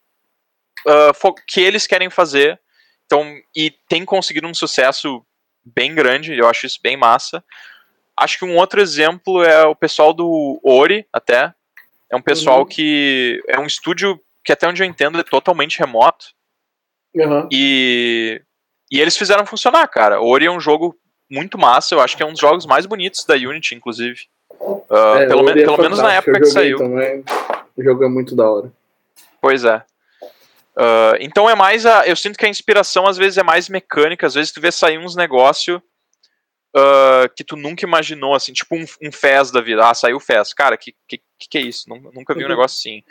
[0.86, 2.60] uh, que eles querem fazer.
[3.06, 5.24] Então, e tem conseguido um sucesso
[5.64, 7.42] bem grande, eu acho isso bem massa.
[8.16, 11.52] Acho que um outro exemplo é o pessoal do Ori, até.
[12.10, 12.66] É um pessoal uhum.
[12.66, 13.42] que.
[13.48, 16.26] É um estúdio que, até onde eu entendo, é totalmente remoto.
[17.14, 17.48] Uhum.
[17.50, 18.40] E.
[18.90, 20.20] E eles fizeram funcionar, cara.
[20.20, 20.96] Ori é um jogo
[21.28, 21.94] muito massa.
[21.94, 24.28] Eu acho que é um dos jogos mais bonitos da Unity, inclusive.
[24.60, 24.84] Uh,
[25.18, 26.78] é, pelo, me é pelo menos na época que saiu.
[26.78, 27.24] Também.
[27.76, 28.72] O jogo é muito da hora.
[29.40, 29.82] Pois é.
[30.76, 32.06] Uh, então é mais a.
[32.06, 34.98] Eu sinto que a inspiração às vezes é mais mecânica, às vezes tu vê sair
[34.98, 35.80] uns negócios
[36.76, 39.88] uh, que tu nunca imaginou, assim, tipo um, um Fez da vida.
[39.88, 40.52] Ah, saiu o Fez.
[40.52, 41.88] Cara, que, que, que é isso?
[41.88, 42.48] Nunca vi um uhum.
[42.48, 43.02] negócio assim.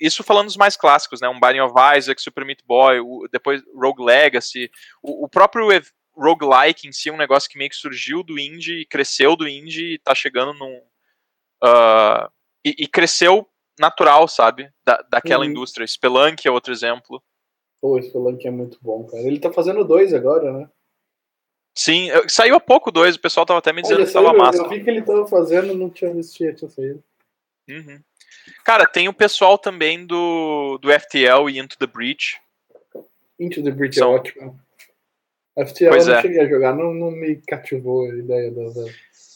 [0.00, 1.28] Isso falando dos mais clássicos, né?
[1.28, 4.70] Um Binding of Isaac, Super Meat Boy, o, depois Rogue Legacy,
[5.02, 5.68] o, o próprio
[6.16, 9.94] roguelike em si é um negócio que meio que surgiu do indie, cresceu do indie
[9.94, 10.76] e tá chegando num.
[11.62, 12.30] Uh,
[12.64, 13.46] e, e, cresceu
[13.80, 14.70] natural, sabe?
[14.84, 15.50] Da, daquela uhum.
[15.50, 15.86] indústria.
[15.86, 17.22] Spelunk é outro exemplo.
[17.80, 19.22] Pô, Spelunk é muito bom, cara.
[19.22, 20.68] Ele tá fazendo dois agora, né?
[21.74, 24.62] Sim, saiu há pouco dois, o pessoal tava até me dizendo Olha, que tava massa.
[24.62, 27.02] Eu vi que ele tava fazendo, não tinha que tinha saído.
[27.68, 28.00] Uhum.
[28.64, 32.38] Cara, tem o pessoal também do, do FTL e Into the Breach.
[33.38, 34.12] Into the Breach é São...
[34.12, 34.60] é ótimo.
[35.56, 36.22] FTL pois eu não é.
[36.22, 38.62] cheguei a jogar, não, não me cativou a ideia da.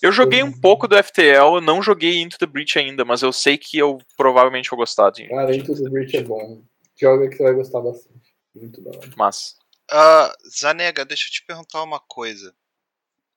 [0.05, 3.57] Eu joguei um pouco do FTL, não joguei Into the Breach ainda, mas eu sei
[3.57, 5.27] que eu provavelmente vou gostar de.
[5.27, 6.63] Cara, Into the Breach é bom.
[6.95, 8.37] Joga que você vai gostar bastante.
[8.55, 9.11] Muito da hora.
[9.17, 9.57] Mas.
[9.91, 12.55] Uh, Zanega, deixa eu te perguntar uma coisa.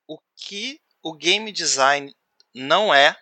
[0.06, 2.14] O que o game design
[2.54, 3.16] não é,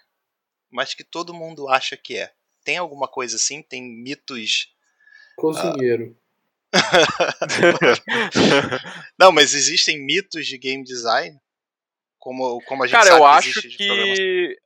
[0.71, 2.33] mas que todo mundo acha que é?
[2.63, 3.61] Tem alguma coisa assim?
[3.61, 4.73] Tem mitos?
[5.37, 6.17] Cozinheiro.
[6.73, 6.73] Uh,
[9.19, 11.39] não, mas existem mitos de game design
[12.25, 14.17] Como, como a gente Cara, sabe eu que acho problemas.
[14.17, 14.57] que.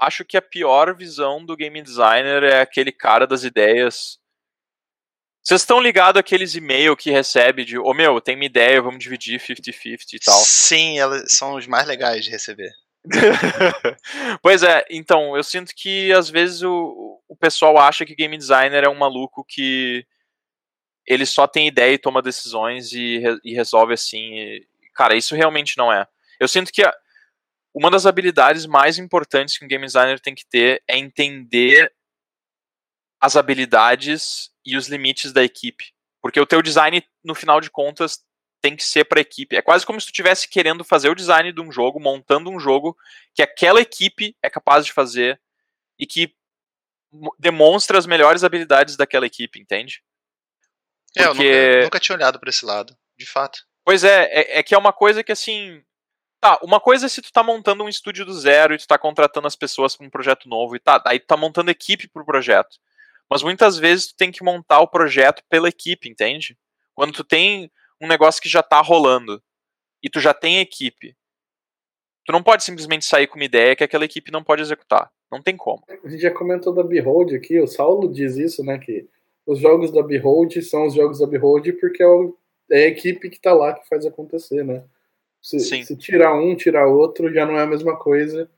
[0.00, 4.18] Acho que a pior visão do game designer é aquele cara das ideias.
[5.44, 9.38] Vocês estão ligados àqueles e-mail que recebe de, ô meu, tem uma ideia, vamos dividir
[9.38, 10.38] 50-50 e tal.
[10.40, 12.72] Sim, elas são os mais legais de receber.
[14.42, 18.84] pois é, então, eu sinto que às vezes o, o pessoal acha que game designer
[18.84, 20.06] é um maluco que
[21.06, 24.34] ele só tem ideia e toma decisões e, e resolve assim.
[24.38, 26.06] e- cara, isso realmente não é.
[26.40, 26.94] Eu sinto que a-
[27.74, 31.92] uma das habilidades mais importantes que um game designer tem que ter é entender
[33.20, 35.92] as habilidades e os limites da equipe.
[36.22, 38.24] Porque o teu design, no final de contas,
[38.60, 39.54] tem que ser para a equipe.
[39.56, 42.58] É quase como se tu estivesse querendo fazer o design de um jogo, montando um
[42.58, 42.96] jogo
[43.34, 45.40] que aquela equipe é capaz de fazer
[45.98, 46.34] e que
[47.12, 50.02] mo- demonstra as melhores habilidades daquela equipe, entende?
[51.16, 53.60] É, eu Porque- nunca, nunca tinha olhado pra esse lado, de fato.
[53.84, 55.82] Pois é, é, é que é uma coisa que assim.
[56.40, 58.98] Tá, uma coisa é se tu tá montando um estúdio do zero e tu tá
[58.98, 62.24] contratando as pessoas para um projeto novo e tá, aí tu tá montando equipe pro
[62.24, 62.76] projeto.
[63.28, 66.56] Mas muitas vezes tu tem que montar o projeto pela equipe, entende?
[66.94, 69.42] Quando tu tem um negócio que já tá rolando
[70.02, 71.16] e tu já tem equipe,
[72.24, 75.10] tu não pode simplesmente sair com uma ideia que aquela equipe não pode executar.
[75.30, 75.82] Não tem como.
[75.88, 78.78] A gente já comentou da Behold aqui, o Saulo diz isso, né?
[78.78, 79.08] Que
[79.44, 82.06] os jogos da Behold são os jogos da Behold porque é,
[82.70, 84.84] é a equipe que tá lá que faz acontecer, né?
[85.46, 85.84] Se, Sim.
[85.84, 88.50] se tirar um, tirar outro, já não é a mesma coisa.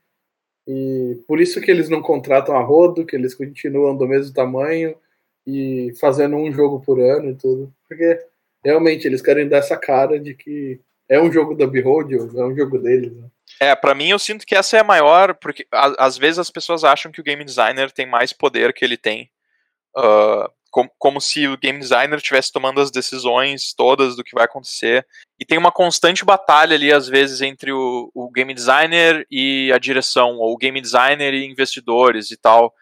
[0.66, 4.96] E por isso que eles não contratam a rodo, que eles continuam do mesmo tamanho
[5.46, 7.70] e fazendo um jogo por ano e tudo.
[7.86, 8.18] Porque
[8.64, 12.56] realmente eles querem dar essa cara de que é um jogo da Behold, é um
[12.56, 13.12] jogo deles.
[13.12, 13.28] Né?
[13.60, 16.84] É, pra mim eu sinto que essa é a maior, porque às vezes as pessoas
[16.84, 19.28] acham que o game designer tem mais poder que ele tem.
[19.94, 24.44] ah, com- como se o game designer estivesse tomando as decisões todas do que vai
[24.44, 25.06] acontecer.
[25.38, 29.78] E tem uma constante batalha ali, às vezes, entre o, o game designer e a
[29.78, 32.72] direção, ou o game designer e investidores e tal.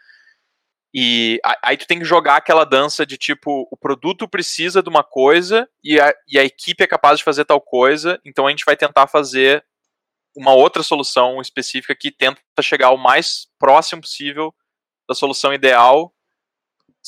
[0.99, 5.05] E aí tu tem que jogar aquela dança de tipo, o produto precisa de uma
[5.05, 8.65] coisa e a, e a equipe é capaz de fazer tal coisa, então a gente
[8.65, 9.63] vai tentar fazer
[10.35, 14.55] uma outra solução específica que tenta chegar o mais próximo possível
[15.07, 16.16] da solução ideal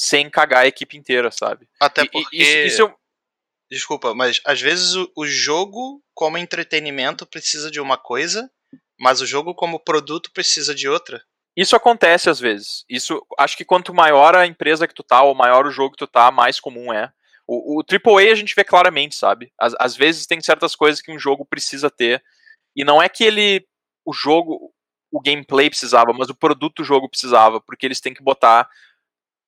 [0.00, 1.68] sem cagar a equipe inteira, sabe?
[1.80, 2.36] Até E- e porque.
[2.36, 2.94] isso, isso eu-
[3.70, 8.48] Desculpa, mas às vezes o, o jogo, como entretenimento, precisa de uma coisa,
[8.98, 11.22] mas o jogo, como produto, precisa de outra.
[11.56, 12.84] Isso acontece às vezes.
[12.88, 15.98] Isso, acho que quanto maior a empresa que tu tá, ou maior o jogo que
[15.98, 17.12] tu tá, mais comum é.
[17.46, 19.52] O, o AAA a gente vê claramente, sabe?
[19.58, 22.22] Às, às vezes tem certas coisas que um jogo precisa ter.
[22.76, 23.66] E não é que ele.
[24.06, 24.72] O jogo.
[25.10, 28.68] O gameplay precisava, mas o produto do jogo precisava, porque eles têm que botar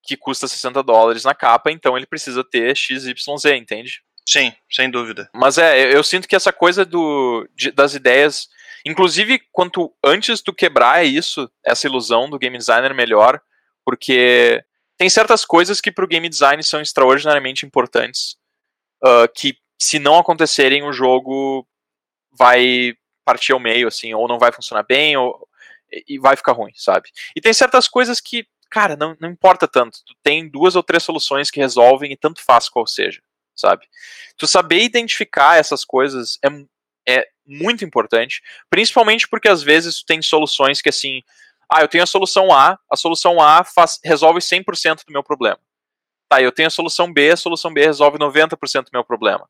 [0.02, 4.02] que custa 60 dólares na capa, então ele precisa ter XYZ, entende?
[4.26, 5.28] Sim, sem dúvida.
[5.34, 8.48] Mas é, eu- eu sinto que essa coisa do, de- das ideias.
[8.86, 13.40] Inclusive, quanto antes tu quebrar isso, essa ilusão do game designer melhor,
[13.84, 14.62] porque
[14.96, 18.36] tem certas coisas que pro game design são extraordinariamente importantes,
[19.04, 21.66] ah, que se não acontecerem, o jogo
[22.32, 22.94] vai
[23.24, 25.46] partir ao meio, assim, ou não vai funcionar bem, ou,
[26.08, 27.10] e vai ficar ruim, sabe?
[27.34, 29.98] E tem certas coisas que, cara, não, não importa tanto.
[30.04, 33.20] Tu tem duas ou três soluções que resolvem e tanto faz qual seja,
[33.54, 33.86] sabe?
[34.36, 38.40] Tu saber identificar essas coisas é, é muito importante,
[38.70, 41.22] principalmente porque às vezes tu tem soluções que assim,
[41.68, 45.58] ah, eu tenho a solução A, a solução A faz, resolve 100% do meu problema.
[46.28, 49.48] Tá, eu tenho a solução B, a solução B resolve 90% do meu problema.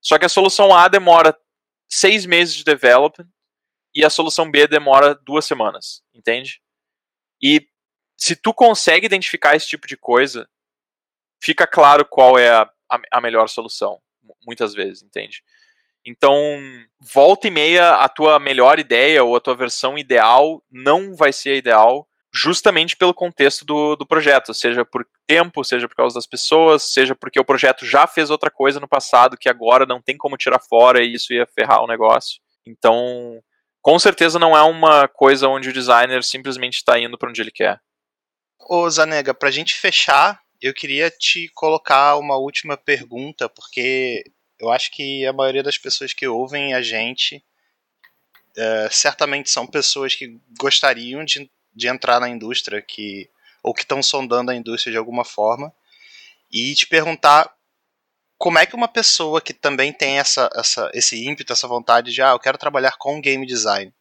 [0.00, 1.36] Só que a solução A demora
[1.88, 3.28] seis meses de development
[3.94, 6.60] e a solução B demora duas semanas, entende?
[7.42, 7.66] E
[8.20, 10.46] se tu consegue identificar esse tipo de coisa,
[11.42, 12.70] fica claro qual é a,
[13.10, 15.42] a, melhor solução, mu- muitas vezes, entende?
[16.04, 16.34] Então,
[17.00, 21.56] volta e meia, a tua melhor ideia ou a tua versão ideal não vai ser
[21.56, 26.82] ideal, justamente pelo contexto do, do projeto, seja por tempo, seja por causa das pessoas,
[26.82, 30.36] seja porque o projeto já fez outra coisa no passado que agora não tem como
[30.36, 32.40] tirar fora e isso ia ferrar o negócio.
[32.66, 33.42] Então,
[33.82, 37.50] com certeza não é uma coisa onde o designer simplesmente está indo para onde ele
[37.50, 37.80] quer.
[38.68, 44.24] Ô, Zanega, pra gente fechar, eu queria te colocar uma última pergunta, porque
[44.58, 47.42] eu acho que a maioria das pessoas que ouvem a gente
[48.56, 53.28] é, certamente são pessoas que gostariam de, de entrar na indústria, que
[53.62, 55.72] ou que estão sondando a indústria de alguma forma,
[56.50, 57.52] e te perguntar
[58.38, 62.22] como é que uma pessoa que também tem essa, essa, esse ímpeto, essa vontade de,
[62.22, 63.92] ah, eu quero trabalhar com game design,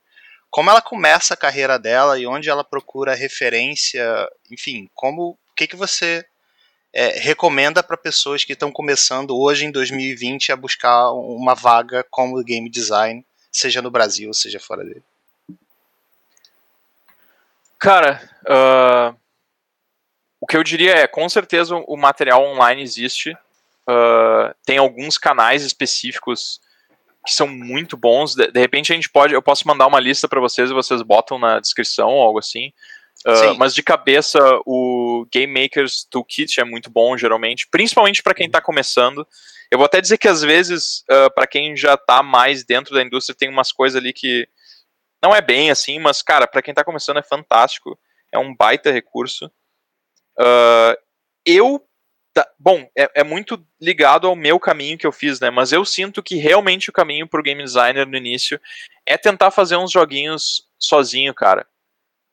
[0.49, 4.03] como ela começa a carreira dela e onde ela procura referência,
[4.51, 6.25] enfim, como o que, que você
[6.91, 12.43] é, recomenda para pessoas que estão começando hoje em 2020 a buscar uma vaga como
[12.43, 15.03] game design seja no Brasil, seja fora dele?
[17.77, 19.17] Cara, uh,
[20.41, 23.31] o que eu diria é, com certeza o material online existe.
[23.87, 26.59] Uh, tem alguns canais específicos
[27.29, 28.35] que são muito bons.
[28.35, 31.01] De, de, repente a gente pode, eu posso mandar uma lista para vocês e vocês
[31.01, 32.71] botam na descrição ou algo assim.
[33.25, 38.47] Uh, mas de cabeça, o Game Makers Toolkit é muito bom, geralmente, principalmente para quem
[38.47, 39.27] está começando.
[39.69, 43.03] Eu vou até dizer que às vezes, uh, para quem já está mais dentro da
[43.03, 44.47] indústria, tem umas coisas ali que
[45.21, 47.99] não é bem assim, mas, cara, para quem está começando é fantástico.
[48.31, 49.47] É um baita recurso.
[50.39, 50.95] Uh,
[51.45, 51.85] eu.
[52.33, 55.49] Tá, bom, é, é, muito ligado ao meu caminho que eu fiz, né?
[55.49, 58.59] Mas eu sinto que realmente o caminho pro game designer no início
[59.05, 61.65] é tentar fazer uns joguinhos sozinho, cara.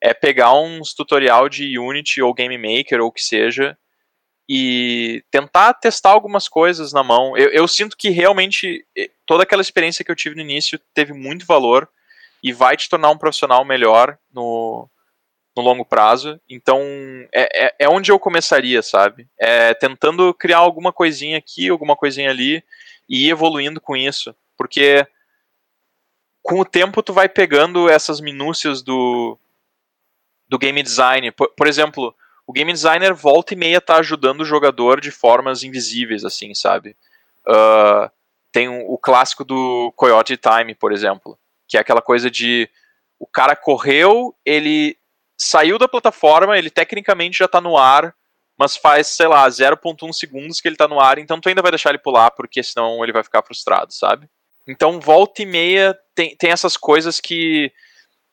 [0.01, 3.77] É pegar uns tutorial de Unity ou Game Maker ou o que seja
[4.49, 7.37] e tentar testar algumas coisas na mão.
[7.37, 8.87] Eu, eu sinto que realmente
[9.25, 11.89] toda aquela experiência que eu tive no início teve muito valor
[12.43, 14.89] e vai te tornar um profissional melhor no,
[15.57, 16.41] no longo prazo.
[16.49, 16.81] Então,
[17.33, 19.29] é, é, é, onde eu começaria, sabe?
[19.39, 22.63] É tentando criar alguma coisinha aqui, alguma coisinha ali
[23.09, 24.35] e ir evoluindo com isso.
[24.57, 25.07] Porque
[26.43, 29.39] com o tempo tu vai pegando essas minúcias do,
[30.49, 31.31] do game design.
[31.33, 32.15] Por, por exemplo,
[32.47, 36.97] o game designer volta e meia tá ajudando o jogador de formas invisíveis, assim, sabe?
[37.49, 38.11] Uh,
[38.53, 42.69] tem um, o clássico do Coyote Time, por exemplo que é aquela coisa de
[43.19, 44.97] o cara correu, ele
[45.37, 48.15] saiu da plataforma, ele tecnicamente já tá no ar,
[48.59, 51.71] mas faz, sei lá, 0.1 segundos que ele tá no ar, então tu ainda vai
[51.71, 54.29] deixar ele pular, porque senão ele vai ficar frustrado, sabe?
[54.67, 57.71] Então, volta e meia, tem, tem essas coisas que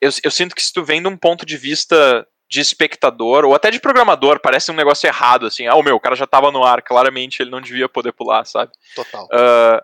[0.02, 3.56] eu, eu sinto que se tu vem de um ponto de vista de espectador, ou
[3.56, 6.52] até de programador, parece um negócio errado, assim, ah, o meu, o cara já tava
[6.52, 8.72] no ar, claramente ele não devia poder pular, sabe?
[8.96, 9.26] Total.
[9.26, 9.82] Uh,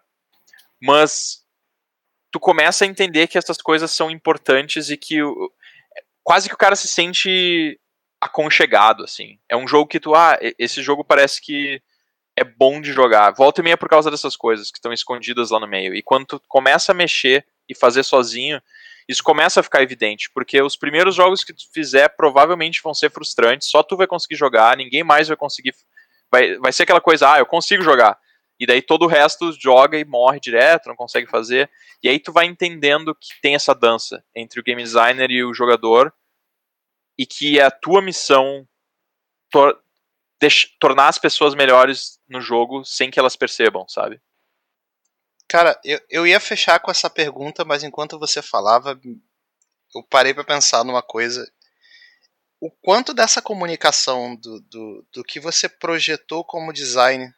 [0.82, 1.40] mas
[2.32, 5.20] tu começa a entender que essas coisas são importantes e que
[6.30, 7.80] quase que o cara se sente
[8.22, 9.40] aconchegado, assim.
[9.50, 11.82] É um jogo que tu, ah, esse jogo parece que
[12.38, 13.32] é bom de jogar.
[13.32, 15.96] Volta e meia por causa dessas coisas que estão escondidas lá no meio.
[15.96, 18.62] E quando tu começa a mexer e fazer sozinho,
[19.08, 23.10] isso começa a ficar evidente, porque os primeiros jogos que tu fizer provavelmente vão ser
[23.10, 25.74] frustrantes, só tu vai conseguir jogar, ninguém mais vai conseguir.
[26.32, 28.20] Vai, vai ser aquela coisa, ah, eu consigo jogar.
[28.60, 31.72] E daí todo o resto joga e morre direto, não consegue fazer.
[32.04, 35.56] E aí tu vai entendendo que tem essa dança entre o game designer e o
[35.56, 36.14] jogador
[37.20, 38.66] e que é a tua missão
[39.52, 39.84] tor
[40.80, 44.22] tornar as pessoas melhores no jogo sem que elas percebam, sabe?
[45.46, 48.98] Cara, eu, eu ia fechar com essa pergunta, mas enquanto você falava,
[49.94, 51.46] eu parei para pensar numa coisa.
[52.58, 57.34] O quanto dessa comunicação do, do, do que você projetou como design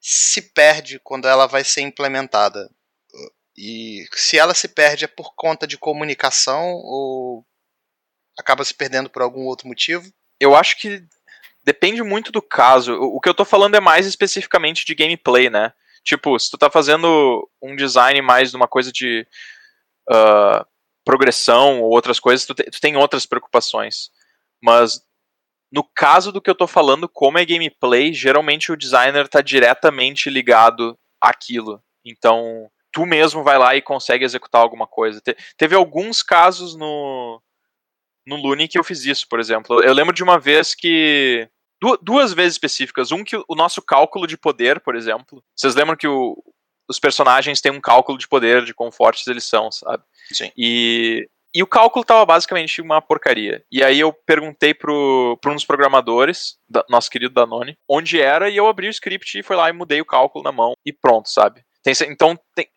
[0.00, 2.70] se perde quando ela vai ser implementada.
[3.56, 7.44] E se ela se perde é por conta de comunicação ou
[8.40, 10.10] acaba se perdendo por algum outro motivo?
[10.38, 11.04] Eu acho que
[11.62, 12.94] depende muito do caso.
[12.94, 15.72] O que eu tô falando é mais especificamente de gameplay, né?
[16.02, 19.26] Tipo, se tu tá fazendo um design mais de uma coisa de
[20.10, 20.66] uh,
[21.04, 24.10] progressão ou outras coisas, tu, te, tu tem outras preocupações.
[24.62, 25.02] Mas
[25.70, 30.30] no caso do que eu tô falando, como é gameplay, geralmente o designer tá diretamente
[30.30, 31.82] ligado àquilo.
[32.04, 35.20] Então, tu mesmo vai lá e consegue executar alguma coisa.
[35.20, 37.40] Te teve alguns casos no
[38.30, 39.82] no Lune que eu fiz isso, por exemplo.
[39.82, 41.48] Eu lembro de uma vez que
[41.82, 45.42] du duas vezes específicas, um que o nosso cálculo de poder, por exemplo.
[45.54, 46.36] Vocês lembram que o,
[46.88, 50.02] os personagens têm um cálculo de poder de quão fortes eles são, sabe?
[50.32, 50.50] Sim.
[50.56, 53.64] E e o cálculo tava basicamente uma porcaria.
[53.72, 58.48] E aí eu perguntei pro, pro um dos programadores, da, nosso querido Danone, onde era,
[58.48, 60.92] e eu abri o script e fui lá e mudei o cálculo na mão e
[60.92, 61.62] pronto, sabe?
[61.82, 62.68] Tem, então tem,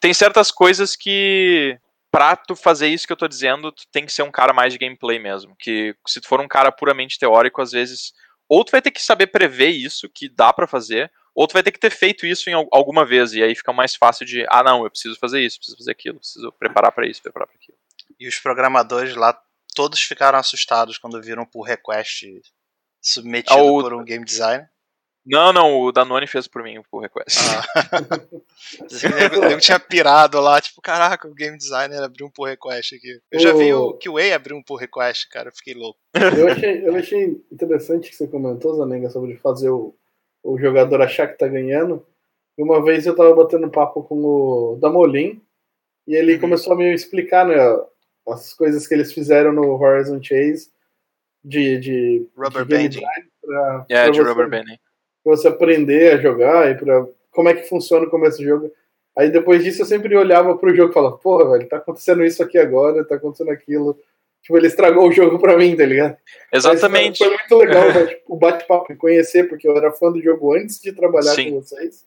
[0.00, 1.78] tem certas coisas que
[2.16, 4.72] pra tu fazer isso que eu tô dizendo, tu tem que ser um cara mais
[4.72, 5.54] de gameplay mesmo.
[5.58, 8.14] Que se tu for um cara puramente teórico, às vezes,
[8.48, 11.62] ou tu vai ter que saber prever isso, que dá para fazer, ou tu vai
[11.62, 14.62] ter que ter feito isso em alguma vez, e aí fica mais fácil de, ah
[14.62, 17.76] não, eu preciso fazer isso, preciso fazer aquilo, preciso preparar para isso, preparar para aquilo.
[18.18, 19.38] E os programadores lá
[19.74, 22.40] todos ficaram assustados quando viram por request
[22.98, 23.82] submetido Ao...
[23.82, 24.70] por um game designer.
[25.26, 27.38] Não, não, o Danone fez por mim o request.
[27.74, 28.20] Ah.
[29.50, 33.20] eu tinha pirado lá, tipo, caraca, o game designer abriu um pull request aqui.
[33.32, 35.98] Eu já vi o QA abrir um pull request, cara, eu fiquei louco.
[36.14, 39.94] Eu achei, eu achei interessante que você comentou, Zanenga, sobre fazer o,
[40.44, 42.06] o jogador achar que tá ganhando.
[42.56, 45.42] Uma vez eu tava batendo papo com o Damolin,
[46.06, 46.40] e ele uhum.
[46.40, 47.56] começou a me explicar, né,
[48.28, 50.70] as coisas que eles fizeram no Horizon Chase
[51.44, 53.00] de, de, rubber de banding.
[53.40, 54.78] Pra, yeah, pra de você, rubber banding.
[55.26, 58.70] Pra você aprender a jogar e para como é que funciona o começo do jogo.
[59.18, 62.44] Aí depois disso eu sempre olhava pro jogo e falava, porra, velho, tá acontecendo isso
[62.44, 63.98] aqui agora, tá acontecendo aquilo.
[64.40, 66.16] Tipo, ele estragou o jogo pra mim, tá ligado?
[66.52, 67.18] Exatamente.
[67.18, 70.22] Mas, foi muito legal né, tipo, o bate-papo e conhecer, porque eu era fã do
[70.22, 71.50] jogo antes de trabalhar Sim.
[71.50, 72.04] com vocês.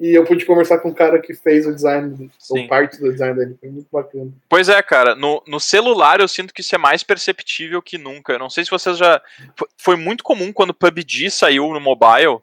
[0.00, 2.62] E eu pude conversar com o cara que fez o design, Sim.
[2.62, 3.56] ou parte do design dele.
[3.60, 4.32] Foi muito bacana.
[4.48, 5.14] Pois é, cara.
[5.14, 8.32] No, no celular eu sinto que isso é mais perceptível que nunca.
[8.32, 9.22] Eu não sei se vocês já.
[9.56, 12.40] Foi, foi muito comum quando o PUBG saiu no mobile.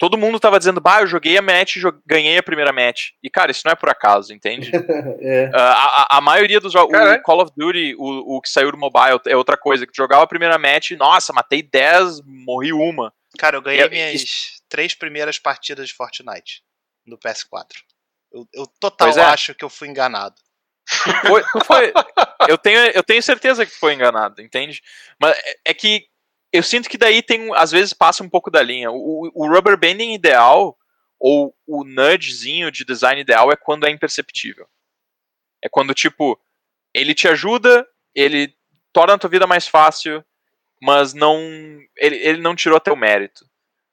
[0.00, 3.10] Todo mundo tava dizendo, bah, eu joguei a match e ganhei a primeira match.
[3.22, 4.70] E, cara, isso não é por acaso, entende?
[5.20, 5.50] é.
[5.52, 6.98] Ah, a, a- a maioria dos jogos.
[6.98, 9.86] O Call of Duty, o, o que saiu no mobile, é outra coisa.
[9.86, 13.12] Que tu jogava a primeira match, nossa, matei 10, morri uma.
[13.38, 16.62] Cara, eu ganhei E- minhas três primeiras partidas de Fortnite
[17.06, 17.66] no PS4.
[18.32, 19.20] Eu, eu total é.
[19.20, 20.36] acho que eu fui enganado.
[21.26, 21.92] Foi, foi-
[22.48, 24.80] eu, tenho, eu tenho certeza que foi enganado, entende?
[25.20, 26.06] Mas é, é que
[26.52, 28.90] eu sinto que daí tem, às vezes passa um pouco da linha.
[28.90, 30.76] O, o rubber banding ideal,
[31.18, 34.66] ou o nudgezinho de design ideal, é quando é imperceptível.
[35.62, 36.40] É quando, tipo,
[36.94, 38.54] ele te ajuda, ele
[38.92, 40.24] torna a tua vida mais fácil,
[40.82, 41.38] mas não.
[41.96, 43.44] Ele, ele não tirou teu mérito.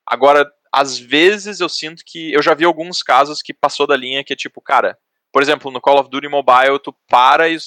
[0.05, 2.31] Agora, às vezes eu sinto que.
[2.31, 4.97] Eu já vi alguns casos que passou da linha que é tipo, cara,
[5.31, 7.57] por exemplo, no Call of Duty Mobile, tu para e,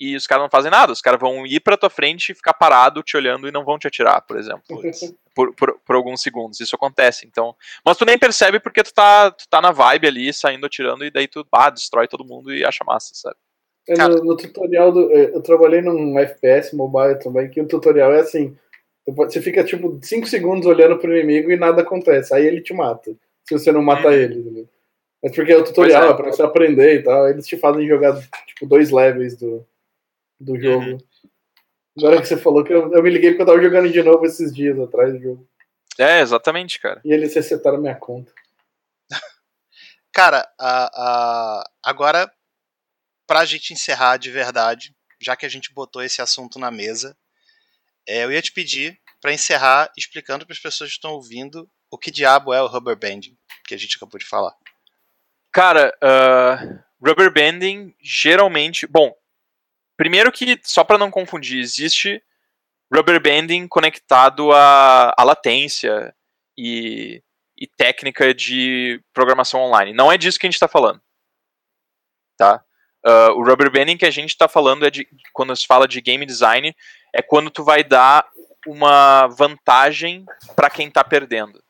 [0.00, 0.92] e os caras não fazem nada.
[0.92, 3.78] Os caras vão ir pra tua frente e ficar parado te olhando e não vão
[3.78, 4.62] te atirar, por exemplo.
[5.34, 6.60] Por, por, por alguns segundos.
[6.60, 7.26] Isso acontece.
[7.26, 7.54] Então.
[7.84, 11.10] Mas tu nem percebe porque tu tá, tu tá na vibe ali, saindo atirando, e
[11.10, 13.36] daí tu ah, destrói todo mundo e acha massa, sabe?
[13.88, 15.10] É, Cara- no, no tutorial do.
[15.12, 18.56] eh, Eu trabalhei num FPS mobile também, que o tutorial é assim.
[19.06, 22.34] Você fica tipo 5 segundos olhando pro inimigo e nada acontece.
[22.34, 23.10] Aí ele te mata.
[23.48, 24.12] Se você não mata Uhum.
[24.12, 24.40] ele.
[24.40, 24.68] entendeu?
[25.22, 26.12] Mas porque é o tutorial, Pois é.
[26.12, 26.16] é.
[26.22, 27.28] pra você aprender e tal.
[27.28, 29.66] Eles te fazem jogar tipo dois levels do,
[30.40, 30.84] do jogo.
[30.84, 30.98] Uhum.
[31.98, 34.24] Agora que você falou que eu, eu me liguei porque eu tava jogando de novo
[34.24, 35.48] esses dias atrás do jogo.
[35.98, 37.00] É, exatamente, cara.
[37.04, 38.32] E eles resetaram minha conta.
[40.12, 42.32] Cara, a, a, agora,
[43.26, 47.16] pra gente encerrar de verdade, já que a gente botou esse assunto na mesa,
[48.06, 51.98] é, eu ia te pedir pra encerrar explicando para as pessoas que estão ouvindo o
[51.98, 53.36] que diabo é o rubber banding,
[53.66, 54.54] que a gente acabou de falar.
[55.52, 58.86] Cara, uh, rubber banding geralmente.
[58.86, 59.12] Bom,
[59.98, 62.22] primeiro que, só para não confundir, existe
[62.90, 66.14] rubber banding conectado à, à latência
[66.56, 67.22] e,
[67.58, 69.92] e técnica de programação online.
[69.92, 71.02] Não é disso que a gente está falando.
[72.38, 72.64] Tá?
[73.04, 76.00] Uh, o rubber banding que a gente está falando é de quando se fala de
[76.00, 76.74] game design
[77.12, 78.26] é quando tu vai dar
[78.66, 81.62] uma vantagem para quem está perdendo.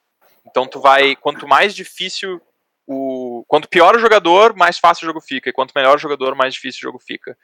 [0.47, 2.41] Então tu vai quanto mais difícil
[2.87, 6.35] o quanto pior o jogador, mais fácil o jogo fica, e quanto melhor o jogador,
[6.35, 7.37] mais difícil o jogo fica.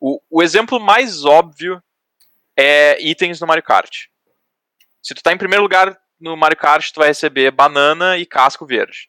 [0.00, 1.82] O, o exemplo mais óbvio
[2.56, 4.06] é itens no Mario Kart.
[5.02, 8.66] Se tu tá em primeiro lugar no Mario Kart, tu vai receber banana e casco
[8.66, 9.08] verde.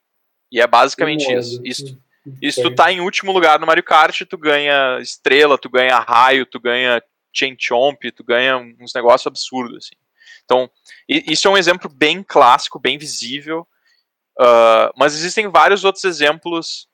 [0.52, 1.62] E é basicamente isso.
[1.64, 1.98] Isso,
[2.52, 6.46] se tu tá em último lugar no Mario Kart, tu ganha estrela, tu ganha raio,
[6.46, 7.02] tu ganha
[7.32, 9.96] chain chomp, tu ganha uns negócios absurdos, assim.
[10.44, 10.70] Então,
[11.08, 13.68] isso é um exemplo bem clássico, bem visível,
[14.40, 16.88] uh, mas existem vários outros exemplos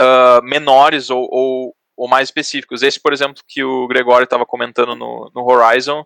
[0.00, 2.82] uh, menores ou, ou, ou mais específicos.
[2.82, 6.04] Esse, por exemplo, que o Gregório estava comentando no, no Horizon,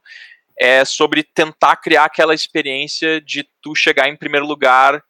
[0.59, 5.03] é sobre tentar criar aquela experiência de tu chegar em primeiro lugar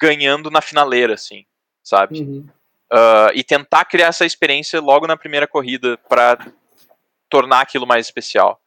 [0.00, 1.46] ganhando na finaleira, assim,
[1.82, 2.20] sabe?
[2.20, 2.48] Uhum.
[2.92, 6.36] Uh, e tentar criar essa experiência logo na primeira corrida para
[7.30, 8.60] tornar aquilo mais especial.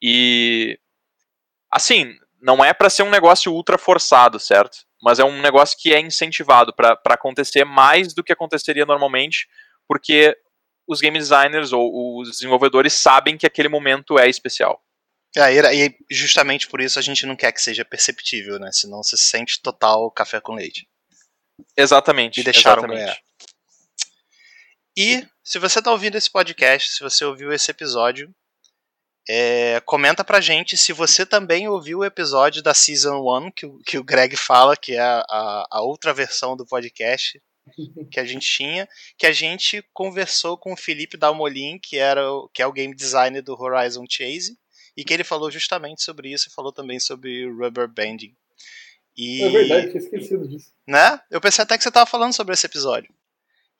[0.00, 0.78] E
[1.70, 4.78] assim, não é para ser um negócio ultra forçado, certo?
[5.02, 9.48] Mas é um negócio que é incentivado para acontecer mais do que aconteceria normalmente,
[9.88, 10.36] porque
[10.92, 14.80] os game designers ou os desenvolvedores sabem que aquele momento é especial.
[15.36, 18.70] É, e justamente por isso a gente não quer que seja perceptível, né?
[18.70, 20.86] Senão você sente total café com leite.
[21.76, 22.40] Exatamente.
[22.40, 23.04] E deixaram exatamente.
[23.04, 23.18] ganhar.
[24.96, 28.30] E se você está ouvindo esse podcast, se você ouviu esse episódio,
[29.28, 33.78] é, comenta pra gente se você também ouviu o episódio da Season 1 que, o-
[33.86, 37.40] que o Greg fala, que é a, a outra versão do podcast
[38.10, 42.48] que a gente tinha, que a gente conversou com o Felipe Dalmolin, que, era o,
[42.48, 44.58] que é o game designer do Horizon Chase,
[44.96, 48.34] e que ele falou justamente sobre isso e falou também sobre rubber banding.
[49.16, 50.72] E É verdade, tinha esquecido disso.
[50.86, 51.20] né?
[51.30, 53.12] Eu pensei até que você estava falando sobre esse episódio.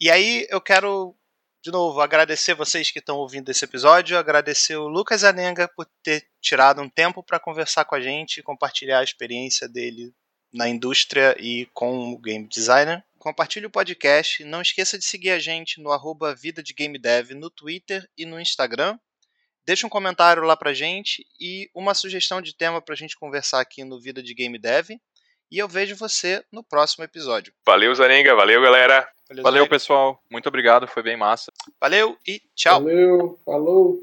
[0.00, 1.16] E aí eu quero,
[1.62, 6.26] de novo, agradecer vocês que estão ouvindo esse episódio, agradecer o Lucas Anenga por ter
[6.40, 10.12] tirado um tempo para conversar com a gente e compartilhar a experiência dele
[10.52, 13.02] na indústria e com o game designer.
[13.23, 17.31] Compartilhe o podcast, não esqueça de seguir a gente no arroba Vida de Game Dev
[17.36, 18.99] no Twitter e no Instagram.
[19.65, 23.85] Deixe um comentário lá pra gente e uma sugestão de tema pra gente conversar aqui
[23.85, 24.89] no Vida de Game Dev.
[25.53, 27.55] E eu vejo você no próximo episódio.
[27.65, 28.35] Valeu, Zaninga.
[28.35, 29.09] Valeu, galera.
[29.40, 30.20] Valeu, pessoal.
[30.28, 30.89] Muito obrigado.
[30.89, 31.53] Foi bem massa.
[31.81, 32.82] Valeu e tchau.
[32.82, 34.01] Valeu, falou.